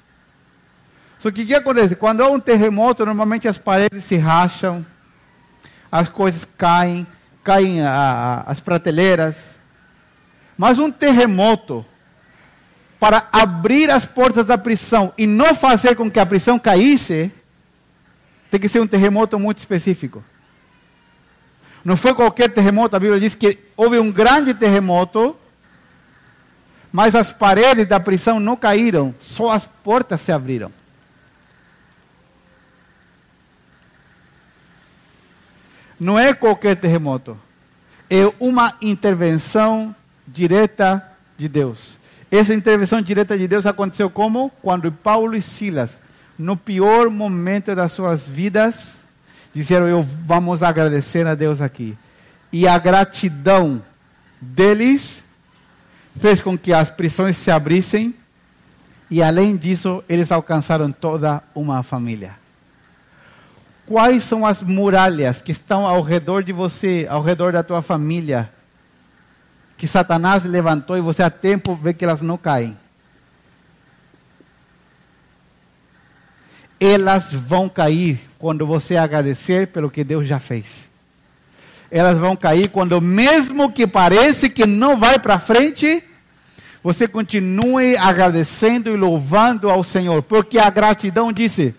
Só 1.18 1.30
que 1.30 1.42
o 1.42 1.46
que 1.46 1.54
acontece? 1.54 1.96
Quando 1.96 2.22
há 2.22 2.28
um 2.28 2.38
terremoto, 2.38 3.06
normalmente 3.06 3.48
as 3.48 3.56
paredes 3.56 4.04
se 4.04 4.16
racham, 4.18 4.84
as 5.90 6.06
coisas 6.06 6.44
caem, 6.44 7.06
caem 7.42 7.80
a, 7.80 7.90
a, 7.90 8.40
as 8.50 8.60
prateleiras. 8.60 9.52
Mas 10.58 10.78
um 10.78 10.90
terremoto 10.90 11.86
para 13.00 13.26
abrir 13.32 13.90
as 13.90 14.04
portas 14.04 14.44
da 14.44 14.58
prisão 14.58 15.14
e 15.16 15.26
não 15.26 15.54
fazer 15.54 15.96
com 15.96 16.10
que 16.10 16.20
a 16.20 16.26
prisão 16.26 16.58
caísse, 16.58 17.32
tem 18.50 18.60
que 18.60 18.68
ser 18.68 18.80
um 18.80 18.86
terremoto 18.86 19.38
muito 19.38 19.58
específico. 19.58 20.22
Não 21.84 21.96
foi 21.96 22.14
qualquer 22.14 22.50
terremoto, 22.52 22.94
a 22.94 23.00
Bíblia 23.00 23.18
diz 23.18 23.34
que 23.34 23.58
houve 23.76 23.98
um 23.98 24.10
grande 24.10 24.54
terremoto, 24.54 25.36
mas 26.92 27.14
as 27.14 27.32
paredes 27.32 27.86
da 27.86 27.98
prisão 27.98 28.38
não 28.38 28.56
caíram, 28.56 29.14
só 29.20 29.50
as 29.50 29.64
portas 29.64 30.20
se 30.20 30.30
abriram. 30.30 30.70
não 36.02 36.18
é 36.18 36.34
qualquer 36.34 36.74
terremoto. 36.74 37.38
É 38.10 38.30
uma 38.40 38.74
intervenção 38.82 39.94
direta 40.26 41.00
de 41.38 41.48
Deus. 41.48 41.96
Essa 42.28 42.52
intervenção 42.52 43.00
direta 43.00 43.38
de 43.38 43.46
Deus 43.46 43.66
aconteceu 43.66 44.10
como? 44.10 44.50
Quando 44.60 44.90
Paulo 44.90 45.36
e 45.36 45.40
Silas, 45.40 46.00
no 46.36 46.56
pior 46.56 47.08
momento 47.08 47.72
das 47.72 47.92
suas 47.92 48.26
vidas, 48.26 48.96
disseram: 49.54 49.86
Eu 49.86 50.02
vamos 50.02 50.62
agradecer 50.62 51.26
a 51.26 51.34
Deus 51.34 51.60
aqui. 51.60 51.96
E 52.52 52.68
a 52.68 52.78
gratidão 52.78 53.82
deles 54.40 55.22
fez 56.18 56.40
com 56.40 56.56
que 56.56 56.72
as 56.72 56.90
prisões 56.90 57.36
se 57.36 57.50
abrissem. 57.50 58.14
E 59.10 59.22
além 59.22 59.56
disso, 59.56 60.02
eles 60.08 60.32
alcançaram 60.32 60.90
toda 60.90 61.42
uma 61.54 61.82
família. 61.82 62.34
Quais 63.86 64.24
são 64.24 64.46
as 64.46 64.62
muralhas 64.62 65.42
que 65.42 65.52
estão 65.52 65.86
ao 65.86 66.02
redor 66.02 66.42
de 66.42 66.52
você, 66.52 67.06
ao 67.10 67.22
redor 67.22 67.52
da 67.52 67.62
tua 67.62 67.82
família, 67.82 68.50
que 69.76 69.88
Satanás 69.88 70.44
levantou 70.44 70.96
e 70.96 71.00
você 71.00 71.22
a 71.22 71.30
tempo 71.30 71.74
vê 71.74 71.92
que 71.92 72.04
elas 72.04 72.22
não 72.22 72.38
caem. 72.38 72.78
Elas 76.84 77.32
vão 77.32 77.68
cair 77.68 78.18
quando 78.40 78.66
você 78.66 78.96
agradecer 78.96 79.68
pelo 79.68 79.88
que 79.88 80.02
Deus 80.02 80.26
já 80.26 80.40
fez. 80.40 80.90
Elas 81.88 82.18
vão 82.18 82.34
cair 82.34 82.70
quando, 82.70 83.00
mesmo 83.00 83.70
que 83.70 83.86
pareça 83.86 84.48
que 84.48 84.66
não 84.66 84.96
vai 84.96 85.16
para 85.16 85.38
frente, 85.38 86.02
você 86.82 87.06
continue 87.06 87.96
agradecendo 87.96 88.90
e 88.90 88.96
louvando 88.96 89.70
ao 89.70 89.84
Senhor, 89.84 90.24
porque 90.24 90.58
a 90.58 90.68
gratidão 90.70 91.32
disse: 91.32 91.72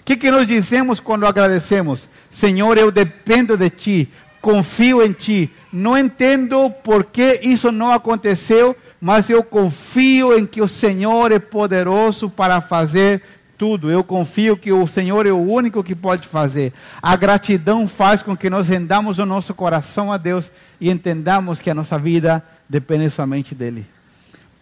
o 0.00 0.04
que, 0.04 0.16
que 0.16 0.28
nós 0.28 0.48
dizemos 0.48 0.98
quando 0.98 1.24
agradecemos? 1.24 2.08
Senhor, 2.28 2.76
eu 2.78 2.90
dependo 2.90 3.56
de 3.56 3.70
Ti, 3.70 4.08
confio 4.42 5.04
em 5.04 5.12
Ti, 5.12 5.48
não 5.72 5.96
entendo 5.96 6.68
por 6.82 7.04
que 7.04 7.38
isso 7.44 7.70
não 7.70 7.92
aconteceu, 7.92 8.74
mas 9.00 9.30
eu 9.30 9.44
confio 9.44 10.36
em 10.36 10.44
que 10.44 10.60
o 10.60 10.66
Senhor 10.66 11.30
é 11.30 11.38
poderoso 11.38 12.28
para 12.28 12.60
fazer 12.60 13.22
tudo. 13.58 13.90
Eu 13.90 14.04
confio 14.04 14.56
que 14.56 14.72
o 14.72 14.86
Senhor 14.86 15.26
é 15.26 15.32
o 15.32 15.36
único 15.36 15.82
que 15.82 15.94
pode 15.94 16.26
fazer. 16.26 16.72
A 17.02 17.16
gratidão 17.16 17.88
faz 17.88 18.22
com 18.22 18.36
que 18.36 18.48
nós 18.48 18.68
rendamos 18.68 19.18
o 19.18 19.26
nosso 19.26 19.52
coração 19.52 20.12
a 20.12 20.16
Deus 20.16 20.50
e 20.80 20.88
entendamos 20.88 21.60
que 21.60 21.68
a 21.68 21.74
nossa 21.74 21.98
vida 21.98 22.42
depende 22.68 23.10
somente 23.10 23.54
dEle. 23.54 23.84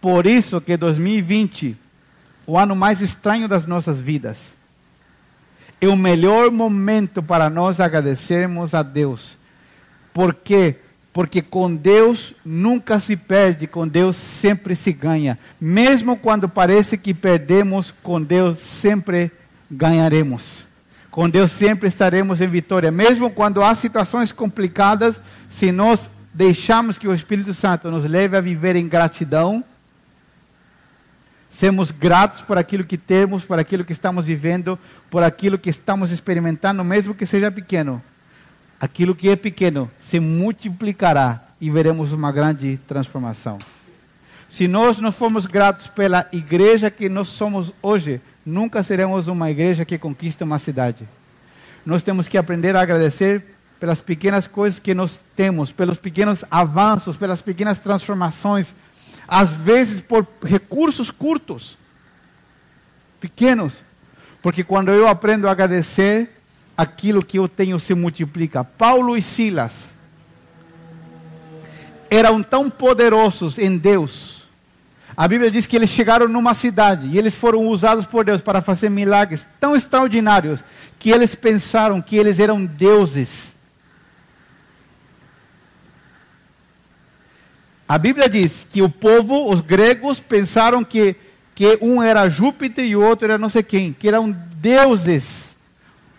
Por 0.01 0.25
isso 0.25 0.59
que 0.59 0.75
2020, 0.75 1.77
o 2.45 2.57
ano 2.57 2.75
mais 2.75 3.01
estranho 3.01 3.47
das 3.47 3.65
nossas 3.67 3.99
vidas, 3.99 4.57
é 5.79 5.87
o 5.87 5.95
melhor 5.95 6.49
momento 6.49 7.21
para 7.21 7.49
nós 7.49 7.79
agradecermos 7.79 8.73
a 8.73 8.81
Deus. 8.81 9.37
Por 10.11 10.33
quê? 10.33 10.77
Porque 11.17 11.41
com 11.41 11.75
Deus 11.75 12.35
nunca 12.45 12.99
se 12.99 13.17
perde, 13.17 13.65
com 13.65 13.87
Deus 13.87 14.15
sempre 14.15 14.75
se 14.75 14.93
ganha. 14.93 15.39
Mesmo 15.59 16.15
quando 16.15 16.47
parece 16.47 16.95
que 16.95 17.11
perdemos, 17.11 17.91
com 18.03 18.21
Deus 18.21 18.59
sempre 18.59 19.31
ganharemos. 19.67 20.67
Com 21.09 21.27
Deus 21.27 21.51
sempre 21.51 21.89
estaremos 21.89 22.39
em 22.39 22.47
vitória. 22.47 22.91
Mesmo 22.91 23.31
quando 23.31 23.63
há 23.63 23.73
situações 23.73 24.31
complicadas, 24.31 25.19
se 25.49 25.71
nós 25.71 26.07
deixamos 26.31 26.99
que 26.99 27.07
o 27.07 27.15
Espírito 27.15 27.51
Santo 27.51 27.89
nos 27.89 28.05
leve 28.05 28.37
a 28.37 28.41
viver 28.41 28.75
em 28.75 28.87
gratidão, 28.87 29.63
Sermos 31.49 31.89
gratos 31.89 32.41
por 32.41 32.59
aquilo 32.59 32.83
que 32.83 32.99
temos, 32.99 33.43
por 33.43 33.57
aquilo 33.57 33.83
que 33.83 33.91
estamos 33.91 34.27
vivendo, 34.27 34.77
por 35.09 35.23
aquilo 35.23 35.57
que 35.57 35.71
estamos 35.71 36.11
experimentando, 36.11 36.83
mesmo 36.83 37.15
que 37.15 37.25
seja 37.25 37.49
pequeno. 37.49 38.03
Aquilo 38.79 39.15
que 39.15 39.29
é 39.29 39.35
pequeno 39.35 39.89
se 39.97 40.19
multiplicará 40.19 41.43
e 41.59 41.69
veremos 41.71 42.13
uma 42.13 42.31
grande 42.31 42.77
transformação. 42.87 43.57
Se 44.47 44.67
nós 44.67 44.99
não 44.99 45.11
formos 45.11 45.45
gratos 45.45 45.87
pela 45.87 46.27
igreja 46.31 46.89
que 46.89 47.09
nós 47.09 47.27
somos 47.27 47.73
hoje, 47.81 48.21
nunca 48.45 48.83
seremos 48.83 49.27
uma 49.27 49.49
igreja 49.51 49.83
que 49.83 49.97
conquista 49.97 50.45
uma 50.45 50.59
cidade. 50.59 51.07
Nós 51.85 52.03
temos 52.03 52.27
que 52.27 52.37
aprender 52.37 52.75
a 52.75 52.81
agradecer 52.81 53.43
pelas 53.79 53.99
pequenas 54.01 54.47
coisas 54.47 54.79
que 54.79 54.93
nós 54.93 55.19
temos, 55.35 55.71
pelos 55.71 55.97
pequenos 55.97 56.43
avanços, 56.49 57.17
pelas 57.17 57.41
pequenas 57.41 57.79
transformações 57.79 58.73
às 59.27 59.53
vezes 59.53 59.99
por 59.99 60.25
recursos 60.43 61.11
curtos, 61.11 61.77
pequenos, 63.19 63.83
porque 64.41 64.63
quando 64.63 64.89
eu 64.89 65.07
aprendo 65.07 65.47
a 65.47 65.51
agradecer, 65.51 66.36
aquilo 66.77 67.25
que 67.25 67.39
eu 67.39 67.47
tenho 67.47 67.79
se 67.79 67.93
multiplica. 67.93 68.63
Paulo 68.63 69.17
e 69.17 69.21
Silas 69.21 69.89
eram 72.09 72.43
tão 72.43 72.69
poderosos 72.69 73.57
em 73.57 73.77
Deus. 73.77 74.43
A 75.15 75.27
Bíblia 75.27 75.49
diz 75.49 75.65
que 75.65 75.75
eles 75.75 75.89
chegaram 75.89 76.27
numa 76.27 76.53
cidade 76.53 77.07
e 77.07 77.17
eles 77.17 77.35
foram 77.35 77.67
usados 77.67 78.05
por 78.05 78.23
Deus 78.23 78.39
para 78.39 78.61
fazer 78.61 78.89
milagres 78.89 79.45
tão 79.59 79.75
extraordinários 79.75 80.59
que 80.99 81.09
eles 81.09 81.33
pensaram 81.33 82.01
que 82.01 82.15
eles 82.15 82.39
eram 82.39 82.63
deuses. 82.63 83.55
A 87.89 87.97
Bíblia 87.97 88.29
diz 88.29 88.67
que 88.69 88.81
o 88.81 88.89
povo, 88.89 89.49
os 89.49 89.61
gregos, 89.61 90.19
pensaram 90.19 90.83
que, 90.83 91.15
que 91.55 91.79
um 91.81 92.03
era 92.03 92.29
Júpiter 92.29 92.85
e 92.85 92.95
o 92.95 93.01
outro 93.01 93.25
era 93.25 93.37
não 93.37 93.47
sei 93.49 93.63
quem, 93.63 93.93
que 93.93 94.07
eram 94.09 94.29
deuses, 94.57 95.46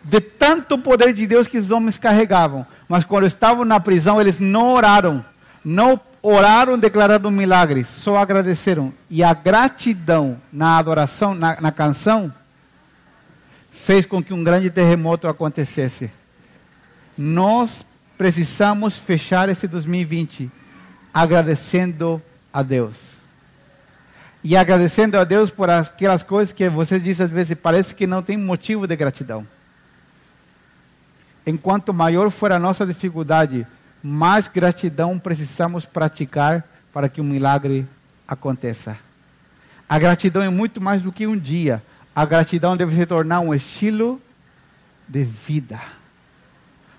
de 0.08 0.20
tanto 0.20 0.78
poder 0.78 1.12
de 1.12 1.26
Deus 1.26 1.46
que 1.46 1.58
os 1.58 1.70
homens 1.70 1.98
carregavam. 1.98 2.66
Mas 2.88 3.04
quando 3.04 3.26
estavam 3.26 3.64
na 3.64 3.78
prisão, 3.78 4.18
eles 4.18 4.40
não 4.40 4.72
oraram, 4.72 5.22
não 5.62 6.00
oraram 6.22 6.78
declarando 6.78 7.28
um 7.28 7.30
milagre, 7.30 7.84
só 7.84 8.16
agradeceram. 8.16 8.92
E 9.10 9.22
a 9.22 9.34
gratidão 9.34 10.40
na 10.50 10.78
adoração, 10.78 11.34
na, 11.34 11.60
na 11.60 11.70
canção, 11.70 12.32
fez 13.70 14.06
com 14.06 14.22
que 14.22 14.32
um 14.32 14.42
grande 14.42 14.70
terremoto 14.70 15.28
acontecesse. 15.28 16.10
Nós 17.16 17.84
precisamos 18.16 18.96
fechar 18.96 19.50
esse 19.50 19.68
2020 19.68 20.50
agradecendo 21.12 22.22
a 22.50 22.62
Deus. 22.62 23.18
E 24.42 24.56
agradecendo 24.56 25.18
a 25.18 25.24
Deus 25.24 25.50
por 25.50 25.68
aquelas 25.68 26.22
coisas 26.22 26.54
que 26.54 26.66
você 26.70 26.98
diz 26.98 27.20
às 27.20 27.28
vezes, 27.28 27.58
parece 27.60 27.94
que 27.94 28.06
não 28.06 28.22
tem 28.22 28.38
motivo 28.38 28.86
de 28.86 28.96
gratidão. 28.96 29.46
Enquanto 31.48 31.94
maior 31.94 32.30
for 32.30 32.52
a 32.52 32.58
nossa 32.58 32.86
dificuldade, 32.86 33.66
mais 34.02 34.48
gratidão 34.48 35.18
precisamos 35.18 35.84
praticar 35.84 36.64
para 36.92 37.08
que 37.08 37.20
um 37.20 37.24
milagre 37.24 37.86
aconteça. 38.26 38.98
A 39.88 39.98
gratidão 39.98 40.42
é 40.42 40.48
muito 40.48 40.80
mais 40.80 41.02
do 41.02 41.10
que 41.10 41.26
um 41.26 41.36
dia. 41.36 41.82
A 42.14 42.24
gratidão 42.24 42.76
deve 42.76 42.94
se 42.94 43.06
tornar 43.06 43.40
um 43.40 43.54
estilo 43.54 44.20
de 45.08 45.24
vida. 45.24 45.80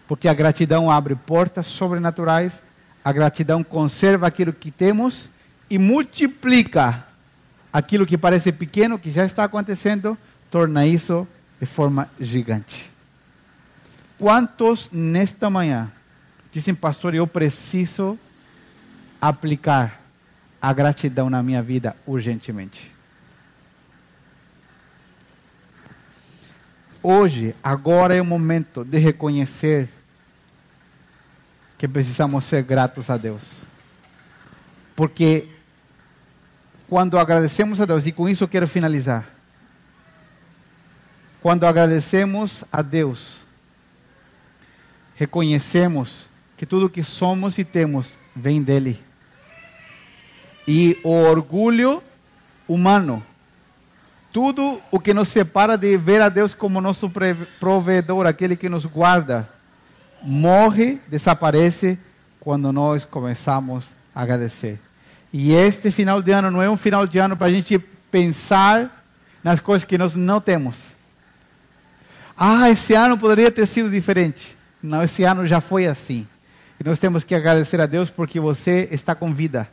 Porque 0.08 0.28
a 0.28 0.34
gratidão 0.34 0.90
abre 0.90 1.14
portas 1.16 1.68
sobrenaturais 1.68 2.60
a 3.04 3.12
gratidão 3.12 3.64
conserva 3.64 4.28
aquilo 4.28 4.54
que 4.54 4.72
temos 4.72 5.30
e 5.70 5.78
multiplica 5.78 7.06
aquilo 7.72 8.06
que 8.06 8.18
parece 8.18 8.52
pequeno, 8.52 9.00
que 9.00 9.12
já 9.12 9.26
está 9.26 9.44
acontecendo, 9.44 10.18
torna 10.52 10.86
isso 10.86 11.28
de 11.60 11.66
forma 11.66 12.10
gigante. 12.20 12.92
Quantos 14.20 14.92
nesta 14.92 15.50
manhã 15.50 15.90
dizem, 16.52 16.76
pastor, 16.76 17.16
eu 17.16 17.26
preciso 17.26 18.20
aplicar 19.22 20.02
a 20.62 20.74
gratidão 20.74 21.30
na 21.30 21.42
minha 21.42 21.64
vida 21.64 21.96
urgentemente? 22.06 22.92
Hoje, 27.02 27.56
agora 27.64 28.14
é 28.14 28.22
o 28.22 28.26
momento 28.26 28.84
de 28.84 28.98
reconhecer 28.98 29.88
que 31.78 31.88
precisamos 31.88 32.44
ser 32.44 32.62
gratos 32.62 33.10
a 33.10 33.16
Deus. 33.16 33.54
Porque 34.98 35.48
quando 36.90 37.18
agradecemos 37.18 37.80
a 37.80 37.86
Deus, 37.86 38.06
e 38.06 38.12
com 38.12 38.28
isso 38.28 38.44
eu 38.44 38.50
quero 38.50 38.68
finalizar. 38.68 39.30
Quando 41.42 41.66
agradecemos 41.66 42.66
a 42.70 42.82
Deus, 42.82 43.48
reconhecemos 45.20 46.30
que 46.56 46.66
tudo 46.66 46.90
que 46.90 47.04
somos 47.04 47.58
e 47.58 47.66
temos 47.66 48.14
vem 48.34 48.64
dele. 48.64 48.98
E 50.66 50.98
o 51.04 51.10
orgulho 51.10 52.02
humano, 52.66 53.22
tudo 54.32 54.82
o 54.90 54.98
que 54.98 55.14
nos 55.14 55.28
separa 55.28 55.78
de 55.78 55.98
ver 55.98 56.22
a 56.22 56.30
Deus 56.30 56.54
como 56.54 56.80
nosso 56.80 57.12
provedor, 57.60 58.26
aquele 58.26 58.56
que 58.56 58.70
nos 58.70 58.86
guarda, 58.86 59.50
morre, 60.24 61.02
desaparece 61.10 62.00
quando 62.40 62.72
nós 62.72 63.04
começamos 63.04 63.88
a 64.16 64.22
agradecer. 64.22 64.80
E 65.34 65.52
este 65.52 65.92
final 65.92 66.22
de 66.22 66.32
ano 66.32 66.50
não 66.50 66.62
é 66.62 66.70
um 66.70 66.78
final 66.78 67.06
de 67.06 67.20
ano 67.20 67.36
para 67.36 67.48
a 67.48 67.52
gente 67.52 67.78
pensar 68.10 69.04
nas 69.44 69.60
coisas 69.60 69.84
que 69.84 69.98
nós 69.98 70.16
não 70.16 70.40
temos. 70.40 70.96
Ah, 72.38 72.70
esse 72.70 72.94
ano 72.94 73.18
poderia 73.18 73.52
ter 73.52 73.66
sido 73.66 73.90
diferente. 73.90 74.59
Não, 74.82 75.04
esse 75.04 75.24
ano 75.24 75.46
já 75.46 75.60
foi 75.60 75.86
assim. 75.86 76.28
E 76.80 76.84
nós 76.84 77.00
temos 77.00 77.24
que 77.24 77.36
agradecer 77.36 77.82
a 77.82 77.86
Deus 77.86 78.10
porque 78.10 78.40
você 78.40 78.88
está 78.92 79.14
com 79.14 79.34
vida. 79.34 79.68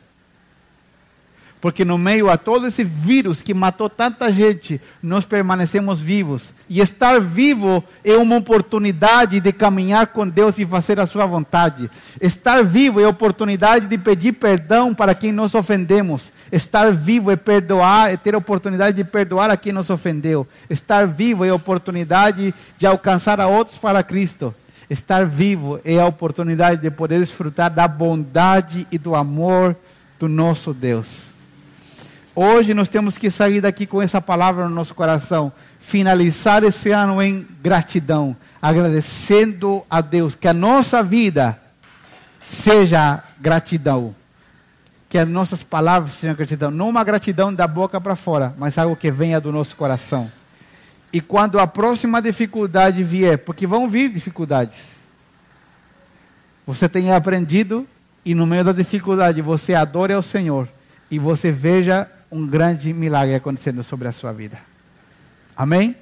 Porque 1.61 1.85
no 1.85 1.97
meio 1.97 2.29
a 2.29 2.37
todo 2.37 2.67
esse 2.67 2.85
vírus 2.85 3.43
que 3.43 3.55
matou 3.55 3.89
tanta 3.89 4.31
gente, 4.31 4.81
nós 5.03 5.25
permanecemos 5.25 6.01
vivos. 6.01 6.53
E 6.69 6.81
estar 6.81 7.21
vivo 7.21 7.83
é 8.05 8.17
uma 8.17 8.37
oportunidade 8.37 9.41
de 9.41 9.53
caminhar 9.53 10.09
com 10.09 10.29
Deus 10.29 10.59
e 10.59 10.67
fazer 10.67 11.01
a 11.01 11.07
sua 11.07 11.25
vontade. 11.25 11.91
Estar 12.21 12.63
vivo 12.63 13.01
é 13.01 13.09
oportunidade 13.09 13.87
de 13.87 13.97
pedir 13.97 14.33
perdão 14.33 14.95
para 14.95 15.15
quem 15.15 15.33
nos 15.33 15.55
ofendemos. 15.55 16.31
Estar 16.53 16.93
vivo 16.93 17.31
é 17.31 17.37
perdoar, 17.37 18.13
é 18.13 18.17
ter 18.17 18.37
oportunidade 18.37 18.97
de 18.97 19.05
perdoar 19.05 19.51
a 19.51 19.57
quem 19.57 19.73
nos 19.73 19.89
ofendeu. 19.89 20.47
Estar 20.69 21.07
vivo 21.07 21.45
é 21.45 21.53
oportunidade 21.53 22.55
de 22.77 22.87
alcançar 22.87 23.41
a 23.41 23.47
outros 23.49 23.79
para 23.79 24.03
Cristo. 24.03 24.55
Estar 24.89 25.26
vivo 25.26 25.80
é 25.84 25.99
a 25.99 26.07
oportunidade 26.07 26.80
de 26.80 26.91
poder 26.91 27.18
desfrutar 27.18 27.70
da 27.70 27.89
bondade 27.89 28.87
e 28.91 28.99
do 28.99 29.14
amor 29.14 29.74
do 30.18 30.28
nosso 30.28 30.72
Deus. 30.72 31.30
Hoje 32.34 32.74
nós 32.74 32.89
temos 32.89 33.16
que 33.16 33.30
sair 33.30 33.61
daqui 33.61 33.87
com 33.87 34.01
essa 34.01 34.20
palavra 34.20 34.68
no 34.68 34.74
nosso 34.74 34.95
coração, 34.95 35.51
finalizar 35.80 36.62
esse 36.62 36.91
ano 36.91 37.22
em 37.22 37.47
gratidão, 37.62 38.37
agradecendo 38.61 39.84
a 39.89 40.01
Deus, 40.01 40.34
que 40.34 40.47
a 40.47 40.53
nossa 40.53 41.03
vida 41.03 41.59
seja 42.45 43.22
gratidão. 43.41 44.14
Que 45.09 45.18
as 45.18 45.28
nossas 45.28 45.62
palavras 45.62 46.14
sejam 46.14 46.34
gratidão. 46.37 46.70
Não 46.70 46.89
uma 46.89 47.03
gratidão 47.03 47.55
da 47.55 47.66
boca 47.66 48.01
para 48.01 48.14
fora, 48.14 48.55
mas 48.59 48.76
algo 48.76 48.97
que 48.97 49.11
venha 49.11 49.41
do 49.41 49.51
nosso 49.51 49.74
coração. 49.74 50.30
E 51.13 51.21
quando 51.21 51.59
a 51.59 51.67
próxima 51.67 52.21
dificuldade 52.21 53.03
vier, 53.03 53.39
porque 53.39 53.67
vão 53.67 53.89
vir 53.89 54.11
dificuldades, 54.11 54.97
você 56.67 56.89
tenha 56.89 57.17
aprendido 57.17 57.87
e 58.25 58.35
no 58.35 58.47
meio 58.47 58.65
da 58.65 58.73
dificuldade 58.73 59.41
você 59.41 59.75
adore 59.75 60.13
ao 60.13 60.23
Senhor 60.23 60.69
e 61.11 61.19
você 61.19 61.53
veja 61.53 62.11
um 62.31 62.47
grande 62.47 62.93
milagre 62.93 63.35
acontecendo 63.35 63.85
sobre 63.85 64.09
a 64.09 64.13
sua 64.13 64.33
vida. 64.33 64.61
Amém? 65.57 65.95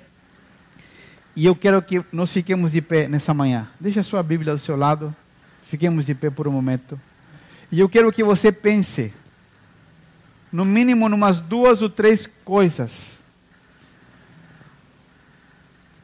E 1.36 1.44
eu 1.44 1.54
quero 1.54 1.82
que 1.82 2.02
nós 2.10 2.32
fiquemos 2.32 2.72
de 2.72 2.80
pé 2.80 3.08
nessa 3.08 3.34
manhã. 3.34 3.68
Deixa 3.78 4.00
a 4.00 4.04
sua 4.04 4.22
Bíblia 4.22 4.52
do 4.52 4.58
seu 4.58 4.76
lado. 4.76 5.14
Fiquemos 5.66 6.06
de 6.06 6.14
pé 6.14 6.30
por 6.30 6.48
um 6.48 6.52
momento. 6.52 6.98
E 7.70 7.80
eu 7.80 7.88
quero 7.88 8.10
que 8.12 8.22
você 8.22 8.50
pense, 8.52 9.12
no 10.50 10.64
mínimo, 10.64 11.06
umas 11.06 11.40
duas 11.40 11.82
ou 11.82 11.90
três 11.90 12.28
coisas 12.44 13.13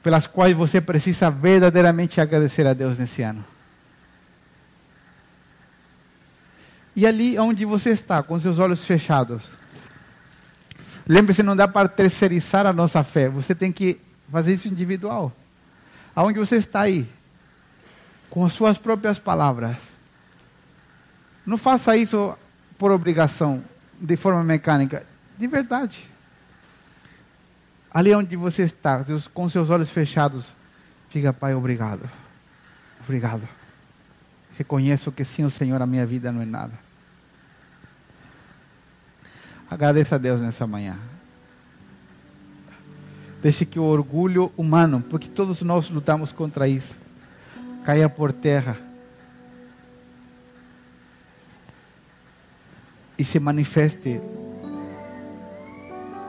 pelas 0.03 0.27
quais 0.27 0.57
você 0.57 0.81
precisa 0.81 1.31
verdadeiramente 1.31 2.21
agradecer 2.21 2.67
a 2.67 2.73
Deus 2.73 2.99
nesse 2.99 3.23
ano. 3.23 3.45
E 6.97 7.07
ali 7.07 7.39
onde 7.39 7.65
você 7.65 7.91
está, 7.91 8.23
com 8.23 8.39
seus 8.41 8.59
olhos 8.59 8.85
fechados, 8.85 9.53
lembre-se, 11.07 11.43
não 11.43 11.55
dá 11.55 11.69
para 11.69 11.89
terceirizar 11.89 12.67
a 12.67 12.73
nossa 12.73 13.03
fé, 13.03 13.29
você 13.29 13.55
tem 13.55 13.71
que 13.71 14.01
fazer 14.31 14.55
isso 14.55 14.69
individual. 14.69 15.33
Aonde 16.15 16.39
você 16.39 16.57
está 16.57 16.81
aí, 16.81 17.07
com 18.29 18.45
as 18.45 18.53
suas 18.53 18.79
próprias 18.79 19.19
palavras. 19.19 19.77
Não 21.45 21.57
faça 21.57 21.97
isso 21.97 22.37
por 22.79 22.93
obrigação, 22.93 23.63
de 24.01 24.17
forma 24.17 24.43
mecânica, 24.43 25.05
de 25.37 25.47
verdade. 25.47 26.09
Ali 27.93 28.15
onde 28.15 28.37
você 28.37 28.63
está, 28.63 29.05
com 29.35 29.49
seus 29.49 29.69
olhos 29.69 29.91
fechados, 29.91 30.55
diga, 31.11 31.33
Pai, 31.33 31.55
obrigado. 31.55 32.09
Obrigado. 33.03 33.49
Reconheço 34.57 35.11
que 35.11 35.25
sem 35.25 35.45
o 35.45 35.51
Senhor 35.51 35.83
a 35.83 35.87
minha 35.87 36.07
vida 36.07 36.31
não 36.31 36.43
é 36.43 36.45
nada. 36.45 36.73
Agradeça 39.69 40.17
a 40.17 40.19
Deus 40.19 40.41
nessa 40.41 40.67
manhã. 40.67 40.99
Deixe 43.43 43.65
que 43.65 43.79
o 43.79 43.85
orgulho 43.85 44.53
humano, 44.57 45.03
porque 45.09 45.29
todos 45.29 45.63
nós 45.63 45.89
lutamos 45.89 46.31
contra 46.31 46.69
isso, 46.69 46.95
caia 47.85 48.09
por 48.09 48.33
terra 48.33 48.77
e 53.19 53.25
se 53.25 53.41
manifeste 53.41 54.21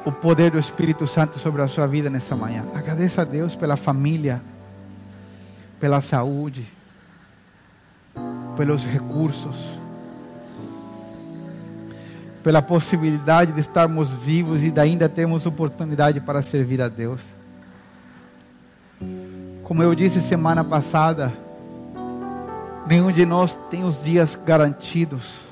o 0.04 0.12
poder 0.12 0.52
do 0.52 0.60
Espírito 0.60 1.06
Santo 1.06 1.38
sobre 1.38 1.62
a 1.62 1.68
sua 1.68 1.88
vida 1.88 2.10
nessa 2.10 2.36
manhã. 2.36 2.66
Agradeça 2.74 3.22
a 3.22 3.26
Deus 3.26 3.56
pela 3.56 3.76
família, 3.76 4.42
pela 5.80 6.02
saúde, 6.02 6.66
pelos 8.56 8.84
recursos, 8.84 9.80
pela 12.44 12.62
possibilidade 12.62 13.52
de 13.52 13.60
estarmos 13.60 14.10
vivos 14.12 14.64
e 14.64 14.74
ainda 14.80 15.08
termos 15.08 15.46
oportunidade 15.46 16.20
para 16.20 16.42
servir 16.42 16.82
a 16.82 16.88
Deus. 16.88 17.22
Como 19.64 19.84
eu 19.84 19.94
disse 19.94 20.22
semana 20.22 20.64
passada, 20.64 21.32
nenhum 22.88 23.12
de 23.12 23.26
nós 23.26 23.58
tem 23.70 23.84
os 23.84 24.04
dias 24.04 24.36
garantidos. 24.36 25.46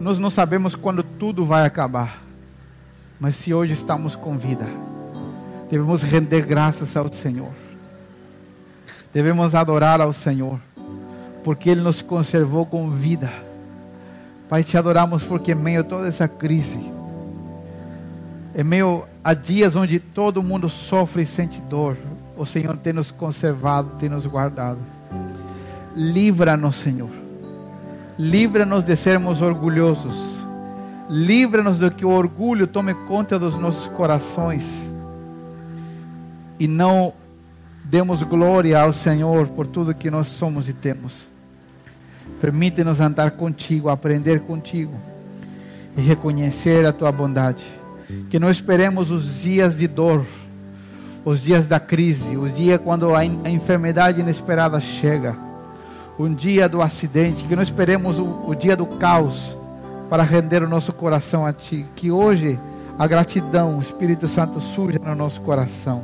Nós 0.00 0.18
não 0.18 0.30
sabemos 0.30 0.74
quando 0.74 1.02
tudo 1.02 1.44
vai 1.44 1.66
acabar. 1.66 2.22
Mas 3.20 3.36
se 3.36 3.52
hoje 3.52 3.74
estamos 3.74 4.16
com 4.16 4.38
vida, 4.38 4.66
devemos 5.70 6.02
render 6.02 6.40
graças 6.46 6.96
ao 6.96 7.12
Senhor. 7.12 7.50
Devemos 9.12 9.54
adorar 9.54 10.00
ao 10.00 10.14
Senhor, 10.14 10.58
porque 11.44 11.68
Ele 11.68 11.82
nos 11.82 12.00
conservou 12.00 12.64
com 12.64 12.88
vida. 12.88 13.30
Pai, 14.48 14.64
te 14.64 14.78
adoramos 14.78 15.22
porque 15.22 15.52
em 15.52 15.54
meio 15.54 15.82
a 15.82 15.84
toda 15.84 16.08
essa 16.08 16.26
crise, 16.26 16.80
em 18.56 18.64
meio 18.64 19.04
a 19.22 19.34
dias 19.34 19.76
onde 19.76 20.00
todo 20.00 20.42
mundo 20.42 20.70
sofre 20.70 21.24
e 21.24 21.26
sente 21.26 21.60
dor, 21.60 21.94
o 22.38 22.46
Senhor 22.46 22.74
tem 22.78 22.94
nos 22.94 23.10
conservado, 23.10 23.96
tem 23.98 24.08
nos 24.08 24.24
guardado. 24.24 24.78
Livra-nos, 25.94 26.76
Senhor 26.76 27.29
Livra-nos 28.20 28.84
de 28.84 28.94
sermos 28.96 29.40
orgulhosos. 29.40 30.36
Livra-nos 31.08 31.78
de 31.78 31.88
que 31.88 32.04
o 32.04 32.10
orgulho 32.10 32.66
tome 32.66 32.92
conta 32.92 33.38
dos 33.38 33.58
nossos 33.58 33.86
corações. 33.86 34.92
E 36.58 36.68
não 36.68 37.14
demos 37.82 38.22
glória 38.22 38.78
ao 38.78 38.92
Senhor 38.92 39.48
por 39.48 39.66
tudo 39.66 39.94
que 39.94 40.10
nós 40.10 40.28
somos 40.28 40.68
e 40.68 40.74
temos. 40.74 41.26
Permite-nos 42.42 43.00
andar 43.00 43.30
contigo, 43.30 43.88
aprender 43.88 44.40
contigo 44.40 44.92
e 45.96 46.02
reconhecer 46.02 46.84
a 46.84 46.92
tua 46.92 47.10
bondade. 47.10 47.64
Que 48.28 48.38
não 48.38 48.50
esperemos 48.50 49.10
os 49.10 49.40
dias 49.40 49.78
de 49.78 49.88
dor, 49.88 50.26
os 51.24 51.40
dias 51.40 51.64
da 51.64 51.80
crise, 51.80 52.36
os 52.36 52.52
dias 52.52 52.78
quando 52.84 53.14
a, 53.14 53.24
enfermidade 53.24 54.20
inesperada 54.20 54.78
chega 54.78 55.48
um 56.22 56.34
dia 56.34 56.68
do 56.68 56.82
acidente, 56.82 57.44
que 57.44 57.56
não 57.56 57.62
esperemos 57.62 58.18
o, 58.18 58.44
o 58.46 58.54
dia 58.54 58.76
do 58.76 58.86
caos 58.86 59.56
para 60.08 60.22
render 60.22 60.62
o 60.62 60.68
nosso 60.68 60.92
coração 60.92 61.46
a 61.46 61.52
Ti. 61.52 61.86
Que 61.96 62.10
hoje 62.10 62.58
a 62.98 63.06
gratidão, 63.06 63.78
o 63.78 63.80
Espírito 63.80 64.28
Santo 64.28 64.60
surja 64.60 64.98
no 64.98 65.14
nosso 65.14 65.40
coração. 65.40 66.02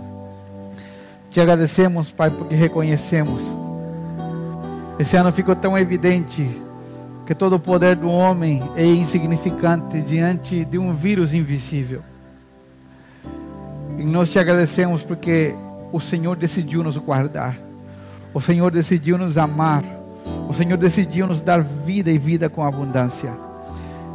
Te 1.30 1.40
agradecemos, 1.40 2.10
Pai, 2.10 2.30
porque 2.30 2.54
reconhecemos. 2.54 3.42
Esse 4.98 5.16
ano 5.16 5.30
ficou 5.30 5.54
tão 5.54 5.76
evidente 5.76 6.48
que 7.26 7.34
todo 7.34 7.56
o 7.56 7.60
poder 7.60 7.96
do 7.96 8.08
homem 8.08 8.62
é 8.76 8.86
insignificante 8.86 10.00
diante 10.00 10.64
de 10.64 10.78
um 10.78 10.94
vírus 10.94 11.34
invisível. 11.34 12.02
E 13.98 14.02
nós 14.04 14.30
te 14.30 14.38
agradecemos 14.38 15.02
porque 15.02 15.54
o 15.92 16.00
Senhor 16.00 16.36
decidiu 16.36 16.82
nos 16.82 16.96
guardar. 16.96 17.58
O 18.32 18.40
Senhor 18.40 18.70
decidiu 18.70 19.18
nos 19.18 19.36
amar. 19.36 19.95
O 20.48 20.54
Senhor 20.54 20.76
decidiu 20.76 21.26
nos 21.26 21.42
dar 21.42 21.60
vida 21.60 22.10
e 22.10 22.18
vida 22.18 22.48
com 22.48 22.64
abundância. 22.64 23.32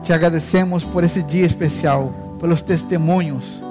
Te 0.01 0.13
agradecemos 0.13 0.83
por 0.83 1.03
esse 1.03 1.21
dia 1.21 1.45
especial, 1.45 2.13
pelos 2.39 2.61
testemunhos, 2.61 3.61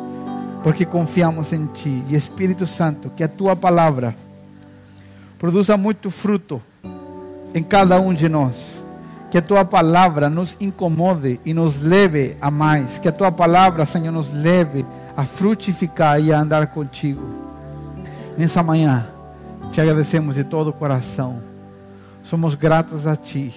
porque 0.62 0.84
confiamos 0.84 1.52
em 1.52 1.66
Ti. 1.66 2.04
E 2.08 2.14
Espírito 2.14 2.66
Santo, 2.66 3.10
que 3.16 3.24
a 3.24 3.28
Tua 3.28 3.56
palavra 3.56 4.14
produza 5.38 5.76
muito 5.76 6.10
fruto 6.10 6.60
em 7.54 7.62
cada 7.62 7.98
um 7.98 8.12
de 8.12 8.28
nós. 8.28 8.78
Que 9.30 9.38
a 9.38 9.42
Tua 9.42 9.64
palavra 9.64 10.28
nos 10.28 10.56
incomode 10.60 11.40
e 11.44 11.54
nos 11.54 11.80
leve 11.82 12.36
a 12.40 12.50
mais. 12.50 12.98
Que 12.98 13.08
a 13.08 13.12
Tua 13.12 13.32
palavra, 13.32 13.86
Senhor, 13.86 14.12
nos 14.12 14.32
leve 14.32 14.84
a 15.16 15.24
frutificar 15.24 16.20
e 16.20 16.30
a 16.32 16.40
andar 16.40 16.66
contigo. 16.66 17.22
Nessa 18.36 18.62
manhã, 18.62 19.06
te 19.72 19.80
agradecemos 19.80 20.34
de 20.34 20.44
todo 20.44 20.68
o 20.68 20.72
coração 20.72 21.49
Somos 22.30 22.54
gratos 22.54 23.08
a 23.08 23.16
Ti 23.16 23.52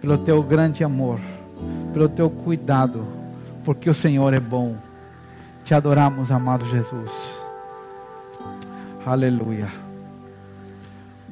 pelo 0.00 0.18
Teu 0.18 0.42
grande 0.42 0.82
amor, 0.82 1.20
pelo 1.92 2.08
Teu 2.08 2.28
cuidado, 2.28 3.04
porque 3.64 3.88
o 3.88 3.94
Senhor 3.94 4.34
é 4.34 4.40
bom. 4.40 4.74
Te 5.62 5.72
adoramos, 5.72 6.32
amado 6.32 6.68
Jesus. 6.68 7.36
Aleluia. 9.06 9.68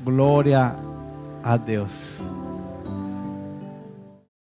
Glória 0.05 0.77
a 1.43 1.57
Deus. 1.57 2.21